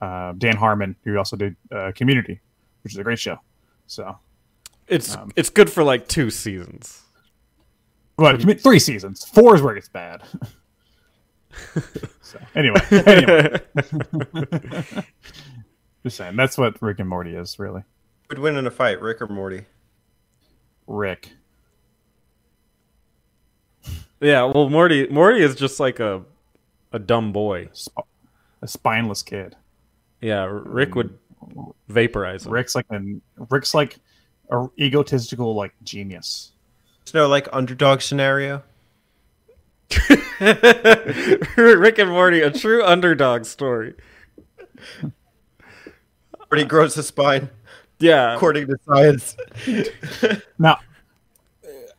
uh, 0.00 0.32
Dan 0.38 0.56
Harmon, 0.56 0.96
who 1.04 1.16
also 1.16 1.36
did 1.36 1.56
uh, 1.70 1.92
Community, 1.94 2.40
which 2.82 2.94
is 2.94 2.98
a 2.98 3.04
great 3.04 3.18
show. 3.18 3.38
So, 3.86 4.18
It's 4.90 5.16
Um, 5.16 5.30
it's 5.36 5.50
good 5.50 5.70
for 5.70 5.82
like 5.84 6.08
two 6.08 6.30
seasons. 6.30 7.02
well, 8.18 8.36
commu- 8.36 8.60
three 8.60 8.78
seasons. 8.78 9.24
Four 9.24 9.54
is 9.54 9.62
where 9.62 9.72
it 9.72 9.76
gets 9.76 9.88
bad. 9.88 10.22
so 12.20 12.38
anyway, 12.54 12.80
anyway, 12.90 13.60
just 16.04 16.16
saying 16.16 16.36
that's 16.36 16.56
what 16.58 16.80
Rick 16.82 16.98
and 17.00 17.08
Morty 17.08 17.34
is 17.34 17.58
really. 17.58 17.82
Would 18.28 18.38
win 18.38 18.56
in 18.56 18.66
a 18.66 18.70
fight, 18.70 19.00
Rick 19.00 19.20
or 19.22 19.26
Morty? 19.26 19.64
Rick. 20.86 21.30
Yeah, 24.20 24.44
well, 24.44 24.68
Morty 24.68 25.06
Morty 25.08 25.42
is 25.42 25.54
just 25.56 25.80
like 25.80 25.98
a 26.00 26.22
a 26.92 26.98
dumb 26.98 27.32
boy. 27.32 27.68
Sp- 27.72 28.06
a 28.62 28.68
spineless 28.68 29.22
kid. 29.22 29.56
Yeah, 30.20 30.44
Rick 30.50 30.94
would 30.94 31.18
vaporize 31.88 32.44
him. 32.46 32.52
Rick's 32.52 32.74
like 32.74 32.86
an 32.90 33.22
Rick's 33.48 33.72
like 33.74 33.96
a 34.50 34.66
egotistical 34.78 35.54
like 35.54 35.72
genius. 35.82 36.52
There's 37.04 37.14
no 37.14 37.28
like 37.28 37.48
underdog 37.52 38.00
scenario. 38.00 38.62
Rick 41.56 41.98
and 41.98 42.10
Morty, 42.10 42.40
a 42.42 42.50
true 42.50 42.84
underdog 42.84 43.44
story. 43.44 43.94
Where 46.48 46.58
he 46.58 46.64
grows 46.64 46.94
the 46.94 47.02
spine, 47.02 47.48
Yeah, 47.98 48.34
according 48.34 48.66
to 48.68 48.76
science. 48.86 49.36
Now, 50.58 50.78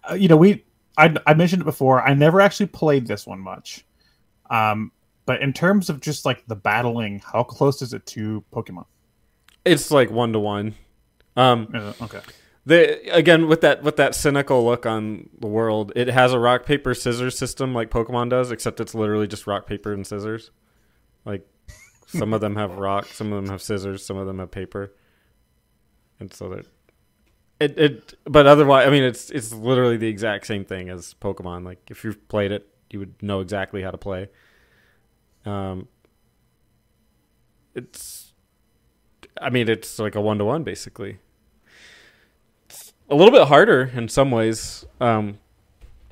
uh, 0.09 0.13
you 0.15 0.27
know, 0.27 0.37
we 0.37 0.63
I, 0.97 1.15
I 1.25 1.33
mentioned 1.33 1.61
it 1.61 1.65
before. 1.65 2.01
I 2.01 2.13
never 2.13 2.41
actually 2.41 2.67
played 2.67 3.07
this 3.07 3.25
one 3.25 3.39
much, 3.39 3.85
um, 4.49 4.91
but 5.25 5.41
in 5.41 5.53
terms 5.53 5.89
of 5.89 5.99
just 6.01 6.25
like 6.25 6.45
the 6.47 6.55
battling, 6.55 7.19
how 7.19 7.43
close 7.43 7.81
is 7.81 7.93
it 7.93 8.05
to 8.07 8.43
Pokemon? 8.53 8.85
it's 9.63 9.91
like 9.91 10.09
one 10.09 10.33
to 10.33 10.39
one. 10.39 10.75
Um, 11.35 11.69
Uh, 11.73 11.93
okay, 12.01 12.19
again 12.67 13.47
with 13.47 13.61
that 13.61 13.83
with 13.83 13.97
that 13.97 14.15
cynical 14.15 14.63
look 14.63 14.85
on 14.85 15.29
the 15.39 15.47
world, 15.47 15.91
it 15.95 16.07
has 16.07 16.33
a 16.33 16.39
rock 16.39 16.65
paper 16.65 16.93
scissors 16.93 17.37
system 17.37 17.73
like 17.73 17.89
Pokemon 17.89 18.29
does, 18.29 18.51
except 18.51 18.79
it's 18.79 18.93
literally 18.93 19.27
just 19.27 19.47
rock 19.47 19.65
paper 19.65 19.93
and 19.93 20.05
scissors. 20.05 20.51
Like 21.25 21.47
some 22.07 22.33
of 22.33 22.41
them 22.41 22.55
have 22.55 22.77
rock, 22.77 23.05
some 23.07 23.31
of 23.31 23.43
them 23.43 23.51
have 23.51 23.61
scissors, 23.61 24.05
some 24.05 24.17
of 24.17 24.27
them 24.27 24.39
have 24.39 24.51
paper, 24.51 24.93
and 26.19 26.33
so 26.33 26.49
that 26.49 26.65
it 27.59 27.77
it. 27.79 28.13
But 28.25 28.47
otherwise, 28.47 28.87
I 28.87 28.91
mean, 28.91 29.03
it's 29.03 29.29
it's 29.31 29.53
literally 29.53 29.97
the 29.97 30.07
exact 30.07 30.45
same 30.45 30.65
thing 30.65 30.89
as 30.89 31.15
Pokemon. 31.15 31.65
Like 31.65 31.89
if 31.89 32.03
you've 32.03 32.27
played 32.27 32.51
it, 32.51 32.67
you 32.91 32.99
would 32.99 33.21
know 33.23 33.39
exactly 33.39 33.81
how 33.81 33.91
to 33.91 33.97
play. 33.97 34.29
Um, 35.45 35.87
it's, 37.73 38.33
I 39.41 39.49
mean, 39.49 39.67
it's 39.69 39.97
like 39.97 40.13
a 40.13 40.21
one 40.21 40.37
to 40.37 40.45
one 40.45 40.63
basically 40.63 41.17
a 43.11 43.15
little 43.15 43.31
bit 43.31 43.47
harder 43.47 43.91
in 43.93 44.07
some 44.07 44.31
ways, 44.31 44.85
um, 44.99 45.37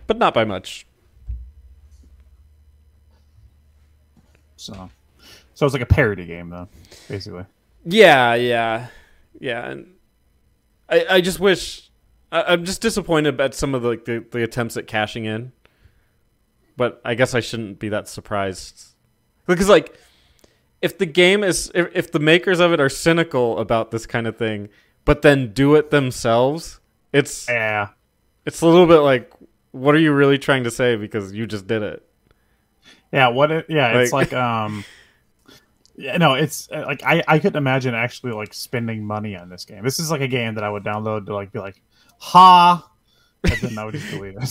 but 0.05 0.17
not 0.17 0.33
by 0.33 0.45
much. 0.45 0.85
so 4.59 4.89
so 5.53 5.65
it's 5.65 5.73
like 5.73 5.81
a 5.81 5.87
parody 5.87 6.25
game 6.25 6.49
though, 6.49 6.67
basically. 7.07 7.45
Yeah, 7.85 8.35
yeah, 8.35 8.87
yeah. 9.39 9.69
And 9.69 9.95
I, 10.89 11.05
I 11.09 11.21
just 11.21 11.39
wish 11.39 11.89
I, 12.31 12.43
I'm 12.43 12.65
just 12.65 12.81
disappointed 12.81 13.39
at 13.39 13.55
some 13.55 13.73
of 13.73 13.81
the, 13.81 13.89
like 13.89 14.05
the 14.05 14.25
the 14.31 14.43
attempts 14.43 14.77
at 14.77 14.87
cashing 14.87 15.25
in. 15.25 15.53
But 16.77 17.01
I 17.03 17.15
guess 17.15 17.33
I 17.33 17.39
shouldn't 17.39 17.79
be 17.79 17.89
that 17.89 18.07
surprised 18.07 18.95
because 19.47 19.67
like 19.67 19.97
if 20.81 20.97
the 20.97 21.05
game 21.05 21.43
is 21.43 21.71
if, 21.73 21.89
if 21.93 22.11
the 22.11 22.19
makers 22.19 22.59
of 22.59 22.71
it 22.71 22.79
are 22.79 22.89
cynical 22.89 23.59
about 23.59 23.91
this 23.91 24.05
kind 24.05 24.27
of 24.27 24.37
thing, 24.37 24.69
but 25.05 25.21
then 25.21 25.53
do 25.53 25.75
it 25.75 25.89
themselves, 25.89 26.78
it's 27.13 27.47
Yeah. 27.49 27.89
it's 28.45 28.61
a 28.61 28.67
little 28.67 28.87
bit 28.87 28.99
like 28.99 29.31
what 29.71 29.93
are 29.95 29.99
you 29.99 30.13
really 30.13 30.37
trying 30.37 30.63
to 30.63 30.71
say 30.71 30.95
because 30.95 31.33
you 31.33 31.45
just 31.47 31.67
did 31.67 31.81
it. 31.83 32.03
Yeah, 33.11 33.27
what? 33.29 33.51
It, 33.51 33.65
yeah, 33.69 33.99
it's 33.99 34.13
Like- 34.13 34.31
like 34.31 34.41
um, 34.41 34.83
yeah, 35.95 36.17
no, 36.17 36.33
it's 36.35 36.69
uh, 36.71 36.83
like 36.85 37.03
I 37.03 37.23
I 37.27 37.39
couldn't 37.39 37.57
imagine 37.57 37.93
actually 37.93 38.31
like 38.33 38.53
spending 38.53 39.03
money 39.05 39.35
on 39.35 39.49
this 39.49 39.65
game. 39.65 39.83
This 39.83 39.99
is 39.99 40.09
like 40.11 40.21
a 40.21 40.27
game 40.27 40.55
that 40.55 40.63
I 40.63 40.69
would 40.69 40.83
download 40.83 41.25
to 41.25 41.33
like 41.33 41.51
be 41.51 41.59
like, 41.59 41.81
ha, 42.19 42.87
and 43.43 43.53
then 43.61 43.77
I 43.77 43.83
would 43.85 43.95
just 43.95 44.09
delete 44.09 44.35
it. 44.37 44.49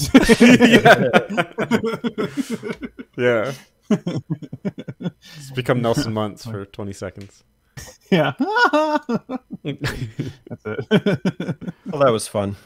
Yeah. 3.16 3.52
It's 3.90 5.50
become 5.54 5.80
Nelson 5.82 6.12
Muntz 6.12 6.44
for 6.44 6.66
20 6.66 6.92
seconds. 6.92 7.42
yeah, 8.10 8.32
that's 9.64 10.64
it. 10.64 10.86
Well, 11.86 12.02
that 12.02 12.10
was 12.12 12.28
fun. 12.28 12.56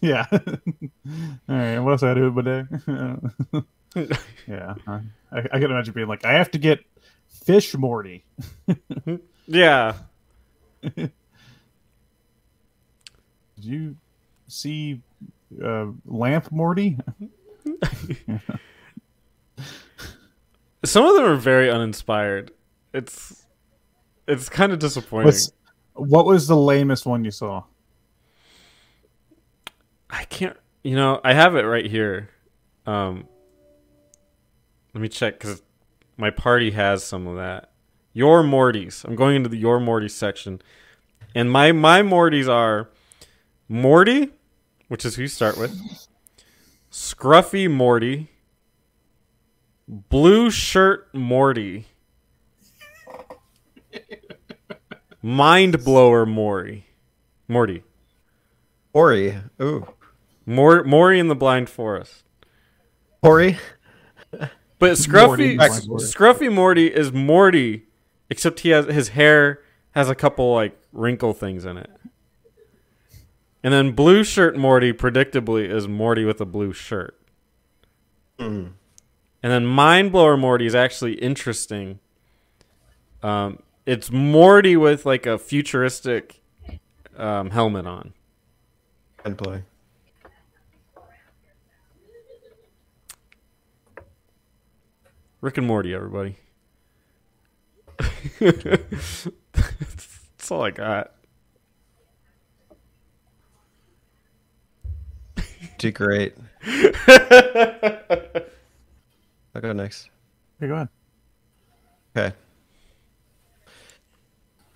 yeah. 0.00 0.26
All 0.30 0.38
right. 1.48 1.78
What 1.78 1.92
else 1.92 2.02
I 2.02 2.14
do 2.14 2.30
with 2.30 2.44
my 2.44 2.62
day? 3.94 4.06
yeah, 4.48 4.74
I, 4.86 5.00
I 5.32 5.58
can 5.58 5.64
imagine 5.64 5.92
being 5.94 6.08
like, 6.08 6.24
I 6.24 6.32
have 6.32 6.50
to 6.52 6.58
get 6.58 6.84
fish 7.44 7.74
Morty. 7.74 8.24
Yeah. 9.46 9.94
Did 10.82 11.10
you 13.58 13.96
see 14.46 15.02
uh, 15.62 15.86
Lamp 16.06 16.50
Morty? 16.52 16.96
Some 20.84 21.04
of 21.04 21.14
them 21.14 21.24
are 21.24 21.36
very 21.36 21.70
uninspired. 21.70 22.52
It's 22.94 23.44
it's 24.30 24.48
kind 24.48 24.72
of 24.72 24.78
disappointing. 24.78 25.26
What's, 25.26 25.52
what 25.94 26.26
was 26.26 26.46
the 26.46 26.56
lamest 26.56 27.06
one 27.06 27.24
you 27.24 27.30
saw? 27.30 27.64
I 30.08 30.24
can't. 30.24 30.56
You 30.82 30.96
know, 30.96 31.20
I 31.22 31.34
have 31.34 31.56
it 31.56 31.62
right 31.62 31.86
here. 31.86 32.30
Um, 32.86 33.28
let 34.94 35.00
me 35.00 35.08
check 35.08 35.38
because 35.38 35.62
my 36.16 36.30
party 36.30 36.70
has 36.72 37.04
some 37.04 37.26
of 37.26 37.36
that. 37.36 37.70
Your 38.12 38.42
Mortys. 38.42 39.04
I'm 39.04 39.14
going 39.14 39.36
into 39.36 39.48
the 39.48 39.56
Your 39.56 39.78
Mortys 39.78 40.10
section, 40.12 40.60
and 41.34 41.50
my 41.50 41.72
my 41.72 42.02
Mortys 42.02 42.48
are 42.48 42.90
Morty, 43.68 44.30
which 44.88 45.04
is 45.04 45.16
who 45.16 45.22
you 45.22 45.28
start 45.28 45.56
with. 45.56 45.78
Scruffy 46.90 47.70
Morty, 47.70 48.28
Blue 49.86 50.50
Shirt 50.50 51.14
Morty, 51.14 51.86
Mind 55.22 55.84
Blower 55.84 56.24
Morty, 56.26 56.86
Morty. 57.48 57.82
Ori. 58.92 59.36
Ooh. 59.60 59.86
Mor- 60.46 60.82
Maury 60.84 61.20
in 61.20 61.28
the 61.28 61.34
Blind 61.36 61.70
Forest. 61.70 62.24
Ori. 63.22 63.58
But 64.30 64.92
Scruffy 64.92 65.26
Morty 65.26 65.44
in 65.44 65.50
the 65.50 65.66
Blind 65.68 65.84
Forest. 65.84 66.16
Scruffy 66.16 66.52
Morty 66.52 66.86
is 66.86 67.12
Morty, 67.12 67.84
except 68.30 68.60
he 68.60 68.70
has 68.70 68.86
his 68.86 69.10
hair 69.10 69.60
has 69.92 70.08
a 70.08 70.14
couple 70.14 70.54
like 70.54 70.80
wrinkle 70.92 71.32
things 71.34 71.64
in 71.64 71.76
it. 71.76 71.90
And 73.62 73.74
then 73.74 73.92
blue 73.92 74.24
shirt 74.24 74.56
Morty 74.56 74.92
predictably 74.92 75.68
is 75.68 75.86
Morty 75.86 76.24
with 76.24 76.40
a 76.40 76.46
blue 76.46 76.72
shirt. 76.72 77.20
Mm. 78.38 78.72
And 79.42 79.52
then 79.52 79.66
Mind 79.66 80.12
Blower 80.12 80.36
Morty 80.36 80.66
is 80.66 80.74
actually 80.74 81.14
interesting. 81.14 81.98
Um, 83.22 83.58
it's 83.86 84.10
Morty 84.10 84.76
with 84.76 85.06
like 85.06 85.26
a 85.26 85.38
futuristic 85.38 86.42
um, 87.16 87.50
helmet 87.50 87.86
on. 87.86 88.12
And 89.24 89.36
play. 89.36 89.62
Rick 95.40 95.58
and 95.58 95.66
Morty, 95.66 95.94
everybody. 95.94 96.36
That's 98.40 99.28
all 100.50 100.62
I 100.62 100.70
got. 100.70 101.12
Did 105.78 105.94
great. 105.94 106.34
I'll 109.54 109.62
go 109.62 109.72
next. 109.72 110.10
Hey, 110.60 110.68
go 110.68 110.74
ahead. 110.74 110.88
Okay. 112.14 112.36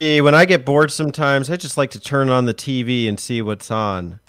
When 0.01 0.35
I 0.35 0.45
get 0.45 0.65
bored 0.65 0.91
sometimes, 0.91 1.49
I 1.49 1.57
just 1.57 1.77
like 1.77 1.91
to 1.93 2.01
turn 2.01 2.29
on 2.29 2.45
the 2.47 2.55
TV 2.55 3.09
and 3.09 3.19
see 3.19 3.41
what's 3.41 3.71
on. 3.71 4.21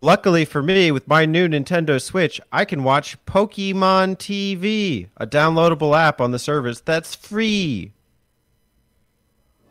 Luckily 0.00 0.44
for 0.44 0.62
me, 0.62 0.90
with 0.90 1.08
my 1.08 1.24
new 1.26 1.48
Nintendo 1.48 2.00
Switch, 2.00 2.40
I 2.52 2.64
can 2.64 2.84
watch 2.84 3.16
Pokemon 3.24 4.16
TV, 4.18 5.08
a 5.16 5.26
downloadable 5.26 5.96
app 5.96 6.20
on 6.20 6.32
the 6.32 6.38
service 6.38 6.80
that's 6.80 7.14
free. 7.14 7.92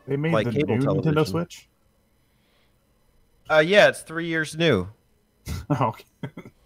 They 0.08 0.18
made 0.18 0.34
Like 0.34 0.48
the 0.48 0.54
cable 0.54 0.78
new 0.78 0.86
Nintendo 0.86 1.04
television. 1.04 1.26
Switch. 1.26 1.68
Uh, 3.50 3.60
yeah, 3.66 3.88
it's 3.90 4.02
three 4.02 4.28
years 4.28 4.56
new. 4.56 4.88
Oh, 5.70 5.94
okay. 5.94 6.04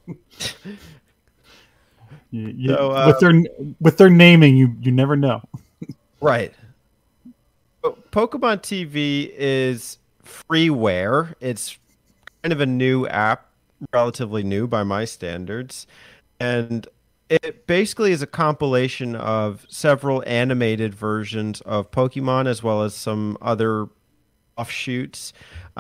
you, 2.32 2.48
you, 2.48 2.70
So, 2.70 2.92
uh, 2.92 3.08
with 3.08 3.20
their 3.20 3.44
with 3.80 3.98
their 3.98 4.10
naming, 4.10 4.56
you 4.58 4.76
you 4.82 4.92
never 4.92 5.16
know. 5.16 5.42
Right. 6.22 6.54
Pokemon 7.84 8.62
TV 8.62 9.32
is 9.36 9.98
freeware. 10.24 11.36
It's 11.40 11.78
kind 12.44 12.54
of 12.54 12.62
a 12.62 12.66
new 12.66 13.08
app, 13.08 13.48
relatively 13.94 14.44
new 14.44 14.68
by 14.68 14.84
my 14.84 15.06
standards. 15.06 15.88
And 16.40 16.88
it 17.30 17.68
basically 17.68 18.12
is 18.12 18.22
a 18.22 18.28
compilation 18.28 19.16
of 19.16 19.66
several 19.70 20.24
animated 20.26 20.96
versions 20.96 21.62
of 21.62 21.92
Pokemon 21.92 22.48
as 22.48 22.64
well 22.64 22.82
as 22.82 22.96
some 22.96 23.38
other 23.42 23.88
offshoots. 24.60 25.34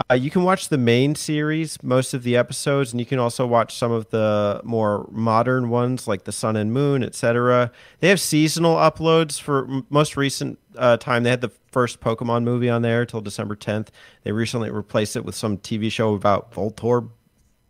Uh, 0.09 0.13
you 0.13 0.29
can 0.29 0.43
watch 0.43 0.69
the 0.69 0.77
main 0.77 1.13
series, 1.15 1.81
most 1.83 2.13
of 2.13 2.23
the 2.23 2.37
episodes, 2.37 2.93
and 2.93 2.99
you 2.99 3.05
can 3.05 3.19
also 3.19 3.45
watch 3.45 3.75
some 3.75 3.91
of 3.91 4.09
the 4.09 4.61
more 4.63 5.07
modern 5.11 5.69
ones 5.69 6.07
like 6.07 6.23
the 6.23 6.31
Sun 6.31 6.55
and 6.55 6.71
Moon, 6.71 7.03
etc. 7.03 7.71
They 7.99 8.07
have 8.07 8.21
seasonal 8.21 8.77
uploads 8.77 9.39
for 9.41 9.65
m- 9.65 9.85
most 9.89 10.15
recent 10.15 10.57
uh, 10.77 10.97
time. 10.97 11.23
They 11.23 11.29
had 11.29 11.41
the 11.41 11.51
first 11.71 11.99
Pokemon 11.99 12.43
movie 12.43 12.69
on 12.69 12.81
there 12.81 13.05
till 13.05 13.21
December 13.21 13.55
10th. 13.55 13.87
They 14.23 14.31
recently 14.31 14.69
replaced 14.69 15.15
it 15.15 15.25
with 15.25 15.35
some 15.35 15.57
TV 15.57 15.91
show 15.91 16.13
about 16.13 16.53
Voltorb. 16.53 17.09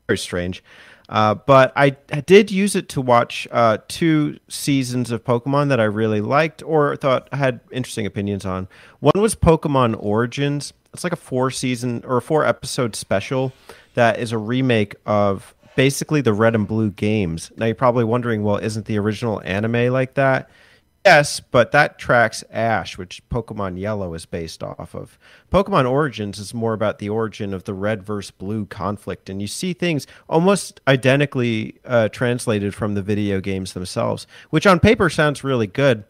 Very 0.09 0.17
strange. 0.17 0.63
Uh, 1.07 1.33
but 1.33 1.71
I, 1.75 1.95
I 2.11 2.21
did 2.21 2.51
use 2.51 2.75
it 2.75 2.89
to 2.89 3.01
watch 3.01 3.47
uh, 3.51 3.79
two 3.87 4.39
seasons 4.47 5.09
of 5.11 5.23
Pokemon 5.23 5.69
that 5.69 5.79
I 5.79 5.85
really 5.85 6.21
liked 6.21 6.61
or 6.63 6.95
thought 6.95 7.27
I 7.31 7.37
had 7.37 7.61
interesting 7.71 8.05
opinions 8.05 8.45
on. 8.45 8.67
One 8.99 9.19
was 9.19 9.35
Pokemon 9.35 9.95
Origins. 9.99 10.73
It's 10.93 11.03
like 11.03 11.13
a 11.13 11.17
four 11.17 11.49
season 11.49 12.03
or 12.05 12.17
a 12.17 12.21
four 12.21 12.45
episode 12.45 12.95
special 12.95 13.53
that 13.95 14.19
is 14.19 14.31
a 14.31 14.37
remake 14.37 14.95
of 15.05 15.55
basically 15.75 16.21
the 16.21 16.33
Red 16.33 16.55
and 16.55 16.67
Blue 16.67 16.91
games. 16.91 17.51
Now 17.57 17.65
you're 17.65 17.75
probably 17.75 18.03
wondering, 18.03 18.43
well, 18.43 18.57
isn't 18.57 18.85
the 18.85 18.99
original 18.99 19.41
anime 19.43 19.91
like 19.91 20.15
that? 20.15 20.49
Yes, 21.05 21.39
but 21.39 21.71
that 21.71 21.97
tracks 21.97 22.43
Ash, 22.51 22.97
which 22.97 23.21
Pokemon 23.29 23.79
Yellow 23.79 24.13
is 24.13 24.25
based 24.25 24.61
off 24.61 24.93
of. 24.93 25.17
Pokemon 25.51 25.89
Origins 25.89 26.37
is 26.39 26.53
more 26.53 26.73
about 26.73 26.99
the 26.99 27.09
origin 27.09 27.53
of 27.53 27.63
the 27.63 27.73
red 27.73 28.03
versus 28.03 28.31
blue 28.31 28.65
conflict, 28.65 29.29
and 29.29 29.41
you 29.41 29.47
see 29.47 29.71
things 29.73 30.05
almost 30.27 30.81
identically 30.87 31.79
uh, 31.85 32.09
translated 32.09 32.75
from 32.75 32.95
the 32.95 33.01
video 33.01 33.39
games 33.39 33.73
themselves, 33.73 34.27
which 34.49 34.67
on 34.67 34.79
paper 34.79 35.09
sounds 35.09 35.43
really 35.43 35.67
good. 35.67 36.03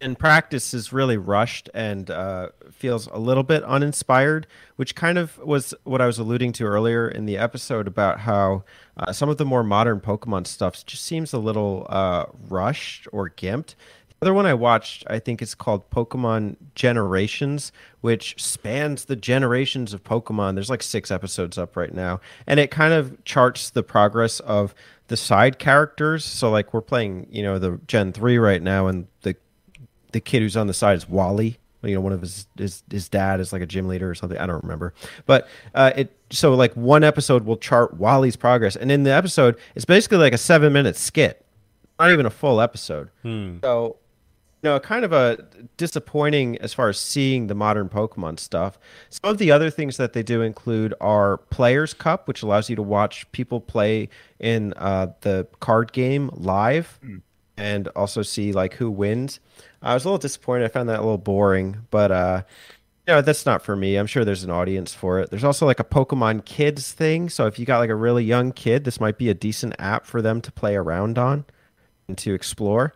In 0.00 0.14
practice, 0.14 0.74
is 0.74 0.92
really 0.92 1.16
rushed 1.16 1.68
and 1.74 2.08
uh, 2.08 2.50
feels 2.70 3.08
a 3.08 3.18
little 3.18 3.42
bit 3.42 3.64
uninspired, 3.64 4.46
which 4.76 4.94
kind 4.94 5.18
of 5.18 5.38
was 5.38 5.74
what 5.82 6.00
I 6.00 6.06
was 6.06 6.20
alluding 6.20 6.52
to 6.54 6.64
earlier 6.64 7.08
in 7.08 7.26
the 7.26 7.36
episode 7.36 7.88
about 7.88 8.20
how 8.20 8.62
uh, 8.96 9.12
some 9.12 9.28
of 9.28 9.38
the 9.38 9.44
more 9.44 9.64
modern 9.64 10.00
Pokemon 10.00 10.46
stuff 10.46 10.86
just 10.86 11.04
seems 11.04 11.32
a 11.32 11.38
little 11.38 11.86
uh, 11.88 12.26
rushed 12.48 13.08
or 13.12 13.28
gimped. 13.28 13.74
The 14.20 14.26
other 14.26 14.34
one 14.34 14.46
I 14.46 14.54
watched, 14.54 15.04
I 15.08 15.18
think 15.18 15.42
is 15.42 15.54
called 15.54 15.90
Pokemon 15.90 16.56
Generations, 16.74 17.70
which 18.00 18.40
spans 18.42 19.04
the 19.04 19.16
generations 19.16 19.92
of 19.94 20.02
Pokemon. 20.02 20.54
There's 20.54 20.70
like 20.70 20.82
six 20.82 21.10
episodes 21.10 21.58
up 21.58 21.76
right 21.76 21.94
now, 21.94 22.20
and 22.46 22.58
it 22.58 22.70
kind 22.70 22.92
of 22.92 23.24
charts 23.24 23.70
the 23.70 23.82
progress 23.82 24.40
of 24.40 24.74
the 25.06 25.16
side 25.16 25.58
characters. 25.58 26.24
So, 26.24 26.50
like, 26.50 26.74
we're 26.74 26.80
playing, 26.80 27.28
you 27.30 27.42
know, 27.42 27.58
the 27.58 27.80
Gen 27.86 28.12
3 28.12 28.38
right 28.38 28.62
now, 28.62 28.88
and 28.88 29.06
the 29.22 29.36
the 30.12 30.20
kid 30.20 30.42
who's 30.42 30.56
on 30.56 30.66
the 30.66 30.74
side 30.74 30.96
is 30.96 31.08
Wally. 31.08 31.58
You 31.82 31.94
know, 31.94 32.00
one 32.00 32.12
of 32.12 32.20
his 32.20 32.46
his 32.56 32.82
his 32.90 33.08
dad 33.08 33.38
is 33.38 33.52
like 33.52 33.62
a 33.62 33.66
gym 33.66 33.86
leader 33.86 34.10
or 34.10 34.14
something. 34.14 34.36
I 34.38 34.46
don't 34.46 34.62
remember, 34.62 34.94
but 35.26 35.48
uh, 35.74 35.92
it 35.96 36.16
so 36.30 36.54
like 36.54 36.74
one 36.74 37.04
episode 37.04 37.44
will 37.44 37.56
chart 37.56 37.94
Wally's 37.94 38.34
progress, 38.36 38.74
and 38.74 38.90
in 38.90 39.04
the 39.04 39.12
episode, 39.12 39.56
it's 39.76 39.84
basically 39.84 40.18
like 40.18 40.32
a 40.32 40.38
seven 40.38 40.72
minute 40.72 40.96
skit, 40.96 41.44
not 42.00 42.10
even 42.10 42.26
a 42.26 42.30
full 42.30 42.60
episode. 42.60 43.10
So 43.62 43.96
you 44.62 44.70
know, 44.70 44.80
kind 44.80 45.04
of 45.04 45.12
a 45.12 45.38
disappointing 45.76 46.58
as 46.58 46.74
far 46.74 46.88
as 46.88 46.98
seeing 46.98 47.46
the 47.46 47.54
modern 47.54 47.88
Pokemon 47.88 48.40
stuff. 48.40 48.76
Some 49.08 49.30
of 49.30 49.38
the 49.38 49.52
other 49.52 49.70
things 49.70 49.98
that 49.98 50.14
they 50.14 50.24
do 50.24 50.42
include 50.42 50.94
our 51.00 51.36
Players 51.36 51.94
Cup, 51.94 52.26
which 52.26 52.42
allows 52.42 52.68
you 52.68 52.74
to 52.74 52.82
watch 52.82 53.30
people 53.30 53.60
play 53.60 54.08
in 54.40 54.72
uh, 54.76 55.12
the 55.20 55.46
card 55.60 55.92
game 55.92 56.28
live, 56.34 56.98
and 57.58 57.88
also 57.88 58.22
see 58.22 58.52
like 58.52 58.74
who 58.74 58.90
wins. 58.90 59.40
I 59.82 59.94
was 59.94 60.04
a 60.04 60.08
little 60.08 60.18
disappointed. 60.18 60.64
I 60.64 60.68
found 60.68 60.88
that 60.88 61.00
a 61.00 61.02
little 61.02 61.18
boring, 61.18 61.78
but 61.90 62.10
uh, 62.10 62.42
you 63.06 63.14
know, 63.14 63.20
that's 63.20 63.44
not 63.44 63.62
for 63.62 63.74
me. 63.76 63.96
I'm 63.96 64.06
sure 64.06 64.24
there's 64.24 64.44
an 64.44 64.50
audience 64.50 64.94
for 64.94 65.18
it. 65.18 65.30
There's 65.30 65.44
also 65.44 65.66
like 65.66 65.80
a 65.80 65.84
Pokemon 65.84 66.44
Kids 66.44 66.92
thing, 66.92 67.28
so 67.28 67.46
if 67.46 67.58
you 67.58 67.66
got 67.66 67.78
like 67.78 67.90
a 67.90 67.94
really 67.94 68.24
young 68.24 68.52
kid, 68.52 68.84
this 68.84 69.00
might 69.00 69.18
be 69.18 69.28
a 69.28 69.34
decent 69.34 69.74
app 69.78 70.06
for 70.06 70.22
them 70.22 70.40
to 70.42 70.52
play 70.52 70.76
around 70.76 71.18
on 71.18 71.44
and 72.06 72.16
to 72.18 72.32
explore. 72.32 72.94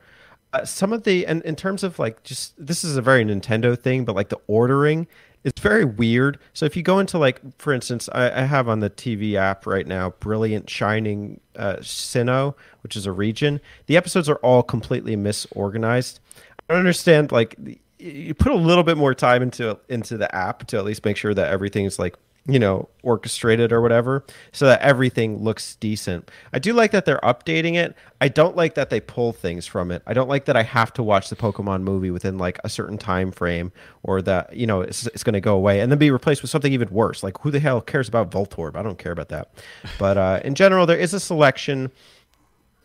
Uh, 0.52 0.64
some 0.64 0.92
of 0.92 1.04
the 1.04 1.26
and 1.26 1.42
in 1.42 1.56
terms 1.56 1.82
of 1.82 1.98
like 1.98 2.22
just 2.22 2.54
this 2.58 2.84
is 2.84 2.96
a 2.96 3.02
very 3.02 3.24
Nintendo 3.24 3.78
thing, 3.78 4.04
but 4.04 4.14
like 4.14 4.28
the 4.28 4.40
ordering 4.46 5.06
is 5.44 5.52
very 5.60 5.84
weird. 5.84 6.38
So 6.52 6.66
if 6.66 6.76
you 6.76 6.82
go 6.82 6.98
into 6.98 7.18
like, 7.18 7.40
for 7.58 7.72
instance, 7.72 8.08
I, 8.12 8.42
I 8.42 8.44
have 8.44 8.68
on 8.68 8.80
the 8.80 8.90
TV 8.90 9.34
app 9.34 9.66
right 9.66 9.86
now, 9.86 10.10
Brilliant 10.20 10.70
Shining 10.70 11.40
uh, 11.56 11.76
Sinnoh, 11.76 12.54
which 12.82 12.96
is 12.96 13.06
a 13.06 13.12
region. 13.12 13.60
The 13.86 13.96
episodes 13.96 14.28
are 14.28 14.36
all 14.36 14.62
completely 14.62 15.16
misorganized. 15.16 16.20
I 16.68 16.74
don't 16.74 16.78
understand. 16.78 17.32
Like 17.32 17.56
you 17.98 18.34
put 18.34 18.52
a 18.52 18.56
little 18.56 18.84
bit 18.84 18.96
more 18.96 19.14
time 19.14 19.42
into 19.42 19.78
into 19.88 20.16
the 20.16 20.32
app 20.34 20.66
to 20.68 20.78
at 20.78 20.84
least 20.84 21.04
make 21.04 21.16
sure 21.16 21.34
that 21.34 21.50
everything's 21.50 21.98
like 21.98 22.16
you 22.46 22.58
know 22.58 22.88
orchestrated 23.04 23.72
or 23.72 23.80
whatever 23.80 24.24
so 24.50 24.66
that 24.66 24.80
everything 24.80 25.42
looks 25.42 25.76
decent. 25.76 26.30
I 26.52 26.58
do 26.58 26.72
like 26.72 26.90
that 26.90 27.04
they're 27.04 27.20
updating 27.22 27.74
it. 27.74 27.94
I 28.20 28.28
don't 28.28 28.56
like 28.56 28.74
that 28.74 28.90
they 28.90 29.00
pull 29.00 29.32
things 29.32 29.66
from 29.66 29.90
it. 29.92 30.02
I 30.06 30.14
don't 30.14 30.28
like 30.28 30.46
that 30.46 30.56
i 30.56 30.62
have 30.62 30.92
to 30.94 31.02
watch 31.02 31.28
the 31.28 31.36
pokemon 31.36 31.82
movie 31.82 32.10
within 32.10 32.38
like 32.38 32.58
a 32.64 32.68
certain 32.68 32.98
time 32.98 33.30
frame 33.30 33.72
or 34.02 34.20
that 34.22 34.54
you 34.56 34.66
know 34.66 34.80
it's, 34.80 35.06
it's 35.08 35.22
going 35.22 35.34
to 35.34 35.40
go 35.40 35.54
away 35.54 35.80
and 35.80 35.90
then 35.90 35.98
be 35.98 36.10
replaced 36.10 36.42
with 36.42 36.50
something 36.50 36.72
even 36.72 36.90
worse. 36.90 37.22
Like 37.22 37.38
who 37.38 37.50
the 37.50 37.60
hell 37.60 37.80
cares 37.80 38.08
about 38.08 38.30
voltorb? 38.30 38.76
I 38.76 38.82
don't 38.82 38.98
care 38.98 39.12
about 39.12 39.28
that. 39.28 39.52
But 39.98 40.16
uh, 40.16 40.40
in 40.44 40.54
general 40.54 40.86
there 40.86 40.98
is 40.98 41.14
a 41.14 41.20
selection 41.20 41.92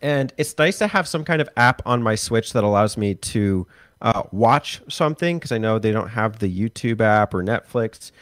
and 0.00 0.32
it's 0.36 0.56
nice 0.56 0.78
to 0.78 0.86
have 0.86 1.08
some 1.08 1.24
kind 1.24 1.42
of 1.42 1.48
app 1.56 1.82
on 1.84 2.02
my 2.02 2.14
Switch 2.14 2.52
that 2.52 2.62
allows 2.62 2.96
me 2.96 3.14
to 3.14 3.66
uh, 4.00 4.22
watch 4.30 4.80
something 4.88 5.38
because 5.38 5.52
I 5.52 5.58
know 5.58 5.78
they 5.78 5.90
don't 5.90 6.10
have 6.10 6.38
the 6.38 6.48
YouTube 6.48 7.00
app 7.00 7.34
or 7.34 7.42
Netflix. 7.42 8.12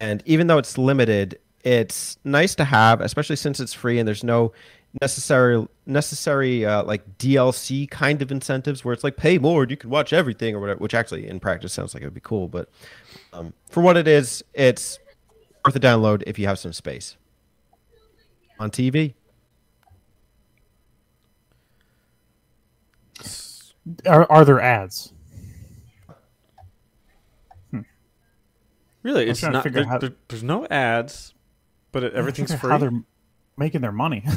And 0.00 0.22
even 0.26 0.46
though 0.46 0.58
it's 0.58 0.78
limited, 0.78 1.38
it's 1.62 2.18
nice 2.24 2.54
to 2.56 2.64
have, 2.64 3.00
especially 3.00 3.36
since 3.36 3.60
it's 3.60 3.72
free 3.72 3.98
and 3.98 4.06
there's 4.06 4.24
no 4.24 4.52
necessary 5.00 5.66
necessary 5.84 6.64
uh, 6.64 6.82
like 6.84 7.18
DLC 7.18 7.88
kind 7.90 8.22
of 8.22 8.32
incentives 8.32 8.84
where 8.84 8.92
it's 8.92 9.04
like 9.04 9.16
pay 9.16 9.38
more 9.38 9.62
and 9.62 9.70
you 9.70 9.76
can 9.76 9.90
watch 9.90 10.12
everything 10.12 10.54
or 10.54 10.60
whatever. 10.60 10.78
Which 10.78 10.94
actually 10.94 11.28
in 11.28 11.40
practice 11.40 11.72
sounds 11.72 11.94
like 11.94 12.02
it 12.02 12.06
would 12.06 12.14
be 12.14 12.20
cool, 12.20 12.48
but 12.48 12.68
um, 13.32 13.52
for 13.68 13.82
what 13.82 13.96
it 13.96 14.08
is, 14.08 14.42
it's 14.54 14.98
worth 15.64 15.76
a 15.76 15.80
download 15.80 16.22
if 16.26 16.38
you 16.38 16.46
have 16.46 16.58
some 16.58 16.72
space 16.72 17.16
on 18.58 18.70
TV. 18.70 19.14
Are, 24.06 24.30
are 24.30 24.44
there 24.44 24.60
ads? 24.60 25.12
Really, 29.06 29.28
it's 29.28 29.38
trying 29.40 29.52
to 29.52 29.58
not. 29.58 29.62
figure 29.64 29.80
There, 29.82 29.88
how- 29.88 29.98
there- 29.98 30.14
there's 30.28 30.42
no 30.42 30.66
ads, 30.66 31.32
but 31.92 32.02
it, 32.02 32.14
everything's 32.20 32.50
Figure 32.50 32.60
free. 32.60 32.70
How 32.70 32.78
they're 32.78 33.02
making 33.56 33.80
their 33.80 33.92
money? 33.92 34.24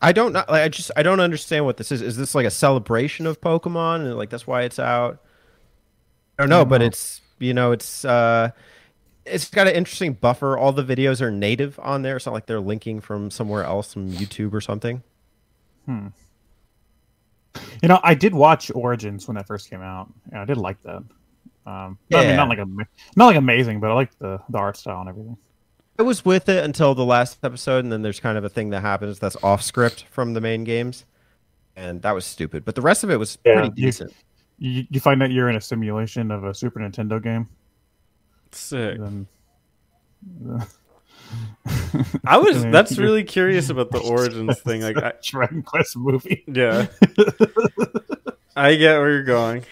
I 0.00 0.12
don't 0.12 0.32
know. 0.32 0.44
Like, 0.48 0.62
I 0.62 0.68
just 0.68 0.90
I 0.96 1.02
don't 1.02 1.18
understand 1.20 1.64
what 1.64 1.76
this 1.76 1.90
is. 1.90 2.02
Is 2.02 2.16
this 2.16 2.34
like 2.34 2.46
a 2.46 2.50
celebration 2.50 3.26
of 3.26 3.40
Pokemon 3.40 4.02
and 4.06 4.16
like 4.16 4.30
that's 4.30 4.46
why 4.46 4.62
it's 4.62 4.78
out? 4.78 5.20
I 6.38 6.42
don't 6.42 6.50
know, 6.50 6.64
but 6.64 6.80
know. 6.82 6.86
it's 6.86 7.20
you 7.40 7.52
know 7.52 7.72
it's 7.72 8.04
uh 8.04 8.50
it's 9.26 9.50
got 9.50 9.66
an 9.66 9.74
interesting 9.74 10.12
buffer. 10.12 10.56
All 10.56 10.72
the 10.72 10.84
videos 10.84 11.20
are 11.20 11.30
native 11.32 11.80
on 11.82 12.02
there. 12.02 12.16
It's 12.16 12.26
not 12.26 12.32
like 12.32 12.46
they're 12.46 12.60
linking 12.60 13.00
from 13.00 13.30
somewhere 13.30 13.64
else, 13.64 13.92
from 13.92 14.10
YouTube 14.12 14.52
or 14.52 14.60
something. 14.60 15.02
Hmm. 15.86 16.08
You 17.82 17.88
know, 17.88 17.98
I 18.04 18.14
did 18.14 18.34
watch 18.34 18.70
Origins 18.72 19.26
when 19.26 19.34
that 19.36 19.48
first 19.48 19.68
came 19.68 19.82
out, 19.82 20.12
and 20.30 20.38
I 20.40 20.44
did 20.44 20.58
like 20.58 20.80
that. 20.84 21.02
Um, 21.68 21.98
I 22.14 22.16
mean, 22.20 22.28
Yeah. 22.30 22.36
not 22.36 22.48
like 22.48 22.58
a, 22.58 22.66
not 23.16 23.26
like 23.26 23.36
amazing, 23.36 23.78
but 23.80 23.90
I 23.90 23.94
like 23.94 24.18
the 24.18 24.40
the 24.48 24.58
art 24.58 24.76
style 24.76 25.00
and 25.00 25.08
everything. 25.08 25.36
I 25.98 26.02
was 26.02 26.24
with 26.24 26.48
it 26.48 26.64
until 26.64 26.94
the 26.94 27.04
last 27.04 27.38
episode, 27.42 27.84
and 27.84 27.92
then 27.92 28.02
there's 28.02 28.20
kind 28.20 28.38
of 28.38 28.44
a 28.44 28.48
thing 28.48 28.70
that 28.70 28.80
happens 28.80 29.18
that's 29.18 29.36
off 29.42 29.60
script 29.62 30.04
from 30.10 30.32
the 30.32 30.40
main 30.40 30.64
games, 30.64 31.04
and 31.76 32.00
that 32.02 32.12
was 32.12 32.24
stupid. 32.24 32.64
But 32.64 32.74
the 32.74 32.80
rest 32.80 33.04
of 33.04 33.10
it 33.10 33.16
was 33.18 33.36
Yeah, 33.44 33.54
pretty 33.60 33.70
decent. 33.82 34.14
You, 34.58 34.86
you 34.90 34.98
find 35.00 35.20
that 35.20 35.30
you're 35.30 35.48
in 35.50 35.56
a 35.56 35.60
simulation 35.60 36.30
of 36.30 36.44
a 36.44 36.54
Super 36.54 36.80
Nintendo 36.80 37.22
game, 37.22 37.48
Sick. 38.52 38.98
then 38.98 39.26
I 42.24 42.38
was. 42.38 42.62
That's 42.70 42.96
really 42.96 43.24
curious 43.24 43.68
about 43.68 43.90
the 43.90 43.98
origins 44.08 44.58
thing. 44.60 44.80
Like, 44.82 44.96
I, 44.96 45.12
Dragon 45.22 45.62
Quest 45.62 45.96
movie. 45.96 46.44
yeah, 46.46 46.86
I 48.56 48.74
get 48.76 48.98
where 48.98 49.10
you're 49.10 49.22
going. 49.24 49.64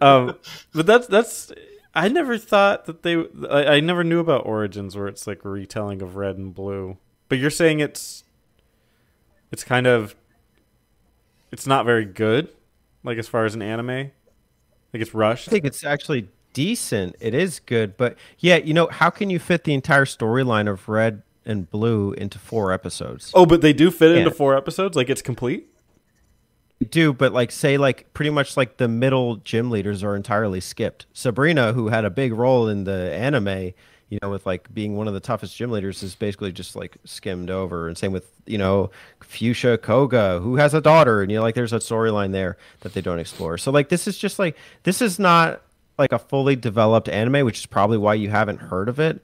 Um, 0.00 0.36
but 0.74 0.86
that's 0.86 1.06
that's. 1.06 1.52
I 1.94 2.08
never 2.08 2.38
thought 2.38 2.86
that 2.86 3.02
they. 3.02 3.16
I, 3.50 3.76
I 3.76 3.80
never 3.80 4.04
knew 4.04 4.20
about 4.20 4.46
origins 4.46 4.96
where 4.96 5.08
it's 5.08 5.26
like 5.26 5.44
a 5.44 5.48
retelling 5.48 6.02
of 6.02 6.16
red 6.16 6.36
and 6.36 6.54
blue. 6.54 6.98
But 7.28 7.38
you're 7.38 7.50
saying 7.50 7.80
it's. 7.80 8.24
It's 9.50 9.64
kind 9.64 9.86
of. 9.86 10.14
It's 11.50 11.66
not 11.66 11.86
very 11.86 12.04
good, 12.04 12.50
like 13.04 13.18
as 13.18 13.26
far 13.26 13.44
as 13.44 13.54
an 13.54 13.62
anime. 13.62 14.10
Like 14.92 15.02
it's 15.02 15.14
rushed. 15.14 15.48
I 15.48 15.50
think 15.50 15.64
it's 15.64 15.84
actually 15.84 16.28
decent. 16.52 17.16
It 17.20 17.34
is 17.34 17.60
good, 17.60 17.96
but 17.96 18.16
yeah, 18.38 18.56
you 18.56 18.74
know, 18.74 18.88
how 18.90 19.10
can 19.10 19.30
you 19.30 19.38
fit 19.38 19.64
the 19.64 19.74
entire 19.74 20.04
storyline 20.04 20.68
of 20.68 20.88
Red 20.88 21.22
and 21.44 21.70
Blue 21.70 22.12
into 22.12 22.38
four 22.38 22.72
episodes? 22.72 23.30
Oh, 23.34 23.46
but 23.46 23.60
they 23.60 23.72
do 23.72 23.90
fit 23.90 24.16
into 24.16 24.30
four 24.30 24.56
episodes. 24.56 24.96
Like 24.96 25.08
it's 25.10 25.22
complete. 25.22 25.68
Do, 26.86 27.12
but 27.12 27.32
like 27.32 27.50
say 27.50 27.76
like 27.76 28.12
pretty 28.14 28.30
much 28.30 28.56
like 28.56 28.76
the 28.76 28.88
middle 28.88 29.36
gym 29.36 29.70
leaders 29.70 30.04
are 30.04 30.14
entirely 30.14 30.60
skipped. 30.60 31.06
Sabrina, 31.12 31.72
who 31.72 31.88
had 31.88 32.04
a 32.04 32.10
big 32.10 32.32
role 32.32 32.68
in 32.68 32.84
the 32.84 33.12
anime, 33.12 33.72
you 34.08 34.18
know, 34.22 34.30
with 34.30 34.46
like 34.46 34.72
being 34.72 34.96
one 34.96 35.08
of 35.08 35.14
the 35.14 35.20
toughest 35.20 35.56
gym 35.56 35.70
leaders, 35.70 36.02
is 36.02 36.14
basically 36.14 36.52
just 36.52 36.76
like 36.76 36.96
skimmed 37.04 37.50
over. 37.50 37.88
And 37.88 37.98
same 37.98 38.12
with 38.12 38.30
you 38.46 38.58
know 38.58 38.90
Fuchsia 39.20 39.78
Koga, 39.78 40.40
who 40.40 40.56
has 40.56 40.72
a 40.72 40.80
daughter, 40.80 41.22
and 41.22 41.30
you 41.30 41.38
know 41.38 41.42
like 41.42 41.54
there's 41.54 41.72
a 41.72 41.78
storyline 41.78 42.32
there 42.32 42.56
that 42.80 42.94
they 42.94 43.00
don't 43.00 43.18
explore. 43.18 43.58
So 43.58 43.70
like 43.70 43.88
this 43.88 44.06
is 44.06 44.16
just 44.16 44.38
like 44.38 44.56
this 44.84 45.02
is 45.02 45.18
not 45.18 45.62
like 45.98 46.12
a 46.12 46.18
fully 46.18 46.56
developed 46.56 47.08
anime, 47.08 47.44
which 47.44 47.58
is 47.58 47.66
probably 47.66 47.98
why 47.98 48.14
you 48.14 48.30
haven't 48.30 48.58
heard 48.58 48.88
of 48.88 49.00
it. 49.00 49.20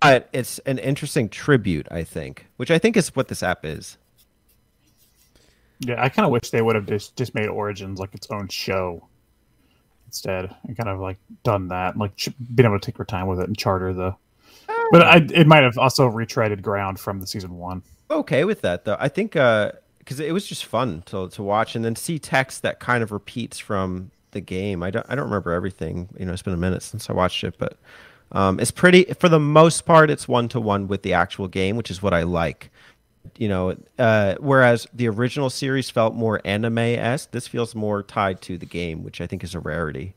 But 0.00 0.28
it's 0.32 0.58
an 0.60 0.78
interesting 0.78 1.28
tribute, 1.28 1.86
I 1.88 2.02
think, 2.02 2.48
which 2.56 2.72
I 2.72 2.78
think 2.78 2.96
is 2.96 3.14
what 3.14 3.28
this 3.28 3.40
app 3.40 3.64
is. 3.64 3.98
Yeah, 5.84 6.02
I 6.02 6.08
kind 6.08 6.24
of 6.24 6.32
wish 6.32 6.50
they 6.50 6.62
would 6.62 6.76
have 6.76 6.86
just 6.86 7.16
just 7.16 7.34
made 7.34 7.48
Origins 7.48 7.98
like 7.98 8.14
its 8.14 8.28
own 8.30 8.48
show 8.48 9.06
instead, 10.06 10.54
and 10.64 10.76
kind 10.76 10.88
of 10.88 11.00
like 11.00 11.18
done 11.42 11.68
that, 11.68 11.96
like 11.96 12.16
ch- 12.16 12.28
been 12.54 12.66
able 12.66 12.78
to 12.78 12.84
take 12.84 12.96
their 12.96 13.06
time 13.06 13.26
with 13.26 13.40
it 13.40 13.48
and 13.48 13.56
charter 13.58 13.92
the. 13.92 14.14
But 14.92 15.02
I, 15.02 15.26
it 15.32 15.46
might 15.46 15.62
have 15.62 15.78
also 15.78 16.08
retreaded 16.08 16.60
ground 16.62 17.00
from 17.00 17.20
the 17.20 17.26
season 17.26 17.56
one. 17.56 17.82
okay 18.10 18.44
with 18.44 18.60
that 18.60 18.84
though. 18.84 18.96
I 19.00 19.08
think 19.08 19.32
because 19.32 20.20
it 20.20 20.32
was 20.32 20.46
just 20.46 20.64
fun 20.66 21.02
to 21.06 21.28
to 21.30 21.42
watch 21.42 21.74
and 21.74 21.84
then 21.84 21.96
see 21.96 22.18
text 22.18 22.62
that 22.62 22.78
kind 22.80 23.02
of 23.02 23.10
repeats 23.10 23.58
from 23.58 24.10
the 24.32 24.40
game. 24.40 24.82
I 24.82 24.90
don't 24.90 25.06
I 25.08 25.14
don't 25.14 25.24
remember 25.24 25.52
everything. 25.52 26.08
You 26.18 26.26
know, 26.26 26.32
it's 26.32 26.42
been 26.42 26.54
a 26.54 26.58
minute 26.58 26.82
since 26.82 27.08
I 27.08 27.12
watched 27.12 27.44
it, 27.44 27.54
but 27.58 27.76
um, 28.32 28.58
it's 28.60 28.70
pretty 28.70 29.04
for 29.18 29.28
the 29.28 29.40
most 29.40 29.86
part. 29.86 30.10
It's 30.10 30.26
one 30.26 30.48
to 30.48 30.60
one 30.60 30.88
with 30.88 31.02
the 31.02 31.12
actual 31.12 31.48
game, 31.48 31.76
which 31.76 31.90
is 31.90 32.02
what 32.02 32.14
I 32.14 32.22
like. 32.22 32.70
You 33.38 33.48
know, 33.48 33.76
uh, 33.98 34.34
whereas 34.40 34.86
the 34.92 35.08
original 35.08 35.48
series 35.48 35.88
felt 35.90 36.14
more 36.14 36.40
anime 36.44 36.78
esque, 36.78 37.30
this 37.30 37.46
feels 37.48 37.74
more 37.74 38.02
tied 38.02 38.42
to 38.42 38.58
the 38.58 38.66
game, 38.66 39.02
which 39.04 39.20
I 39.20 39.26
think 39.26 39.42
is 39.44 39.54
a 39.54 39.60
rarity. 39.60 40.14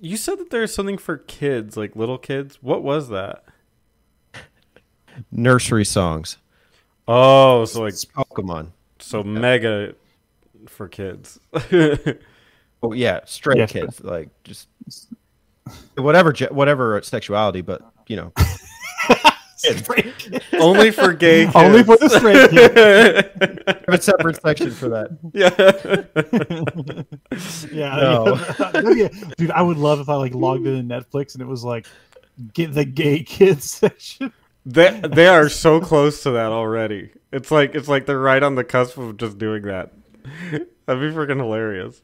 You 0.00 0.16
said 0.16 0.38
that 0.38 0.50
there's 0.50 0.74
something 0.74 0.98
for 0.98 1.18
kids, 1.18 1.76
like 1.76 1.96
little 1.96 2.18
kids. 2.18 2.58
What 2.62 2.82
was 2.82 3.08
that? 3.08 3.44
Nursery 5.30 5.84
songs, 5.84 6.38
Oh, 7.06 7.64
so 7.66 7.82
like 7.82 7.92
it's 7.92 8.04
Pokemon. 8.04 8.72
so 8.98 9.22
mega 9.22 9.94
for 10.68 10.88
kids. 10.88 11.38
Oh 12.82 12.92
yeah, 12.92 13.20
straight 13.24 13.56
Yes, 13.56 13.72
kids, 13.72 14.00
like 14.04 14.28
just 14.42 14.68
whatever 15.96 16.34
whatever 16.50 17.00
sexuality, 17.02 17.62
but 17.62 17.80
you 18.06 18.16
know, 18.16 18.32
Only 20.52 20.90
for 20.90 21.12
gay 21.12 21.44
kids. 21.44 21.54
Only 21.54 21.82
for 21.82 21.96
the 21.96 22.08
straight 22.08 22.50
kids. 22.50 22.74
have 23.66 23.88
a 23.88 24.02
separate 24.02 24.40
section 24.40 24.70
for 24.70 24.88
that. 24.90 25.10
yeah. 25.32 25.50
yeah, 27.72 27.96
No. 27.96 28.34
That'd 28.36 29.36
dude. 29.36 29.50
I 29.50 29.62
would 29.62 29.78
love 29.78 30.00
if 30.00 30.08
I 30.08 30.16
like 30.16 30.34
logged 30.34 30.66
in 30.66 30.88
Netflix 30.88 31.34
and 31.34 31.42
it 31.42 31.46
was 31.46 31.64
like 31.64 31.86
get 32.52 32.74
the 32.74 32.84
gay 32.84 33.22
kids 33.22 33.70
section. 33.70 34.32
They 34.66 35.00
they 35.00 35.26
are 35.28 35.48
so 35.48 35.80
close 35.80 36.22
to 36.22 36.32
that 36.32 36.50
already. 36.52 37.12
It's 37.32 37.50
like 37.50 37.74
it's 37.74 37.88
like 37.88 38.06
they're 38.06 38.18
right 38.18 38.42
on 38.42 38.54
the 38.54 38.64
cusp 38.64 38.96
of 38.98 39.16
just 39.16 39.38
doing 39.38 39.62
that. 39.62 39.92
That'd 40.50 40.68
be 41.02 41.14
freaking 41.16 41.38
hilarious. 41.38 42.00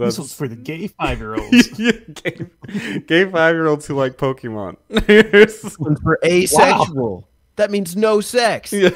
This 0.00 0.16
That's 0.16 0.28
was 0.28 0.34
for 0.34 0.48
the 0.48 0.56
gay 0.56 0.86
five 0.98 1.18
year 1.18 1.34
olds. 1.34 1.68
gay, 1.68 2.46
gay 3.06 3.30
five 3.30 3.54
year 3.54 3.66
olds 3.66 3.86
who 3.86 3.94
like 3.94 4.16
Pokemon. 4.16 4.76
This 5.06 5.78
one's 5.78 6.00
for 6.00 6.18
asexual. 6.24 7.28
That 7.56 7.70
means 7.70 7.94
no 7.96 8.20
sex. 8.20 8.72
Yeah. 8.80 8.88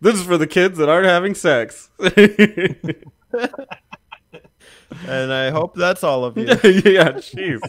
this 0.00 0.14
is 0.14 0.22
for 0.24 0.38
the 0.38 0.46
kids 0.46 0.78
that 0.78 0.88
aren't 0.88 1.06
having 1.06 1.34
sex. 1.34 1.90
And 5.06 5.32
I 5.32 5.50
hope 5.50 5.74
that's 5.74 6.02
all 6.02 6.24
of 6.24 6.38
you. 6.38 6.44
yeah, 6.46 7.12
jeez. 7.18 7.60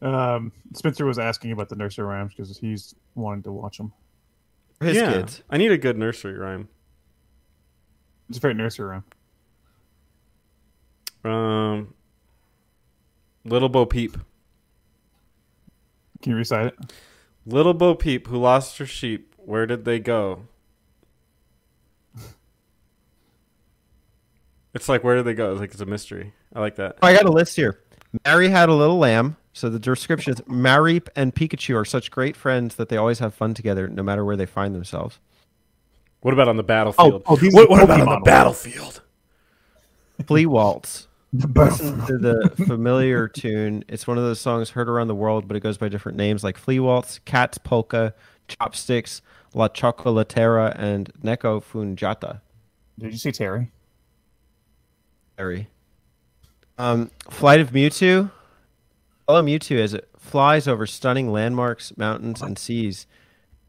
um, 0.00 0.52
Spencer 0.74 1.04
was 1.04 1.18
asking 1.18 1.52
about 1.52 1.68
the 1.68 1.76
nursery 1.76 2.06
rhymes 2.06 2.32
because 2.34 2.56
he's 2.56 2.94
wanting 3.14 3.42
to 3.42 3.52
watch 3.52 3.76
them. 3.78 3.92
His 4.80 4.96
yeah, 4.96 5.12
kids. 5.12 5.42
I 5.50 5.56
need 5.58 5.72
a 5.72 5.78
good 5.78 5.98
nursery 5.98 6.38
rhyme. 6.38 6.68
It's 8.28 8.38
a 8.38 8.40
great 8.40 8.56
nursery 8.56 9.02
rhyme. 11.24 11.32
Um, 11.32 11.94
Little 13.44 13.68
Bo 13.68 13.86
Peep. 13.86 14.16
Can 16.22 16.32
you 16.32 16.36
recite 16.36 16.66
it? 16.66 16.78
Little 17.46 17.74
Bo 17.74 17.94
Peep, 17.94 18.26
who 18.26 18.38
lost 18.38 18.78
her 18.78 18.86
sheep, 18.86 19.34
where 19.36 19.66
did 19.66 19.84
they 19.84 19.98
go? 19.98 20.42
It's 24.74 24.90
like 24.90 25.02
where 25.02 25.16
did 25.16 25.24
they 25.24 25.32
go? 25.32 25.52
It's 25.52 25.60
like 25.60 25.70
it's 25.70 25.80
a 25.80 25.86
mystery. 25.86 26.34
I 26.54 26.60
like 26.60 26.76
that. 26.76 26.98
I 27.00 27.14
got 27.14 27.24
a 27.24 27.32
list 27.32 27.56
here. 27.56 27.80
Mary 28.26 28.50
had 28.50 28.68
a 28.68 28.74
little 28.74 28.98
lamb. 28.98 29.38
So 29.54 29.70
the 29.70 29.78
description 29.78 30.34
is 30.34 30.40
Mareep 30.42 31.08
and 31.16 31.34
Pikachu 31.34 31.80
are 31.80 31.84
such 31.86 32.10
great 32.10 32.36
friends 32.36 32.74
that 32.74 32.90
they 32.90 32.98
always 32.98 33.20
have 33.20 33.32
fun 33.32 33.54
together, 33.54 33.88
no 33.88 34.02
matter 34.02 34.22
where 34.22 34.36
they 34.36 34.44
find 34.44 34.74
themselves. 34.74 35.18
What 36.20 36.34
about 36.34 36.48
on 36.48 36.56
the 36.56 36.62
battlefield? 36.62 37.22
oh, 37.26 37.36
these 37.36 37.54
what 37.54 37.70
what 37.70 37.82
about 37.82 38.00
on 38.00 38.08
the 38.08 38.20
battlefield? 38.24 39.02
Flea 40.26 40.46
Waltz. 40.46 41.08
Listen 41.32 42.06
to 42.06 42.18
the 42.18 42.50
familiar 42.66 43.28
tune. 43.34 43.84
It's 43.88 44.06
one 44.06 44.16
of 44.16 44.24
those 44.24 44.40
songs 44.40 44.70
heard 44.70 44.88
around 44.88 45.08
the 45.08 45.14
world, 45.14 45.46
but 45.46 45.56
it 45.56 45.60
goes 45.60 45.76
by 45.76 45.88
different 45.88 46.16
names 46.16 46.42
like 46.42 46.56
Flea 46.56 46.80
Waltz, 46.80 47.18
Cat's 47.24 47.58
Polka, 47.58 48.14
Chopsticks, 48.48 49.20
La 49.52 49.68
Chocolatera, 49.68 50.74
and 50.78 51.12
Neko 51.22 51.62
Funjatta. 51.62 52.40
Did 52.98 53.12
you 53.12 53.18
see 53.18 53.32
Terry? 53.32 53.70
Terry. 55.36 55.68
Um, 56.78 57.10
Flight 57.30 57.60
of 57.60 57.72
Mewtwo. 57.72 58.30
Follow 59.26 59.42
Mewtwo 59.42 59.78
as 59.78 59.92
it 59.94 60.08
flies 60.16 60.66
over 60.68 60.86
stunning 60.86 61.30
landmarks, 61.30 61.96
mountains, 61.96 62.40
and 62.40 62.58
seas. 62.58 63.06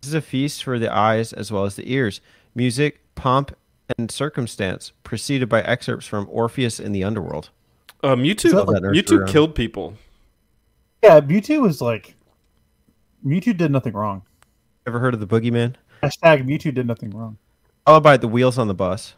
This 0.02 0.10
is 0.10 0.14
a 0.14 0.22
feast 0.22 0.64
for 0.64 0.78
the 0.78 0.94
eyes 0.94 1.34
as 1.34 1.52
well 1.52 1.66
as 1.66 1.76
the 1.76 1.92
ears. 1.92 2.22
Music, 2.58 3.00
pomp, 3.14 3.56
and 4.00 4.10
circumstance, 4.10 4.92
preceded 5.04 5.48
by 5.48 5.62
excerpts 5.62 6.08
from 6.08 6.28
Orpheus 6.28 6.80
in 6.80 6.92
the 6.92 7.04
Underworld. 7.04 7.52
Uh, 8.04 8.16
Mewtwo. 8.16 8.52
Love 8.52 8.68
that 8.70 8.82
nursery 8.82 9.04
Mewtwo 9.04 9.20
rhyme. 9.20 9.28
killed 9.32 9.54
people. 9.56 9.94
Yeah, 11.04 11.20
Mewtwo 11.22 11.62
was 11.62 11.82
like 11.82 12.16
Mewtwo 13.24 13.56
did 13.56 13.70
nothing 13.70 13.94
wrong. 13.94 14.24
Ever 14.88 14.98
heard 14.98 15.14
of 15.14 15.20
the 15.20 15.28
Boogeyman? 15.28 15.76
Hashtag 16.02 16.48
Mewtwo 16.48 16.74
did 16.74 16.88
nothing 16.88 17.12
wrong. 17.12 17.38
Followed 17.86 18.02
by 18.02 18.18
the 18.18 18.28
wheels 18.28 18.58
on 18.58 18.68
the 18.68 18.74
bus. 18.74 19.14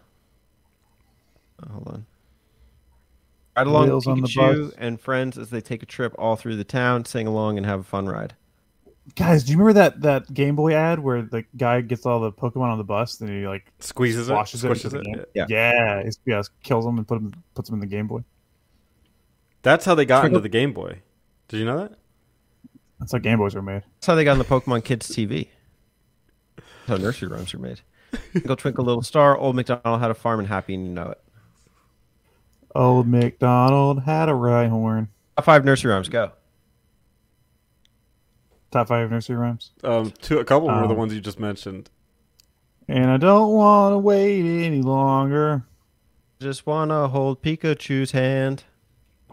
Oh, 1.64 1.72
hold 1.72 1.88
on. 1.88 2.06
Ride 3.56 3.68
along 3.68 3.86
Wheels 3.88 4.06
with 4.06 4.12
on 4.18 4.22
the 4.22 4.28
Pikachu 4.28 4.66
bus. 4.66 4.74
and 4.78 5.00
friends 5.00 5.38
as 5.38 5.50
they 5.50 5.62
take 5.62 5.82
a 5.82 5.86
trip 5.86 6.14
all 6.20 6.36
through 6.36 6.58
the 6.58 6.66
town, 6.66 7.06
sing 7.06 7.26
along, 7.26 7.56
and 7.56 7.66
have 7.66 7.80
a 7.80 7.84
fun 7.84 8.06
ride. 8.08 8.34
Guys, 9.16 9.44
do 9.44 9.52
you 9.52 9.58
remember 9.58 9.74
that 9.80 10.02
that 10.02 10.34
Game 10.34 10.56
Boy 10.56 10.74
ad 10.74 11.00
where 11.00 11.22
the 11.22 11.44
guy 11.58 11.82
gets 11.82 12.06
all 12.06 12.20
the 12.20 12.32
Pokemon 12.32 12.70
on 12.72 12.78
the 12.78 12.84
bus 12.84 13.20
and 13.22 13.30
he 13.30 13.48
like 13.48 13.72
Squeezes 13.80 14.30
it. 14.30 14.34
washes 14.34 14.64
it, 14.64 14.70
Squishes 14.72 14.94
into 14.94 15.22
it. 15.22 15.32
Yeah. 15.34 15.46
yeah, 15.50 16.00
it's- 16.00 16.20
yeah, 16.26 16.42
kills 16.64 16.86
them 16.86 16.98
and 16.98 17.08
put 17.08 17.16
them 17.16 17.34
puts 17.56 17.70
them 17.70 17.76
in 17.76 17.80
the 17.82 17.88
Game 17.96 18.08
Boy. 18.08 18.24
That's 19.62 19.86
how 19.86 19.96
they 19.96 20.06
got 20.06 20.26
into 20.26 20.40
the 20.40 20.50
Game 20.50 20.74
Boy. 20.74 21.02
Did 21.48 21.58
you 21.60 21.66
know 21.66 21.78
that? 21.80 21.94
That's 23.00 23.12
how 23.12 23.18
Game 23.18 23.38
Boys 23.40 23.56
were 23.56 23.62
made. 23.62 23.84
That's 23.96 24.08
how 24.08 24.16
they 24.16 24.24
got 24.24 24.34
on 24.34 24.38
the 24.40 24.46
Pokemon 24.46 24.84
Kids 24.84 25.10
TV. 25.10 25.48
That's 26.58 26.68
how 26.88 26.98
nursery 26.98 27.28
rhymes 27.30 27.54
are 27.54 27.60
made. 27.60 27.82
Twinkle, 28.32 28.56
twinkle, 28.56 28.86
little 28.86 29.02
star. 29.04 29.38
Old 29.38 29.56
MacDonald 29.56 30.02
had 30.02 30.12
a 30.12 30.16
farm, 30.16 30.40
and 30.40 30.48
happy 30.48 30.74
and 30.76 30.86
you 30.88 30.94
know 30.94 31.10
it. 31.12 31.22
Old 32.76 33.08
MacDonald 33.08 34.04
had 34.04 34.30
a 34.30 34.34
Rhyhorn. 34.34 35.08
Top 35.38 35.46
five 35.46 35.66
nursery 35.66 35.92
rhymes. 35.92 36.10
Go. 36.10 36.32
Top 38.72 38.88
five 38.88 39.10
nursery 39.10 39.36
rhymes. 39.36 39.72
Um, 39.84 40.12
two, 40.22 40.40
a 40.40 40.46
couple 40.46 40.68
were 40.68 40.76
the 40.88 40.90
Um, 40.94 40.98
ones 40.98 41.14
you 41.14 41.22
just 41.22 41.40
mentioned. 41.40 41.90
And 42.88 43.10
I 43.10 43.18
don't 43.18 43.52
want 43.54 43.94
to 43.94 43.98
wait 43.98 44.40
any 44.66 44.82
longer. 44.82 45.64
Just 46.40 46.66
wanna 46.66 47.08
hold 47.08 47.42
Pikachu's 47.42 48.12
hand. 48.12 48.64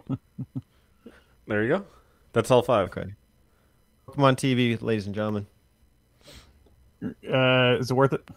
There 1.48 1.62
you 1.62 1.68
go. 1.68 1.84
That's 2.32 2.50
all 2.50 2.62
five. 2.62 2.88
Okay. 2.88 3.14
Pokemon 4.08 4.34
TV, 4.36 4.80
ladies 4.82 5.06
and 5.06 5.14
gentlemen. 5.14 5.46
Uh, 7.04 7.76
is 7.78 7.90
it 7.90 7.94
worth 7.94 8.12
it? 8.12 8.28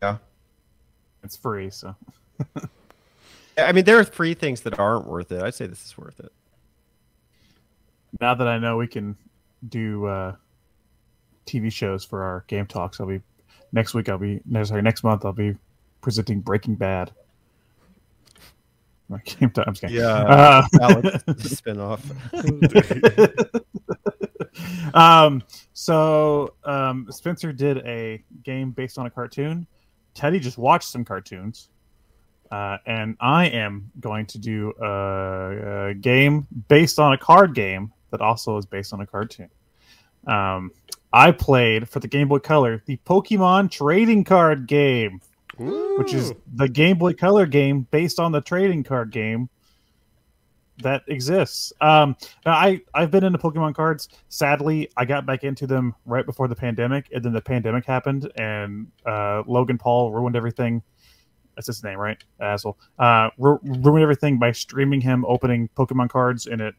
Yeah. 0.00 0.18
It's 1.24 1.36
free, 1.36 1.70
so 1.70 1.96
I 3.58 3.72
mean, 3.72 3.84
there 3.84 3.98
are 3.98 4.04
three 4.04 4.34
things 4.34 4.60
that 4.60 4.78
aren't 4.78 5.06
worth 5.08 5.32
it. 5.32 5.42
I'd 5.42 5.54
say 5.54 5.66
this 5.66 5.84
is 5.84 5.98
worth 5.98 6.20
it. 6.20 6.30
Now 8.20 8.34
that 8.34 8.46
I 8.46 8.58
know 8.58 8.76
we 8.76 8.86
can 8.86 9.16
do 9.68 10.06
uh, 10.06 10.36
TV 11.46 11.72
shows 11.72 12.04
for 12.04 12.22
our 12.22 12.44
game 12.46 12.66
talks, 12.66 13.00
I'll 13.00 13.06
be 13.06 13.20
next 13.72 13.94
week. 13.94 14.08
I'll 14.08 14.18
be 14.18 14.40
no, 14.46 14.62
sorry, 14.64 14.82
next 14.82 15.04
month 15.04 15.24
I'll 15.24 15.32
be 15.32 15.56
presenting 16.00 16.40
Breaking 16.40 16.74
Bad. 16.74 17.12
My 19.08 19.18
game 19.24 19.50
time. 19.50 19.64
I'm 19.66 19.74
just 19.74 19.82
kidding. 19.82 19.96
Yeah. 19.96 20.06
Uh, 20.06 20.62
Alex 20.80 21.50
spin 21.50 21.80
off. 21.80 22.04
um, 24.94 25.42
so 25.72 26.54
um, 26.64 27.06
Spencer 27.10 27.52
did 27.52 27.78
a 27.78 28.22
game 28.42 28.70
based 28.70 28.98
on 28.98 29.06
a 29.06 29.10
cartoon. 29.10 29.66
Teddy 30.14 30.38
just 30.38 30.58
watched 30.58 30.88
some 30.88 31.04
cartoons, 31.04 31.70
uh, 32.52 32.78
and 32.86 33.16
I 33.20 33.46
am 33.46 33.90
going 33.98 34.26
to 34.26 34.38
do 34.38 34.72
a, 34.80 35.88
a 35.88 35.94
game 35.94 36.46
based 36.68 37.00
on 37.00 37.12
a 37.12 37.18
card 37.18 37.52
game 37.52 37.92
that 38.14 38.20
also 38.20 38.56
is 38.56 38.64
based 38.64 38.92
on 38.92 39.00
a 39.00 39.06
cartoon. 39.06 39.50
Um, 40.26 40.70
I 41.12 41.32
played 41.32 41.88
for 41.88 41.98
the 41.98 42.08
Game 42.08 42.28
Boy 42.28 42.38
Color 42.38 42.82
the 42.86 42.96
Pokemon 43.04 43.70
trading 43.70 44.22
card 44.24 44.66
game, 44.68 45.20
which 45.58 46.14
is 46.14 46.32
the 46.54 46.68
Game 46.68 46.96
Boy 46.96 47.12
Color 47.12 47.46
game 47.46 47.86
based 47.90 48.20
on 48.20 48.32
the 48.32 48.40
trading 48.40 48.84
card 48.84 49.10
game 49.10 49.48
that 50.78 51.02
exists. 51.08 51.72
Um, 51.80 52.16
now 52.46 52.52
I 52.52 52.80
I've 52.94 53.10
been 53.10 53.24
into 53.24 53.38
Pokemon 53.38 53.74
cards. 53.74 54.08
Sadly, 54.28 54.90
I 54.96 55.04
got 55.04 55.26
back 55.26 55.44
into 55.44 55.66
them 55.66 55.94
right 56.06 56.24
before 56.26 56.48
the 56.48 56.56
pandemic, 56.56 57.08
and 57.12 57.24
then 57.24 57.32
the 57.32 57.40
pandemic 57.40 57.84
happened, 57.84 58.30
and 58.36 58.88
uh, 59.06 59.42
Logan 59.46 59.78
Paul 59.78 60.12
ruined 60.12 60.36
everything. 60.36 60.82
That's 61.54 61.68
his 61.68 61.84
name, 61.84 61.98
right? 61.98 62.22
Asshole. 62.40 62.76
Uh, 62.98 63.30
ru- 63.38 63.60
ruined 63.62 64.02
everything 64.02 64.38
by 64.38 64.50
streaming 64.52 65.00
him 65.00 65.24
opening 65.26 65.68
Pokemon 65.76 66.08
cards, 66.08 66.46
and 66.46 66.60
it 66.60 66.74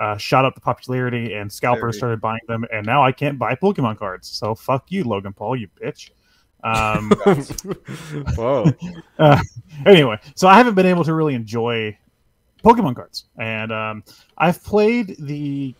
uh, 0.00 0.16
shot 0.16 0.44
up 0.44 0.54
the 0.54 0.60
popularity, 0.60 1.34
and 1.34 1.50
scalpers 1.50 1.80
Very- 1.80 1.98
started 1.98 2.20
buying 2.20 2.40
them, 2.48 2.64
and 2.72 2.84
now 2.84 3.02
I 3.02 3.12
can't 3.12 3.38
buy 3.38 3.54
Pokemon 3.54 3.98
cards. 3.98 4.28
So 4.28 4.54
fuck 4.54 4.90
you, 4.90 5.04
Logan 5.04 5.32
Paul, 5.32 5.56
you 5.56 5.68
bitch. 5.80 6.10
Um, 6.64 7.10
Whoa. 8.36 8.72
anyway, 9.86 10.18
so 10.34 10.48
I 10.48 10.54
haven't 10.54 10.74
been 10.74 10.86
able 10.86 11.04
to 11.04 11.14
really 11.14 11.34
enjoy 11.34 11.96
Pokemon 12.64 12.96
cards, 12.96 13.24
and 13.38 13.72
um, 13.72 14.04
I've 14.38 14.62
played 14.62 15.16
the 15.18 15.74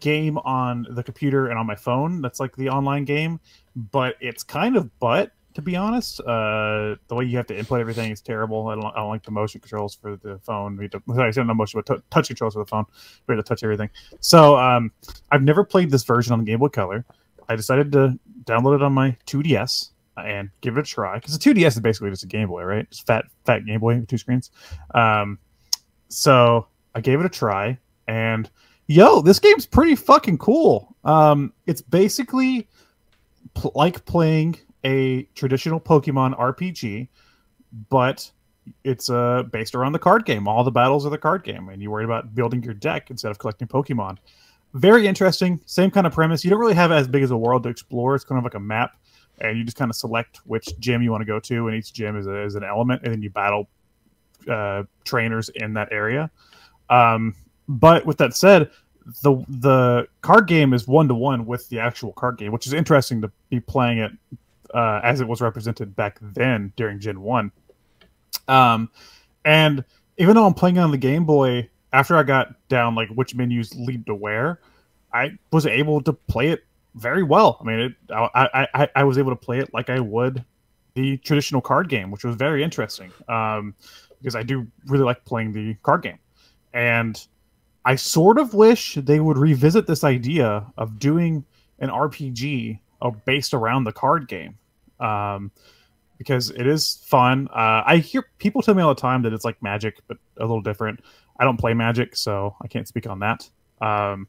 game 0.00 0.36
on 0.38 0.86
the 0.90 1.02
computer 1.02 1.48
and 1.48 1.58
on 1.58 1.66
my 1.66 1.76
phone. 1.76 2.20
That's 2.20 2.40
like 2.40 2.56
the 2.56 2.68
online 2.68 3.04
game, 3.04 3.40
but 3.76 4.16
it's 4.20 4.42
kind 4.42 4.76
of 4.76 4.98
butt 4.98 5.32
to 5.54 5.62
be 5.62 5.76
honest. 5.76 6.20
Uh, 6.20 6.96
the 7.08 7.14
way 7.14 7.24
you 7.24 7.36
have 7.36 7.46
to 7.46 7.58
input 7.58 7.80
everything 7.80 8.10
is 8.10 8.20
terrible. 8.20 8.68
I 8.68 8.74
don't, 8.74 8.86
I 8.86 8.96
don't 8.96 9.08
like 9.08 9.24
the 9.24 9.30
motion 9.30 9.60
controls 9.60 9.94
for 9.94 10.16
the 10.16 10.38
phone. 10.38 10.76
Sorry, 10.76 11.28
I 11.28 11.30
said 11.30 11.46
no 11.46 11.54
motion, 11.54 11.82
but 11.84 12.10
touch 12.10 12.28
controls 12.28 12.54
for 12.54 12.60
the 12.60 12.68
phone. 12.68 12.84
We 13.26 13.34
have 13.34 13.44
to 13.44 13.48
touch 13.48 13.62
everything. 13.62 13.90
So 14.20 14.56
um, 14.56 14.92
I've 15.30 15.42
never 15.42 15.64
played 15.64 15.90
this 15.90 16.04
version 16.04 16.32
on 16.32 16.38
the 16.40 16.44
Game 16.44 16.58
Boy 16.58 16.68
Color. 16.68 17.04
I 17.48 17.56
decided 17.56 17.92
to 17.92 18.18
download 18.44 18.76
it 18.76 18.82
on 18.82 18.92
my 18.92 19.16
2DS 19.26 19.90
and 20.16 20.50
give 20.60 20.76
it 20.76 20.80
a 20.80 20.84
try 20.84 21.16
because 21.16 21.38
the 21.38 21.54
2DS 21.54 21.68
is 21.68 21.80
basically 21.80 22.10
just 22.10 22.24
a 22.24 22.28
Game 22.28 22.48
Boy, 22.48 22.62
right? 22.62 22.88
Just 22.90 23.06
fat 23.06 23.24
fat 23.44 23.64
Game 23.64 23.80
Boy 23.80 23.96
with 23.96 24.08
two 24.08 24.18
screens. 24.18 24.50
Um, 24.94 25.38
so 26.08 26.66
I 26.94 27.00
gave 27.00 27.20
it 27.20 27.26
a 27.26 27.30
try, 27.30 27.78
and 28.06 28.50
yo, 28.86 29.22
this 29.22 29.38
game's 29.38 29.66
pretty 29.66 29.96
fucking 29.96 30.38
cool. 30.38 30.94
Um, 31.04 31.52
it's 31.66 31.80
basically 31.80 32.68
pl- 33.54 33.72
like 33.74 34.04
playing 34.04 34.58
a 34.84 35.22
traditional 35.34 35.80
Pokemon 35.80 36.38
RPG, 36.38 37.08
but 37.88 38.30
it's 38.84 39.10
uh 39.10 39.42
based 39.50 39.74
around 39.74 39.92
the 39.92 39.98
card 39.98 40.24
game. 40.24 40.46
All 40.46 40.62
the 40.62 40.70
battles 40.70 41.04
are 41.04 41.10
the 41.10 41.18
card 41.18 41.44
game, 41.44 41.68
and 41.68 41.82
you 41.82 41.90
worry 41.90 42.04
about 42.04 42.34
building 42.34 42.62
your 42.62 42.74
deck 42.74 43.10
instead 43.10 43.30
of 43.30 43.38
collecting 43.38 43.68
Pokemon. 43.68 44.18
Very 44.74 45.06
interesting. 45.06 45.60
Same 45.66 45.90
kind 45.90 46.06
of 46.06 46.12
premise. 46.12 46.44
You 46.44 46.50
don't 46.50 46.60
really 46.60 46.74
have 46.74 46.92
as 46.92 47.06
big 47.06 47.22
as 47.22 47.30
a 47.30 47.36
world 47.36 47.62
to 47.64 47.68
explore. 47.68 48.14
It's 48.14 48.24
kind 48.24 48.38
of 48.38 48.44
like 48.44 48.54
a 48.54 48.60
map, 48.60 48.96
and 49.40 49.58
you 49.58 49.64
just 49.64 49.76
kind 49.76 49.90
of 49.90 49.96
select 49.96 50.38
which 50.44 50.78
gym 50.78 51.02
you 51.02 51.10
want 51.10 51.20
to 51.20 51.26
go 51.26 51.38
to, 51.40 51.68
and 51.68 51.76
each 51.76 51.92
gym 51.92 52.16
is, 52.16 52.26
a, 52.26 52.42
is 52.42 52.54
an 52.54 52.64
element, 52.64 53.02
and 53.04 53.12
then 53.12 53.22
you 53.22 53.30
battle 53.30 53.68
uh, 54.48 54.84
trainers 55.04 55.50
in 55.50 55.74
that 55.74 55.88
area. 55.92 56.30
Um, 56.88 57.34
but 57.68 58.06
with 58.06 58.18
that 58.18 58.34
said, 58.34 58.70
the 59.22 59.44
the 59.48 60.06
card 60.20 60.46
game 60.46 60.72
is 60.72 60.86
one 60.86 61.08
to 61.08 61.14
one 61.14 61.46
with 61.46 61.68
the 61.68 61.78
actual 61.78 62.12
card 62.12 62.38
game, 62.38 62.52
which 62.52 62.66
is 62.66 62.72
interesting 62.72 63.20
to 63.22 63.30
be 63.50 63.60
playing 63.60 63.98
it 63.98 64.12
uh, 64.72 65.00
as 65.02 65.20
it 65.20 65.28
was 65.28 65.40
represented 65.40 65.94
back 65.96 66.18
then 66.20 66.72
during 66.76 66.98
Gen 67.00 67.20
One. 67.20 67.52
Um, 68.48 68.90
and 69.44 69.84
even 70.18 70.34
though 70.34 70.46
I'm 70.46 70.54
playing 70.54 70.78
on 70.78 70.90
the 70.90 70.98
Game 70.98 71.24
Boy, 71.24 71.68
after 71.92 72.16
I 72.16 72.22
got 72.22 72.68
down 72.68 72.94
like 72.94 73.08
which 73.10 73.34
menus 73.34 73.74
lead 73.74 74.06
to 74.06 74.14
where, 74.14 74.60
I 75.12 75.38
was 75.50 75.66
able 75.66 76.00
to 76.02 76.12
play 76.12 76.48
it 76.48 76.64
very 76.94 77.22
well. 77.22 77.58
I 77.60 77.64
mean, 77.64 77.80
it, 77.80 77.92
I, 78.10 78.66
I 78.74 78.88
I 78.96 79.04
was 79.04 79.18
able 79.18 79.30
to 79.30 79.36
play 79.36 79.58
it 79.58 79.72
like 79.72 79.90
I 79.90 80.00
would 80.00 80.44
the 80.94 81.16
traditional 81.18 81.60
card 81.60 81.88
game, 81.88 82.10
which 82.10 82.24
was 82.24 82.36
very 82.36 82.62
interesting 82.62 83.10
um, 83.28 83.74
because 84.20 84.36
I 84.36 84.42
do 84.42 84.66
really 84.86 85.04
like 85.04 85.24
playing 85.24 85.52
the 85.52 85.74
card 85.82 86.02
game, 86.02 86.18
and 86.72 87.26
I 87.84 87.96
sort 87.96 88.38
of 88.38 88.54
wish 88.54 88.94
they 88.94 89.20
would 89.20 89.38
revisit 89.38 89.86
this 89.86 90.04
idea 90.04 90.66
of 90.76 90.98
doing 90.98 91.44
an 91.78 91.88
RPG 91.88 92.78
uh, 93.00 93.10
based 93.26 93.54
around 93.54 93.84
the 93.84 93.92
card 93.92 94.28
game. 94.28 94.58
Um, 95.02 95.50
because 96.18 96.50
it 96.50 96.66
is 96.68 97.02
fun. 97.04 97.48
Uh, 97.48 97.82
I 97.84 97.96
hear 97.96 98.24
people 98.38 98.62
tell 98.62 98.74
me 98.74 98.82
all 98.82 98.94
the 98.94 99.00
time 99.00 99.22
that 99.22 99.32
it's 99.32 99.44
like 99.44 99.60
Magic, 99.60 99.98
but 100.06 100.18
a 100.36 100.42
little 100.42 100.62
different. 100.62 101.00
I 101.40 101.44
don't 101.44 101.56
play 101.56 101.74
Magic, 101.74 102.14
so 102.14 102.54
I 102.62 102.68
can't 102.68 102.86
speak 102.86 103.08
on 103.08 103.18
that. 103.18 103.50
Um, 103.80 104.28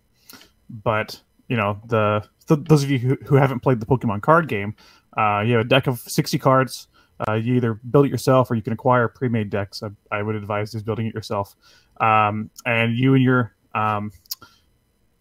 but 0.69 1.21
you 1.47 1.55
know, 1.55 1.79
the 1.85 2.23
th- 2.47 2.61
those 2.63 2.83
of 2.83 2.89
you 2.89 2.97
who, 2.97 3.17
who 3.25 3.35
haven't 3.35 3.59
played 3.59 3.79
the 3.79 3.85
Pokemon 3.85 4.23
card 4.23 4.47
game, 4.47 4.75
uh, 5.15 5.43
you 5.45 5.53
have 5.53 5.65
a 5.65 5.69
deck 5.69 5.85
of 5.85 5.99
sixty 5.99 6.39
cards. 6.39 6.87
Uh, 7.27 7.33
you 7.33 7.53
either 7.53 7.75
build 7.75 8.07
it 8.07 8.09
yourself 8.09 8.49
or 8.49 8.55
you 8.55 8.63
can 8.63 8.73
acquire 8.73 9.07
pre-made 9.07 9.51
decks. 9.51 9.83
I, 9.83 9.89
I 10.11 10.23
would 10.23 10.35
advise 10.35 10.71
just 10.71 10.85
building 10.85 11.05
it 11.05 11.13
yourself. 11.13 11.55
Um, 12.01 12.49
and 12.65 12.97
you 12.97 13.13
and 13.13 13.23
your 13.23 13.53
um, 13.75 14.11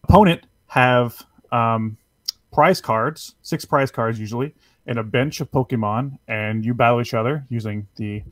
opponent 0.04 0.46
have 0.68 1.22
um, 1.52 1.98
prize 2.50 2.80
cards, 2.80 3.34
six 3.42 3.66
prize 3.66 3.90
cards 3.90 4.18
usually, 4.18 4.54
and 4.86 4.98
a 4.98 5.02
bench 5.02 5.40
of 5.40 5.50
Pokemon, 5.50 6.18
and 6.28 6.64
you 6.64 6.74
battle 6.74 7.00
each 7.00 7.14
other 7.14 7.46
using 7.48 7.86
the 7.96 8.22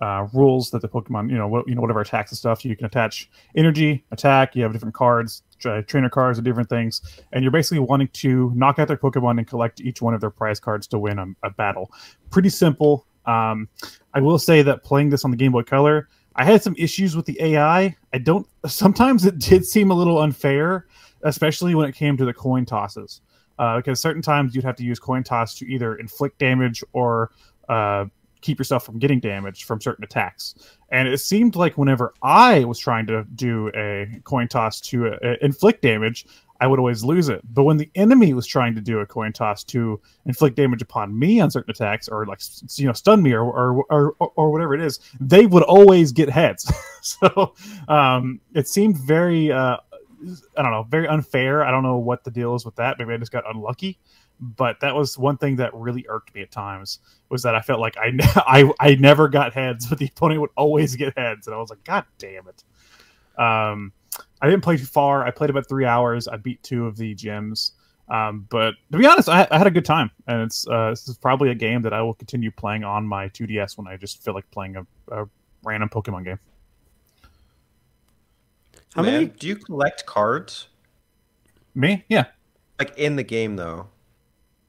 uh, 0.00 0.26
rules 0.32 0.70
that 0.70 0.80
the 0.80 0.88
Pokemon, 0.88 1.30
you 1.30 1.36
know, 1.36 1.46
what, 1.46 1.68
you 1.68 1.74
know, 1.74 1.80
whatever 1.80 2.00
attacks 2.00 2.30
and 2.30 2.38
stuff. 2.38 2.64
You 2.64 2.74
can 2.76 2.86
attach 2.86 3.30
energy, 3.56 4.04
attack. 4.10 4.56
You 4.56 4.62
have 4.62 4.72
different 4.72 4.94
cards, 4.94 5.42
tra- 5.58 5.82
trainer 5.82 6.08
cards, 6.08 6.38
and 6.38 6.44
different 6.44 6.68
things, 6.68 7.02
and 7.32 7.44
you're 7.44 7.52
basically 7.52 7.80
wanting 7.80 8.08
to 8.08 8.52
knock 8.54 8.78
out 8.78 8.88
their 8.88 8.96
Pokemon 8.96 9.38
and 9.38 9.46
collect 9.46 9.80
each 9.80 10.00
one 10.00 10.14
of 10.14 10.20
their 10.20 10.30
prize 10.30 10.58
cards 10.58 10.86
to 10.88 10.98
win 10.98 11.18
a, 11.18 11.26
a 11.42 11.50
battle. 11.50 11.90
Pretty 12.30 12.48
simple. 12.48 13.06
Um, 13.26 13.68
I 14.14 14.20
will 14.20 14.38
say 14.38 14.62
that 14.62 14.82
playing 14.82 15.10
this 15.10 15.24
on 15.24 15.30
the 15.30 15.36
Game 15.36 15.52
Boy 15.52 15.62
Color, 15.62 16.08
I 16.34 16.44
had 16.44 16.62
some 16.62 16.74
issues 16.78 17.14
with 17.14 17.26
the 17.26 17.40
AI. 17.40 17.94
I 18.12 18.18
don't. 18.18 18.46
Sometimes 18.66 19.26
it 19.26 19.38
did 19.38 19.64
seem 19.66 19.90
a 19.90 19.94
little 19.94 20.20
unfair, 20.20 20.86
especially 21.22 21.74
when 21.74 21.88
it 21.88 21.94
came 21.94 22.16
to 22.16 22.24
the 22.24 22.32
coin 22.32 22.64
tosses 22.64 23.20
uh, 23.58 23.76
because 23.76 24.00
certain 24.00 24.22
times 24.22 24.54
you'd 24.54 24.64
have 24.64 24.76
to 24.76 24.84
use 24.84 24.98
coin 24.98 25.22
toss 25.22 25.54
to 25.58 25.66
either 25.66 25.96
inflict 25.96 26.38
damage 26.38 26.82
or 26.92 27.30
uh, 27.68 28.06
keep 28.42 28.58
yourself 28.58 28.84
from 28.84 28.98
getting 28.98 29.20
damage 29.20 29.64
from 29.64 29.80
certain 29.80 30.04
attacks. 30.04 30.54
And 30.90 31.08
it 31.08 31.18
seemed 31.18 31.56
like 31.56 31.78
whenever 31.78 32.12
I 32.22 32.64
was 32.64 32.78
trying 32.78 33.06
to 33.06 33.24
do 33.34 33.70
a 33.74 34.20
coin 34.24 34.48
toss 34.48 34.80
to 34.82 35.14
uh, 35.14 35.36
inflict 35.40 35.80
damage, 35.80 36.26
I 36.60 36.66
would 36.66 36.78
always 36.78 37.02
lose 37.02 37.28
it. 37.28 37.40
But 37.52 37.64
when 37.64 37.76
the 37.76 37.90
enemy 37.96 38.34
was 38.34 38.46
trying 38.46 38.76
to 38.76 38.80
do 38.80 39.00
a 39.00 39.06
coin 39.06 39.32
toss 39.32 39.64
to 39.64 40.00
inflict 40.26 40.54
damage 40.54 40.80
upon 40.80 41.18
me 41.18 41.40
on 41.40 41.50
certain 41.50 41.72
attacks, 41.72 42.08
or 42.08 42.24
like 42.24 42.40
you 42.76 42.86
know 42.86 42.92
stun 42.92 43.20
me 43.20 43.32
or 43.32 43.42
or 43.42 43.84
or, 43.90 44.14
or 44.36 44.52
whatever 44.52 44.72
it 44.72 44.80
is, 44.80 45.00
they 45.18 45.46
would 45.46 45.64
always 45.64 46.12
get 46.12 46.28
heads. 46.28 46.72
so 47.02 47.54
um, 47.88 48.40
it 48.54 48.68
seemed 48.68 48.96
very 48.96 49.50
uh, 49.50 49.78
I 50.56 50.62
don't 50.62 50.70
know, 50.70 50.84
very 50.84 51.08
unfair. 51.08 51.64
I 51.64 51.70
don't 51.70 51.82
know 51.82 51.96
what 51.96 52.24
the 52.24 52.30
deal 52.30 52.54
is 52.54 52.64
with 52.64 52.76
that. 52.76 52.98
Maybe 52.98 53.12
I 53.12 53.16
just 53.16 53.32
got 53.32 53.48
unlucky, 53.48 53.98
but 54.40 54.80
that 54.80 54.94
was 54.94 55.18
one 55.18 55.36
thing 55.36 55.56
that 55.56 55.72
really 55.74 56.04
irked 56.08 56.34
me 56.34 56.42
at 56.42 56.50
times 56.50 57.00
was 57.28 57.42
that 57.42 57.54
I 57.54 57.60
felt 57.60 57.80
like 57.80 57.96
I 57.96 58.12
I, 58.46 58.72
I 58.80 58.94
never 58.96 59.28
got 59.28 59.52
heads, 59.52 59.86
but 59.86 59.98
the 59.98 60.06
opponent 60.06 60.40
would 60.40 60.50
always 60.56 60.96
get 60.96 61.16
heads, 61.16 61.46
and 61.46 61.54
I 61.54 61.58
was 61.58 61.70
like, 61.70 61.84
God 61.84 62.04
damn 62.18 62.48
it. 62.48 62.64
Um, 63.40 63.92
I 64.40 64.48
didn't 64.48 64.62
play 64.62 64.76
too 64.76 64.84
far. 64.84 65.24
I 65.24 65.30
played 65.30 65.50
about 65.50 65.68
three 65.68 65.84
hours. 65.84 66.28
I 66.28 66.36
beat 66.36 66.62
two 66.62 66.86
of 66.86 66.96
the 66.96 67.14
gyms. 67.14 67.72
Um, 68.08 68.46
but 68.50 68.74
to 68.90 68.98
be 68.98 69.06
honest, 69.06 69.28
I, 69.28 69.46
I, 69.50 69.58
had 69.58 69.66
a 69.66 69.70
good 69.70 69.84
time, 69.84 70.10
and 70.26 70.42
it's 70.42 70.66
uh, 70.68 70.90
this 70.90 71.08
is 71.08 71.16
probably 71.16 71.50
a 71.50 71.54
game 71.54 71.82
that 71.82 71.94
I 71.94 72.02
will 72.02 72.14
continue 72.14 72.50
playing 72.50 72.84
on 72.84 73.06
my 73.06 73.28
2DS 73.30 73.78
when 73.78 73.86
I 73.86 73.96
just 73.96 74.22
feel 74.22 74.34
like 74.34 74.50
playing 74.50 74.76
a, 74.76 74.86
a 75.10 75.28
random 75.62 75.88
Pokemon 75.88 76.24
game. 76.24 76.38
How 78.94 79.02
Man, 79.02 79.12
many 79.12 79.26
do 79.26 79.46
you 79.46 79.56
collect 79.56 80.06
cards? 80.06 80.68
Me? 81.74 82.04
Yeah. 82.08 82.26
Like 82.78 82.96
in 82.98 83.16
the 83.16 83.22
game 83.22 83.56
though. 83.56 83.88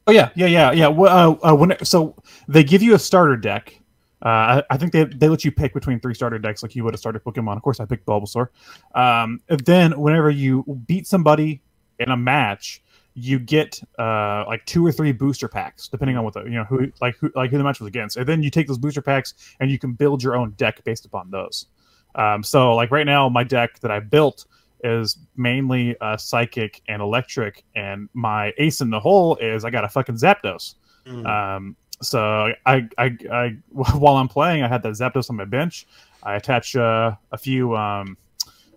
Oh 0.05 0.11
yeah, 0.11 0.29
yeah, 0.35 0.47
yeah, 0.47 0.71
yeah. 0.71 0.87
Well, 0.87 1.39
uh, 1.43 1.51
uh, 1.51 1.55
when 1.55 1.75
so 1.83 2.15
they 2.47 2.63
give 2.63 2.81
you 2.81 2.93
a 2.93 2.99
starter 2.99 3.37
deck. 3.37 3.79
Uh, 4.21 4.61
I, 4.69 4.75
I, 4.75 4.77
think 4.77 4.93
they, 4.93 5.03
they 5.03 5.27
let 5.27 5.43
you 5.43 5.51
pick 5.51 5.73
between 5.73 5.99
three 5.99 6.13
starter 6.13 6.39
decks, 6.39 6.63
like 6.63 6.75
you 6.75 6.85
would 6.85 6.93
have 6.93 6.99
started 6.99 7.21
Pokemon. 7.25 7.57
Of 7.57 7.61
course, 7.61 7.81
I 7.81 7.85
picked 7.85 8.05
Bulbasaur. 8.05 8.47
Um, 8.95 9.41
then, 9.49 9.99
whenever 9.99 10.29
you 10.29 10.63
beat 10.87 11.07
somebody 11.07 11.61
in 11.99 12.09
a 12.09 12.15
match, 12.15 12.81
you 13.15 13.37
get 13.37 13.81
uh, 13.99 14.45
like 14.47 14.65
two 14.65 14.85
or 14.85 14.93
three 14.93 15.11
booster 15.11 15.47
packs, 15.49 15.89
depending 15.89 16.17
on 16.17 16.23
what 16.23 16.33
the 16.33 16.43
you 16.43 16.51
know 16.51 16.63
who 16.63 16.91
like 17.01 17.17
who 17.17 17.31
like 17.35 17.51
who 17.51 17.57
the 17.57 17.63
match 17.63 17.79
was 17.79 17.87
against. 17.87 18.17
And 18.17 18.27
then 18.27 18.41
you 18.43 18.49
take 18.49 18.67
those 18.67 18.77
booster 18.77 19.01
packs 19.01 19.33
and 19.59 19.69
you 19.69 19.77
can 19.77 19.93
build 19.93 20.23
your 20.23 20.35
own 20.35 20.51
deck 20.51 20.83
based 20.83 21.05
upon 21.05 21.29
those. 21.29 21.67
Um, 22.15 22.43
so 22.43 22.75
like 22.75 22.91
right 22.91 23.05
now, 23.05 23.29
my 23.29 23.43
deck 23.43 23.79
that 23.79 23.91
I 23.91 23.99
built 23.99 24.45
is 24.83 25.17
mainly 25.35 25.95
uh, 26.01 26.17
psychic 26.17 26.81
and 26.87 27.01
electric, 27.01 27.63
and 27.75 28.09
my 28.13 28.53
ace 28.57 28.81
in 28.81 28.89
the 28.89 28.99
hole 28.99 29.37
is 29.37 29.63
I 29.63 29.69
got 29.69 29.83
a 29.83 29.89
fucking 29.89 30.15
Zapdos. 30.15 30.75
Mm. 31.05 31.25
Um, 31.25 31.75
so 32.01 32.53
I, 32.65 32.87
I, 32.97 33.17
I, 33.31 33.57
while 33.69 34.17
I'm 34.17 34.27
playing, 34.27 34.63
I 34.63 34.67
had 34.67 34.83
that 34.83 34.93
Zapdos 34.93 35.29
on 35.29 35.35
my 35.35 35.45
bench. 35.45 35.87
I 36.21 36.35
attach 36.35 36.75
uh, 36.75 37.15
a 37.31 37.37
few, 37.37 37.75
um, 37.75 38.17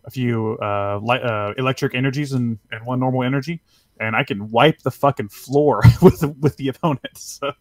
a 0.05 0.11
few 0.11 0.59
uh, 0.62 1.01
light, 1.03 1.22
uh, 1.22 1.55
electric 1.59 1.95
energies 1.95 2.32
and, 2.32 2.59
and 2.70 2.84
one 2.84 3.01
normal 3.01 3.22
energy, 3.22 3.61
and 4.01 4.14
I 4.16 4.24
can 4.24 4.51
wipe 4.51 4.80
the 4.80 4.91
fucking 4.91 5.28
floor 5.28 5.82
with 6.03 6.22
with 6.41 6.57
the 6.57 6.68
opponent. 6.68 7.03
So, 7.16 7.53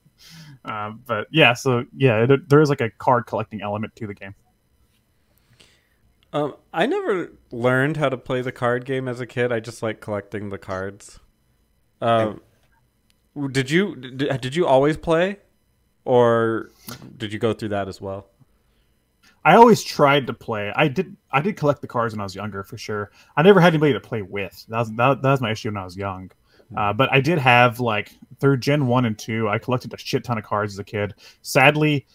um, 0.64 1.02
but 1.06 1.28
yeah, 1.32 1.54
so 1.54 1.86
yeah, 1.96 2.24
it, 2.24 2.50
there 2.50 2.62
is 2.62 2.70
like 2.70 2.82
a 2.82 2.90
card 2.90 3.28
collecting 3.28 3.62
element 3.62 3.96
to 3.98 4.08
the 4.08 4.14
game. 4.14 4.34
Um, 6.36 6.56
I 6.74 6.86
never 6.86 7.32
learned 7.50 7.96
how 7.96 8.10
to 8.10 8.18
play 8.18 8.42
the 8.42 8.52
card 8.52 8.84
game 8.84 9.08
as 9.08 9.22
a 9.22 9.26
kid. 9.26 9.54
I 9.54 9.62
just 9.62 9.82
like 9.82 10.02
collecting 10.02 10.50
the 10.50 10.58
cards. 10.58 11.22
Um, 12.02 12.42
did 13.52 13.72
you 13.72 13.96
did, 13.96 14.42
did 14.42 14.54
you 14.54 14.68
always 14.68 14.98
play, 14.98 15.38
or 16.04 16.72
did 17.16 17.32
you 17.32 17.40
go 17.40 17.54
through 17.54 17.70
that 17.70 17.88
as 17.88 18.02
well? 18.02 18.28
I 19.46 19.56
always 19.56 19.82
tried 19.82 20.28
to 20.28 20.34
play. 20.34 20.74
I 20.76 20.90
did. 20.90 21.16
I 21.32 21.40
did 21.40 21.56
collect 21.56 21.80
the 21.80 21.88
cards 21.88 22.14
when 22.14 22.20
I 22.20 22.26
was 22.26 22.36
younger, 22.36 22.64
for 22.64 22.78
sure. 22.78 23.12
I 23.38 23.42
never 23.42 23.62
had 23.62 23.70
anybody 23.74 23.94
to 23.94 24.02
play 24.02 24.22
with. 24.22 24.66
That 24.68 24.80
was 24.80 24.92
that, 24.92 25.22
that 25.22 25.32
was 25.32 25.40
my 25.40 25.52
issue 25.52 25.70
when 25.70 25.78
I 25.78 25.86
was 25.86 25.96
young. 25.96 26.32
Hmm. 26.68 26.78
Uh, 26.78 26.92
but 26.92 27.14
I 27.14 27.22
did 27.22 27.38
have 27.38 27.80
like 27.80 28.12
through 28.42 28.58
Gen 28.58 28.88
one 28.88 29.06
and 29.06 29.18
two. 29.18 29.48
I 29.48 29.58
collected 29.58 29.94
a 29.94 29.98
shit 29.98 30.26
ton 30.26 30.38
of 30.38 30.44
cards 30.44 30.74
as 30.74 30.80
a 30.80 30.84
kid. 30.84 31.14
Sadly, 31.44 32.06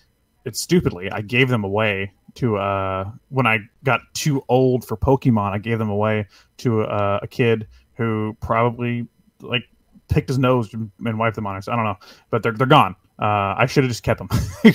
it's 0.45 0.61
stupidly 0.61 1.11
I 1.11 1.23
gave 1.23 1.49
them 1.49 1.65
away 1.65 2.13
to 2.35 2.57
uh 2.57 3.11
when 3.29 3.47
I 3.47 3.59
got 3.85 4.01
too 4.15 4.45
old 4.49 4.85
for 4.85 4.97
Pokemon, 4.97 5.53
I 5.53 5.59
gave 5.59 5.79
them 5.79 5.91
away 5.91 6.27
to 6.59 6.83
uh, 6.83 7.21
a 7.23 7.27
kid 7.27 7.67
who 7.95 8.37
probably 8.41 9.07
like 9.41 9.65
picked 10.09 10.29
his 10.29 10.39
nose 10.39 10.73
and, 10.75 10.91
wiped 10.99 11.37
them 11.37 11.47
on 11.47 11.57
us. 11.57 11.69
I 11.69 11.77
don't 11.77 11.85
know, 11.85 11.99
but 12.31 12.43
they're 12.43 12.53
they're 12.53 12.67
gone. 12.67 12.97
Uh, 13.19 13.55
I 13.59 13.67
should 13.67 13.85
have 13.85 13.91
just 13.91 14.03
kept 14.03 14.19
them. 14.19 14.29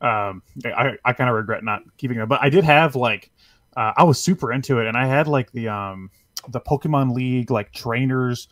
um, 0.00 0.42
I 0.64 0.96
I 1.04 1.12
kind 1.12 1.28
of 1.30 1.36
regret 1.36 1.62
not 1.64 1.82
keeping 1.96 2.18
them, 2.18 2.28
but 2.28 2.42
I 2.42 2.48
did 2.48 2.64
have 2.64 2.96
like 2.96 3.30
uh, 3.76 3.92
I 3.96 4.04
was 4.04 4.20
super 4.20 4.52
into 4.52 4.78
it, 4.80 4.86
and 4.86 4.96
I 4.96 5.06
had 5.06 5.28
like 5.28 5.52
the 5.52 5.68
um 5.68 6.10
the 6.48 6.60
Pokemon 6.60 7.12
League 7.12 7.50
like 7.50 7.72
trainers 7.72 8.48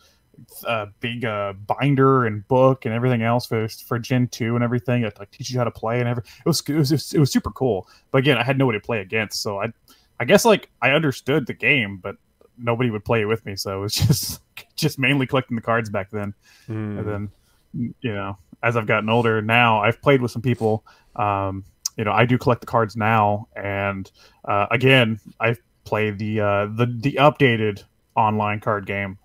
uh, 0.67 0.87
big 0.99 1.25
uh, 1.25 1.53
binder 1.53 2.25
and 2.25 2.47
book 2.47 2.85
and 2.85 2.93
everything 2.93 3.21
else 3.21 3.45
for 3.45 3.67
for 3.67 3.99
Gen 3.99 4.27
two 4.27 4.55
and 4.55 4.63
everything. 4.63 5.03
It 5.03 5.17
like 5.19 5.31
teaches 5.31 5.51
you 5.51 5.59
how 5.59 5.65
to 5.65 5.71
play 5.71 5.99
and 5.99 6.09
every. 6.09 6.23
It 6.23 6.45
was 6.45 6.61
it 6.67 6.75
was 6.75 7.13
it 7.13 7.19
was 7.19 7.31
super 7.31 7.51
cool. 7.51 7.87
But 8.11 8.19
again, 8.19 8.37
I 8.37 8.43
had 8.43 8.57
nobody 8.57 8.79
to 8.79 8.85
play 8.85 9.01
against, 9.01 9.41
so 9.41 9.61
I 9.61 9.73
I 10.19 10.25
guess 10.25 10.45
like 10.45 10.69
I 10.81 10.91
understood 10.91 11.47
the 11.47 11.53
game, 11.53 11.97
but 11.97 12.15
nobody 12.57 12.89
would 12.89 13.05
play 13.05 13.21
it 13.21 13.25
with 13.25 13.45
me. 13.45 13.55
So 13.55 13.77
it 13.77 13.81
was 13.81 13.93
just 13.95 14.41
just 14.75 14.99
mainly 14.99 15.27
collecting 15.27 15.55
the 15.55 15.61
cards 15.61 15.89
back 15.89 16.11
then. 16.11 16.33
Mm. 16.67 16.99
And 16.99 17.07
then 17.07 17.31
you 17.73 18.13
know, 18.13 18.37
as 18.63 18.75
I've 18.77 18.87
gotten 18.87 19.09
older 19.09 19.41
now, 19.41 19.81
I've 19.81 20.01
played 20.01 20.21
with 20.21 20.31
some 20.31 20.41
people. 20.41 20.85
Um, 21.15 21.63
you 21.97 22.03
know, 22.03 22.11
I 22.11 22.25
do 22.25 22.37
collect 22.37 22.61
the 22.61 22.67
cards 22.67 22.97
now, 22.97 23.47
and 23.55 24.11
uh, 24.43 24.67
again, 24.71 25.19
I 25.39 25.55
play 25.85 26.11
the 26.11 26.41
uh, 26.41 26.65
the 26.65 26.87
the 26.87 27.13
updated 27.13 27.83
online 28.15 28.59
card 28.59 28.85
game, 28.85 29.17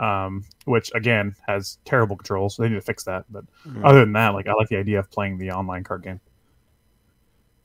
um, 0.00 0.44
which 0.64 0.90
again 0.94 1.34
has 1.46 1.78
terrible 1.84 2.16
controls. 2.16 2.56
So 2.56 2.62
they 2.62 2.68
need 2.68 2.74
to 2.76 2.80
fix 2.80 3.04
that. 3.04 3.24
But 3.30 3.44
Mm. 3.66 3.84
other 3.84 4.00
than 4.00 4.12
that, 4.14 4.30
like 4.34 4.46
I 4.46 4.52
like 4.54 4.68
the 4.68 4.76
idea 4.76 4.98
of 4.98 5.10
playing 5.10 5.38
the 5.38 5.50
online 5.50 5.84
card 5.84 6.02
game. 6.02 6.20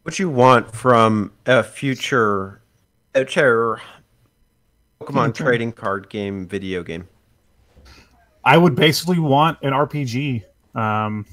What 0.03 0.17
you 0.17 0.29
want 0.29 0.71
from 0.73 1.31
a 1.45 1.61
future, 1.63 2.61
future 3.13 3.81
Pokemon 5.01 5.25
Future. 5.25 5.43
trading 5.43 5.71
card 5.71 6.09
game 6.09 6.47
video 6.47 6.83
game? 6.83 7.07
I 8.43 8.57
would 8.57 8.75
basically 8.75 9.19
want 9.19 9.57
an 9.61 9.73
RPG, 9.73 10.43
um, 10.73 11.25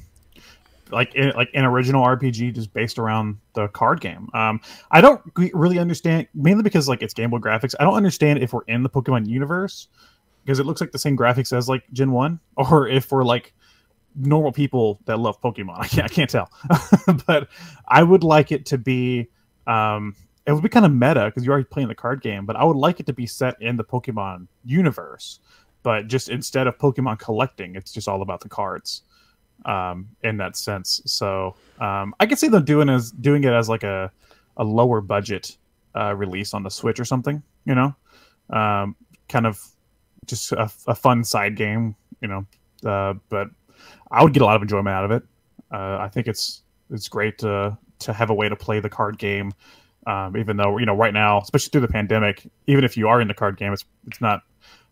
like 0.90 1.14
in, 1.14 1.30
like 1.30 1.48
an 1.54 1.64
original 1.64 2.04
RPG, 2.04 2.54
just 2.54 2.72
based 2.74 2.98
around 2.98 3.38
the 3.54 3.68
card 3.68 4.00
game. 4.00 4.28
Um, 4.34 4.60
I 4.90 5.00
don't 5.00 5.20
really 5.54 5.78
understand, 5.78 6.26
mainly 6.34 6.62
because 6.62 6.88
like 6.88 7.02
it's 7.02 7.14
Game 7.14 7.30
Boy 7.30 7.38
graphics. 7.38 7.74
I 7.80 7.84
don't 7.84 7.94
understand 7.94 8.40
if 8.40 8.52
we're 8.52 8.64
in 8.64 8.82
the 8.82 8.90
Pokemon 8.90 9.26
universe 9.26 9.88
because 10.46 10.58
it 10.58 10.66
looks 10.66 10.80
like 10.80 10.92
the 10.92 10.98
same 10.98 11.16
graphics 11.16 11.54
as 11.54 11.68
like 11.68 11.82
Gen 11.92 12.12
One, 12.12 12.40
or 12.56 12.88
if 12.88 13.10
we're 13.10 13.24
like 13.24 13.52
normal 14.14 14.52
people 14.52 15.00
that 15.04 15.18
love 15.18 15.40
Pokemon. 15.42 15.76
I 15.78 15.88
can't, 15.88 16.04
I 16.04 16.08
can't 16.08 16.30
tell, 16.30 16.50
but 17.26 17.48
I 17.88 18.02
would 18.02 18.24
like 18.24 18.52
it 18.52 18.66
to 18.66 18.78
be. 18.78 19.28
Um, 19.66 20.14
it 20.46 20.52
would 20.52 20.62
be 20.62 20.68
kind 20.68 20.86
of 20.86 20.92
meta 20.92 21.24
because 21.24 21.44
you're 21.44 21.54
already 21.54 21.66
playing 21.68 21.88
the 21.88 21.94
card 21.96 22.22
game, 22.22 22.46
but 22.46 22.54
I 22.54 22.62
would 22.62 22.76
like 22.76 23.00
it 23.00 23.06
to 23.06 23.12
be 23.12 23.26
set 23.26 23.60
in 23.60 23.76
the 23.76 23.82
Pokemon 23.82 24.46
universe 24.64 25.40
but 25.86 26.08
just 26.08 26.30
instead 26.30 26.66
of 26.66 26.76
Pokemon 26.78 27.20
collecting, 27.20 27.76
it's 27.76 27.92
just 27.92 28.08
all 28.08 28.20
about 28.20 28.40
the 28.40 28.48
cards 28.48 29.02
um, 29.66 30.08
in 30.24 30.36
that 30.38 30.56
sense. 30.56 31.00
So 31.06 31.54
um, 31.78 32.12
I 32.18 32.26
could 32.26 32.40
see 32.40 32.48
them 32.48 32.64
doing 32.64 32.88
as 32.88 33.12
doing 33.12 33.44
it 33.44 33.52
as 33.52 33.68
like 33.68 33.84
a 33.84 34.10
a 34.56 34.64
lower 34.64 35.00
budget 35.00 35.56
uh, 35.94 36.12
release 36.16 36.54
on 36.54 36.64
the 36.64 36.72
Switch 36.72 36.98
or 36.98 37.04
something. 37.04 37.40
You 37.66 37.76
know, 37.76 37.94
um, 38.50 38.96
kind 39.28 39.46
of 39.46 39.64
just 40.26 40.52
a, 40.52 40.70
a 40.86 40.94
fun 40.94 41.24
side 41.24 41.56
game. 41.56 41.94
You 42.20 42.28
know, 42.28 42.46
uh, 42.88 43.14
but 43.28 43.48
I 44.10 44.22
would 44.22 44.32
get 44.32 44.42
a 44.42 44.46
lot 44.46 44.56
of 44.56 44.62
enjoyment 44.62 44.88
out 44.94 45.04
of 45.04 45.10
it. 45.10 45.22
Uh, 45.72 45.98
I 46.00 46.08
think 46.08 46.26
it's 46.26 46.62
it's 46.90 47.08
great 47.08 47.38
to 47.38 47.76
to 48.00 48.12
have 48.12 48.30
a 48.30 48.34
way 48.34 48.48
to 48.48 48.56
play 48.56 48.80
the 48.80 48.90
card 48.90 49.18
game. 49.18 49.52
Um, 50.06 50.36
even 50.36 50.56
though 50.56 50.78
you 50.78 50.86
know 50.86 50.94
right 50.94 51.12
now, 51.12 51.40
especially 51.40 51.70
through 51.70 51.80
the 51.82 51.88
pandemic, 51.88 52.48
even 52.66 52.84
if 52.84 52.96
you 52.96 53.08
are 53.08 53.20
in 53.20 53.28
the 53.28 53.34
card 53.34 53.56
game, 53.56 53.72
it's 53.72 53.84
it's 54.06 54.20
not 54.20 54.42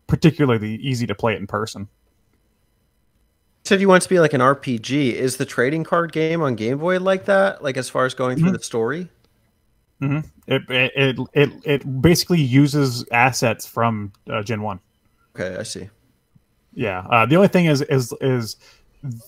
particularly 0.07 0.75
easy 0.75 1.07
to 1.07 1.15
play 1.15 1.33
it 1.33 1.37
in 1.39 1.47
person. 1.47 1.87
said 3.63 3.81
you 3.81 3.87
want 3.87 4.03
to 4.03 4.09
be 4.09 4.19
like 4.19 4.33
an 4.33 4.41
RPG. 4.41 5.13
Is 5.13 5.37
the 5.37 5.45
trading 5.45 5.83
card 5.83 6.11
game 6.11 6.41
on 6.41 6.55
Game 6.55 6.77
Boy 6.77 6.99
like 6.99 7.25
that? 7.25 7.63
Like 7.63 7.77
as 7.77 7.89
far 7.89 8.05
as 8.05 8.13
going 8.13 8.37
through 8.37 8.49
Mhm. 8.51 8.57
the 8.57 8.63
story? 8.63 9.09
It, 10.01 10.21
it 10.69 10.91
it 10.95 11.19
it 11.33 11.49
it 11.63 12.01
basically 12.01 12.41
uses 12.41 13.05
assets 13.11 13.65
from 13.65 14.11
uh, 14.29 14.43
Gen 14.43 14.61
One. 14.61 14.79
Okay, 15.37 15.57
I 15.57 15.63
see. 15.63 15.89
Yeah. 16.73 16.99
Uh, 17.09 17.25
the 17.25 17.35
only 17.35 17.47
thing 17.47 17.65
is 17.65 17.81
is 17.81 18.13
is 18.21 18.55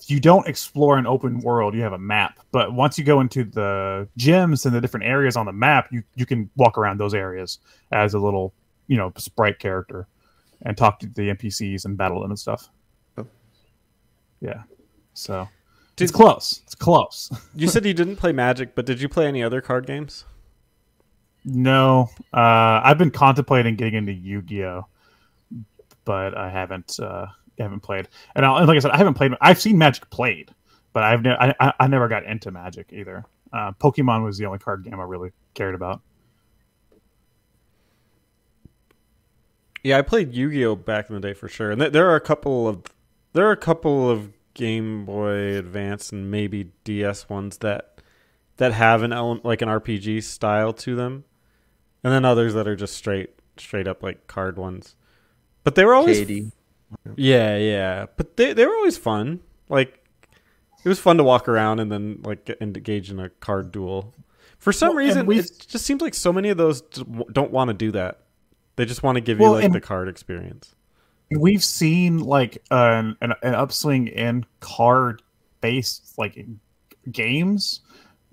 you 0.07 0.19
don't 0.19 0.47
explore 0.47 0.97
an 0.97 1.05
open 1.05 1.39
world. 1.39 1.75
You 1.75 1.81
have 1.83 1.93
a 1.93 1.97
map, 1.99 2.39
but 2.51 2.73
once 2.73 2.97
you 2.97 3.03
go 3.03 3.19
into 3.21 3.43
the 3.43 4.07
gyms 4.17 4.65
and 4.65 4.73
the 4.73 4.81
different 4.81 5.05
areas 5.05 5.35
on 5.35 5.45
the 5.45 5.53
map, 5.53 5.89
you 5.91 6.03
you 6.15 6.25
can 6.25 6.49
walk 6.55 6.77
around 6.77 6.99
those 6.99 7.13
areas 7.13 7.59
as 7.91 8.13
a 8.13 8.19
little 8.19 8.53
you 8.87 8.97
know 8.97 9.11
sprite 9.17 9.59
character 9.59 10.07
and 10.63 10.75
talk 10.77 10.99
to 10.99 11.07
the 11.07 11.29
NPCs 11.33 11.85
and 11.85 11.97
battle 11.97 12.21
them 12.21 12.31
and 12.31 12.39
stuff. 12.39 12.69
Oh. 13.17 13.27
Yeah. 14.41 14.63
So 15.13 15.47
Did- 15.95 16.05
it's 16.05 16.11
close. 16.13 16.61
It's 16.65 16.75
close. 16.75 17.29
You 17.55 17.67
said 17.67 17.85
you 17.85 17.93
didn't 17.93 18.15
play 18.17 18.31
Magic, 18.31 18.75
but 18.75 18.85
did 18.85 19.01
you 19.01 19.09
play 19.09 19.27
any 19.27 19.43
other 19.43 19.61
card 19.61 19.85
games? 19.87 20.25
No, 21.45 22.09
uh, 22.33 22.81
I've 22.83 22.97
been 22.97 23.09
contemplating 23.11 23.75
getting 23.77 23.93
into 23.95 24.11
Yu-Gi-Oh, 24.11 24.85
but 26.07 26.37
I 26.37 26.49
haven't 26.49 27.01
uh, 27.01 27.25
haven't 27.59 27.81
played. 27.81 28.07
And, 28.33 28.45
I, 28.45 28.59
and 28.59 28.67
like 28.67 28.77
I 28.77 28.79
said, 28.79 28.91
I 28.91 28.97
haven't 28.97 29.15
played. 29.15 29.33
I've 29.41 29.59
seen 29.59 29.77
Magic 29.77 30.09
played, 30.09 30.51
but 30.93 31.03
I've 31.03 31.21
ne- 31.21 31.53
I, 31.59 31.73
I, 31.77 31.87
never 31.87 32.07
got 32.07 32.23
into 32.23 32.49
Magic 32.49 32.87
either. 32.93 33.25
Uh, 33.51 33.73
Pokemon 33.73 34.23
was 34.23 34.37
the 34.37 34.45
only 34.45 34.57
card 34.57 34.85
game 34.85 34.97
I 34.99 35.03
really 35.03 35.31
cared 35.53 35.75
about. 35.75 36.01
Yeah, 39.83 39.97
I 39.97 40.01
played 40.01 40.33
Yu-Gi-Oh 40.33 40.77
back 40.77 41.09
in 41.09 41.15
the 41.15 41.21
day 41.21 41.33
for 41.33 41.49
sure, 41.49 41.71
and 41.71 41.79
th- 41.79 41.91
there 41.91 42.09
are 42.09 42.15
a 42.15 42.21
couple 42.21 42.69
of 42.69 42.83
there 43.33 43.45
are 43.45 43.51
a 43.51 43.57
couple 43.57 44.09
of 44.09 44.31
Game 44.53 45.05
Boy 45.05 45.57
Advance 45.57 46.13
and 46.13 46.31
maybe 46.31 46.71
DS 46.85 47.27
ones 47.27 47.57
that 47.57 48.01
that 48.55 48.71
have 48.71 49.03
an 49.03 49.11
element 49.11 49.43
like 49.43 49.61
an 49.61 49.67
RPG 49.67 50.23
style 50.23 50.71
to 50.71 50.95
them, 50.95 51.25
and 52.01 52.13
then 52.13 52.23
others 52.23 52.53
that 52.53 52.65
are 52.65 52.77
just 52.77 52.95
straight 52.95 53.31
straight 53.57 53.89
up 53.89 54.01
like 54.01 54.27
card 54.27 54.57
ones. 54.57 54.95
But 55.67 55.75
they 55.75 55.83
were 55.83 55.93
always 55.93 56.19
Katie. 56.19 56.49
yeah, 57.17 57.57
yeah. 57.57 58.05
But 58.15 58.37
they 58.37 58.53
they 58.53 58.65
were 58.65 58.73
always 58.73 58.97
fun. 58.97 59.41
Like 59.67 60.01
it 60.85 60.87
was 60.87 60.97
fun 60.97 61.17
to 61.17 61.23
walk 61.25 61.49
around 61.49 61.81
and 61.81 61.91
then 61.91 62.21
like 62.23 62.45
get 62.45 62.61
engage 62.61 63.11
in 63.11 63.19
a 63.19 63.27
card 63.27 63.73
duel. 63.73 64.13
For 64.59 64.71
some 64.71 64.95
Well, 64.95 65.05
reason, 65.05 65.25
we've- 65.25 65.41
it 65.41 65.65
just 65.67 65.85
seems 65.85 66.01
like 66.01 66.13
so 66.13 66.31
many 66.31 66.47
of 66.47 66.55
those 66.57 66.79
don't 67.33 67.51
want 67.51 67.67
to 67.67 67.73
do 67.73 67.91
that. 67.91 68.21
They 68.77 68.85
just 68.85 69.03
want 69.03 69.17
to 69.17 69.21
give 69.21 69.41
you 69.41 69.49
like 69.51 69.65
and- 69.65 69.75
the 69.75 69.81
card 69.81 70.07
experience. 70.07 70.73
We've 71.31 71.61
seen 71.63 72.19
like 72.19 72.63
an 72.71 73.17
an, 73.19 73.33
an 73.43 73.53
upswing 73.53 74.07
in 74.07 74.45
card 74.61 75.21
based 75.59 76.17
like 76.17 76.45
games 77.11 77.81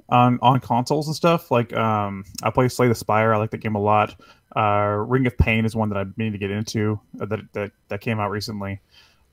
on 0.08 0.38
on 0.42 0.60
consoles 0.60 1.06
and 1.06 1.16
stuff. 1.16 1.50
Like 1.50 1.72
um, 1.72 2.24
I 2.42 2.50
play 2.50 2.68
Slay 2.68 2.88
the 2.88 2.94
Spire. 2.94 3.34
I 3.34 3.38
like 3.38 3.50
that 3.50 3.58
game 3.58 3.74
a 3.74 3.80
lot. 3.80 4.14
Uh, 4.54 5.04
Ring 5.06 5.26
of 5.26 5.36
Pain 5.36 5.64
is 5.64 5.74
one 5.74 5.88
that 5.90 5.98
I 5.98 6.04
mean 6.16 6.32
to 6.32 6.38
get 6.38 6.50
into 6.50 7.00
uh, 7.20 7.26
that 7.26 7.40
that 7.52 7.72
that 7.88 8.00
came 8.00 8.20
out 8.20 8.30
recently. 8.30 8.80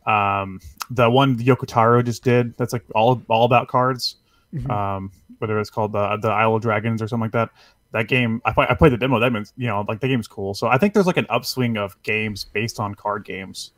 Um, 0.05 0.59
the 0.89 1.09
one 1.09 1.37
Yoko 1.37 1.67
Taro 1.67 2.01
just 2.01 2.23
did 2.23 2.57
that's 2.57 2.73
like 2.73 2.83
all 2.95 3.21
all 3.29 3.45
about 3.45 3.67
cards. 3.67 4.15
Um, 4.69 5.11
whether 5.37 5.59
it's 5.59 5.69
called 5.69 5.93
the 5.93 6.17
the 6.17 6.29
Isle 6.29 6.55
of 6.55 6.61
Dragons 6.61 7.01
or 7.01 7.07
something 7.07 7.25
like 7.25 7.31
that. 7.31 7.49
That 7.93 8.07
game, 8.07 8.41
I, 8.45 8.53
play, 8.53 8.65
I 8.69 8.73
played 8.73 8.93
the 8.93 8.97
demo. 8.97 9.19
That 9.19 9.33
means 9.33 9.51
you 9.57 9.67
know, 9.67 9.83
like 9.85 9.99
the 9.99 10.07
game's 10.07 10.27
cool. 10.27 10.53
So 10.53 10.67
I 10.67 10.77
think 10.77 10.93
there's 10.93 11.07
like 11.07 11.17
an 11.17 11.27
upswing 11.29 11.77
of 11.77 12.01
games 12.03 12.45
based 12.45 12.79
on 12.79 12.95
card 12.95 13.25
games. 13.25 13.71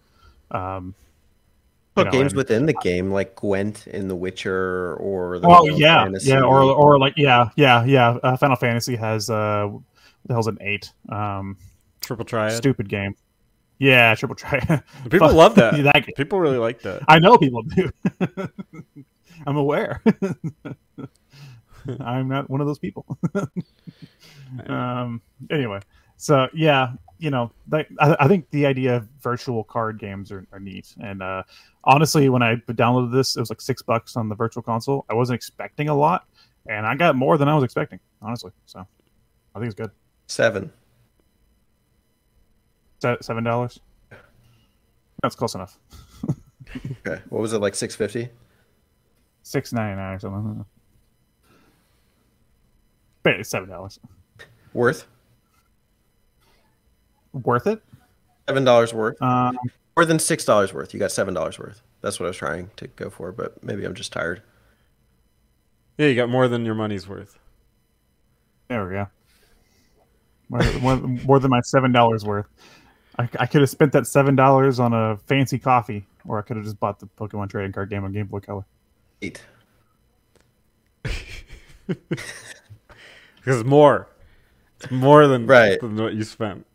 Um, 0.51 0.93
But 1.95 2.05
know, 2.05 2.11
games 2.11 2.31
and- 2.31 2.37
within 2.37 2.65
the 2.65 2.73
game, 2.73 3.11
like 3.11 3.35
Gwent 3.35 3.85
in 3.87 4.07
The 4.07 4.15
Witcher 4.15 4.95
or 4.95 5.37
the 5.39 5.47
oh 5.47 5.63
Final 5.65 5.79
yeah, 5.79 6.03
Fantasy. 6.03 6.29
yeah, 6.29 6.41
or 6.41 6.61
or 6.63 6.97
like 6.97 7.13
yeah, 7.17 7.49
yeah, 7.55 7.83
yeah. 7.85 8.17
Uh, 8.23 8.35
Final 8.37 8.55
Fantasy 8.55 8.95
has 8.95 9.29
uh, 9.29 9.67
what 9.69 9.81
the 10.25 10.33
hell's 10.33 10.47
an 10.47 10.57
eight? 10.61 10.91
Um, 11.09 11.57
Triple 12.01 12.25
Triad. 12.25 12.53
stupid 12.53 12.89
game. 12.89 13.15
Yeah, 13.79 14.15
triple 14.15 14.35
try. 14.35 14.59
People 15.09 15.27
Fuck, 15.27 15.33
love 15.35 15.55
that. 15.55 15.73
that 15.83 16.05
game. 16.05 16.13
People 16.15 16.39
really 16.39 16.57
like 16.57 16.81
that. 16.83 17.01
I 17.07 17.19
know 17.19 17.37
people 17.37 17.63
do. 17.63 17.89
I'm 19.47 19.57
aware. 19.57 20.01
I'm 21.99 22.29
not 22.29 22.49
one 22.49 22.61
of 22.61 22.67
those 22.67 22.79
people. 22.79 23.05
um. 24.67 25.21
Anyway, 25.49 25.79
so 26.18 26.47
yeah, 26.53 26.93
you 27.20 27.30
know, 27.30 27.51
like, 27.70 27.88
I, 27.99 28.18
I 28.20 28.28
think 28.28 28.49
the 28.49 28.66
idea 28.66 28.97
of 28.97 29.07
virtual 29.22 29.64
card 29.64 29.97
games 29.97 30.32
are, 30.32 30.45
are 30.51 30.59
neat. 30.59 30.93
And 31.01 31.22
uh, 31.24 31.43
honestly, 31.86 32.28
when 32.30 32.43
I 32.43 32.55
downloaded 32.68 33.14
this, 33.14 33.38
it 33.38 33.39
was 33.39 33.49
like 33.49 33.61
six 33.61 33.82
bucks 33.82 34.18
on 34.18 34.28
the 34.28 34.36
virtual 34.36 34.61
console. 34.61 35.05
I 35.09 35.14
wasn't 35.14 35.36
expecting 35.36 35.89
a 35.89 35.95
lot, 35.95 36.26
and 36.68 36.86
I 36.86 36.95
got 36.95 37.16
more 37.16 37.38
than 37.38 37.47
I 37.47 37.55
was 37.55 37.64
expecting. 37.64 37.99
Honestly, 38.22 38.51
so 38.66 38.86
I 39.55 39.59
think 39.59 39.68
it's 39.68 39.76
good. 39.76 39.91
Seven. 40.28 40.72
Se- 43.01 43.18
Seven 43.22 43.43
dollars. 43.43 43.80
That's 45.22 45.36
close 45.36 45.55
enough. 45.55 45.78
Okay. 47.05 47.22
What 47.30 47.39
was 47.39 47.53
it 47.53 47.59
like? 47.59 47.76
Six 47.76 47.95
fifty. 47.95 48.30
Six 49.43 49.74
ninety 49.74 49.95
nine 49.95 50.16
or 50.16 50.20
something. 50.20 50.66
But 53.22 53.34
it's 53.39 53.49
seven 53.49 53.70
dollars. 53.70 53.99
Worth 54.74 55.05
Worth 57.34 57.67
it. 57.67 57.81
seven 58.47 58.63
dollars 58.63 58.93
worth. 58.93 59.21
Um, 59.21 59.57
More 59.97 60.05
than 60.05 60.19
six 60.19 60.45
dollars 60.45 60.73
worth. 60.73 60.93
You 60.93 60.99
got 60.99 61.11
seven 61.11 61.34
dollars 61.34 61.57
worth. 61.59 61.81
That's 62.01 62.19
what 62.19 62.25
I 62.27 62.29
was 62.29 62.38
trying 62.38 62.69
to 62.77 62.88
go 62.88 63.09
for, 63.09 63.31
but 63.31 63.63
maybe 63.63 63.84
I'm 63.86 63.93
just 63.95 64.11
tired. 64.13 64.41
Yeah, 65.97 66.07
you 66.07 66.15
got 66.15 66.29
more 66.29 66.47
than 66.47 66.65
your 66.65 66.75
money's 66.75 67.07
worth. 67.07 67.38
there 68.67 68.86
we 68.86 68.93
go. 68.93 69.07
More, 70.49 70.61
more, 70.81 70.95
more 70.97 71.39
than 71.39 71.49
my 71.51 71.61
seven 71.61 71.91
dollars 71.91 72.23
worth. 72.25 72.47
I, 73.17 73.29
I 73.39 73.45
could 73.45 73.61
have 73.61 73.69
spent 73.69 73.91
that 73.93 74.07
seven 74.07 74.36
dollars 74.36 74.79
on 74.79 74.91
a 74.93 75.17
fancy 75.27 75.57
coffee, 75.59 76.05
or 76.27 76.39
I 76.39 76.41
could 76.41 76.57
have 76.57 76.65
just 76.65 76.79
bought 76.79 76.99
the 76.99 77.07
Pokemon 77.17 77.49
trading 77.49 77.71
card 77.71 77.89
game 77.89 78.03
on 78.03 78.11
Game 78.11 78.25
Boy 78.27 78.39
Color. 78.39 78.65
Eight. 79.21 79.41
Because 81.86 83.59
it's 83.59 83.65
more. 83.67 84.07
It's 84.79 84.89
more 84.89 85.27
than 85.27 85.45
Right. 85.45 85.77
than 85.81 85.97
what 85.97 86.13
you 86.13 86.23
spent. 86.23 86.65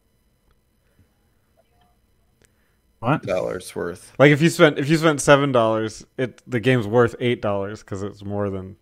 What? 3.00 3.22
dollars 3.22 3.74
worth. 3.76 4.12
Like 4.18 4.32
if 4.32 4.42
you 4.42 4.48
spent 4.50 4.78
if 4.78 4.88
you 4.88 4.96
spent 4.96 5.20
seven 5.20 5.52
dollars, 5.52 6.04
it 6.16 6.42
the 6.46 6.58
game's 6.60 6.86
worth 6.86 7.14
eight 7.20 7.40
dollars 7.40 7.80
because 7.80 8.02
it's 8.02 8.24
more 8.24 8.50
than. 8.50 8.76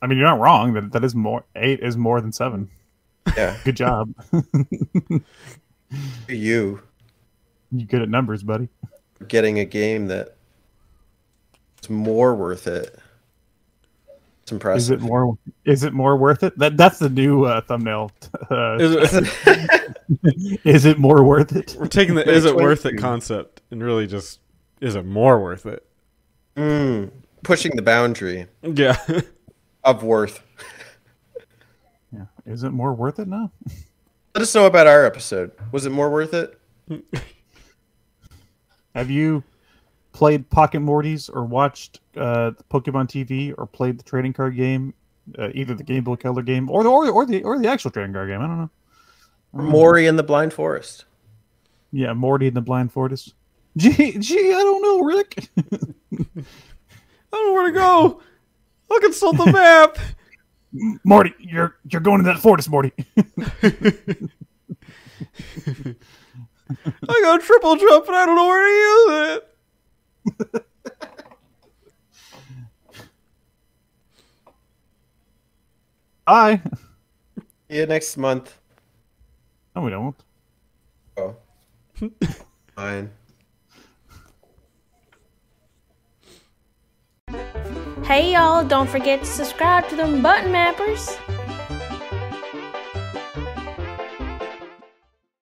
I 0.00 0.06
mean, 0.06 0.18
you're 0.18 0.26
not 0.26 0.40
wrong. 0.40 0.72
That 0.72 0.92
that 0.92 1.04
is 1.04 1.14
more. 1.14 1.44
Eight 1.54 1.80
is 1.80 1.96
more 1.96 2.20
than 2.20 2.32
seven. 2.32 2.70
Yeah, 3.36 3.56
Good 3.64 3.76
job. 3.76 4.14
you 6.28 6.82
you 7.70 7.86
good 7.86 8.02
at 8.02 8.08
numbers, 8.08 8.42
buddy. 8.42 8.68
getting 9.28 9.58
a 9.58 9.64
game 9.64 10.06
that 10.08 10.36
it's 11.78 11.90
more 11.90 12.34
worth 12.34 12.66
it. 12.66 12.98
It's 14.56 14.84
Is 14.84 14.90
it 14.90 15.00
more? 15.00 15.38
Is 15.64 15.84
it 15.84 15.92
more 15.92 16.16
worth 16.16 16.42
it? 16.42 16.56
That 16.58 16.76
that's 16.76 16.98
the 16.98 17.08
new 17.08 17.44
uh, 17.44 17.60
thumbnail. 17.62 18.10
Uh, 18.50 18.76
Is 18.78 19.14
it, 19.14 20.58
is 20.64 20.84
it 20.84 20.98
more 20.98 21.22
worth 21.22 21.54
it? 21.56 21.76
we're 21.78 21.86
taking 21.86 22.14
the 22.14 22.28
is 22.28 22.44
it 22.44 22.54
worth 22.56 22.84
it 22.86 22.96
concept 22.98 23.62
and 23.70 23.82
really 23.82 24.06
just 24.06 24.40
is 24.80 24.94
it 24.96 25.04
more 25.06 25.40
worth 25.40 25.66
it? 25.66 25.86
Mm, 26.56 27.10
pushing 27.42 27.74
the 27.76 27.82
boundary 27.82 28.46
Yeah. 28.62 28.96
of 29.84 30.02
worth. 30.02 30.42
Yeah. 32.14 32.26
Is 32.44 32.62
it 32.62 32.72
more 32.72 32.92
worth 32.92 33.18
it 33.20 33.26
now? 33.26 33.50
Let 34.34 34.42
us 34.42 34.54
know 34.54 34.66
about 34.66 34.86
our 34.86 35.06
episode. 35.06 35.50
Was 35.72 35.86
it 35.86 35.90
more 35.92 36.10
worth 36.10 36.34
it? 36.34 36.58
Have 38.94 39.10
you 39.10 39.42
played 40.12 40.48
Pocket 40.50 40.80
Mortys 40.80 41.30
or 41.34 41.44
watched 41.44 42.00
uh, 42.16 42.52
Pokemon 42.70 43.08
TV 43.08 43.54
or 43.56 43.66
played 43.66 43.98
the 43.98 44.04
trading 44.04 44.32
card 44.32 44.56
game, 44.56 44.94
uh, 45.38 45.48
either 45.54 45.74
the 45.74 45.84
Game 45.84 46.04
Boy 46.04 46.16
Color 46.16 46.42
game 46.42 46.70
or 46.70 46.82
the 46.82 46.88
or, 46.88 47.08
or 47.08 47.26
the 47.26 47.42
or 47.42 47.58
the 47.58 47.68
actual 47.68 47.90
trading 47.90 48.12
card 48.12 48.28
game? 48.28 48.40
I 48.40 48.46
don't 48.46 48.58
know. 48.58 48.70
Maury 49.52 50.06
in 50.06 50.16
the 50.16 50.22
Blind 50.22 50.52
Forest. 50.52 51.04
Yeah, 51.92 52.14
Morty 52.14 52.46
in 52.46 52.54
the 52.54 52.62
Blind 52.62 52.92
Forest. 52.92 53.34
Gee, 53.76 54.18
gee, 54.18 54.52
I 54.52 54.62
don't 54.62 54.82
know, 54.82 55.00
Rick. 55.00 55.48
I 55.58 56.16
don't 57.32 57.46
know 57.46 57.52
where 57.52 57.66
to 57.66 57.72
go. 57.72 58.20
I'll 58.90 59.00
consult 59.00 59.36
the 59.36 59.46
map. 59.52 59.98
Morty, 61.04 61.34
you're 61.38 61.76
you're 61.90 62.00
going 62.00 62.18
to 62.18 62.24
that 62.24 62.38
forest, 62.38 62.70
Morty. 62.70 62.92
I 67.08 67.20
got 67.22 67.42
triple 67.42 67.76
jump 67.76 68.06
and 68.06 68.16
I 68.16 68.26
don't 68.26 68.36
know 68.36 68.46
where 68.46 68.66
to 68.66 68.72
use 68.72 69.36
it. 69.36 69.51
Bye. 76.26 76.60
See 77.68 77.76
you 77.76 77.86
next 77.86 78.16
month. 78.16 78.58
No, 79.74 79.82
we 79.82 79.90
don't. 79.90 80.16
Oh. 81.16 81.36
Fine. 82.76 83.10
Hey 88.04 88.32
y'all, 88.32 88.64
don't 88.64 88.88
forget 88.88 89.20
to 89.20 89.26
subscribe 89.26 89.88
to 89.88 89.96
them 89.96 90.22
button 90.22 90.52
mappers. 90.52 91.18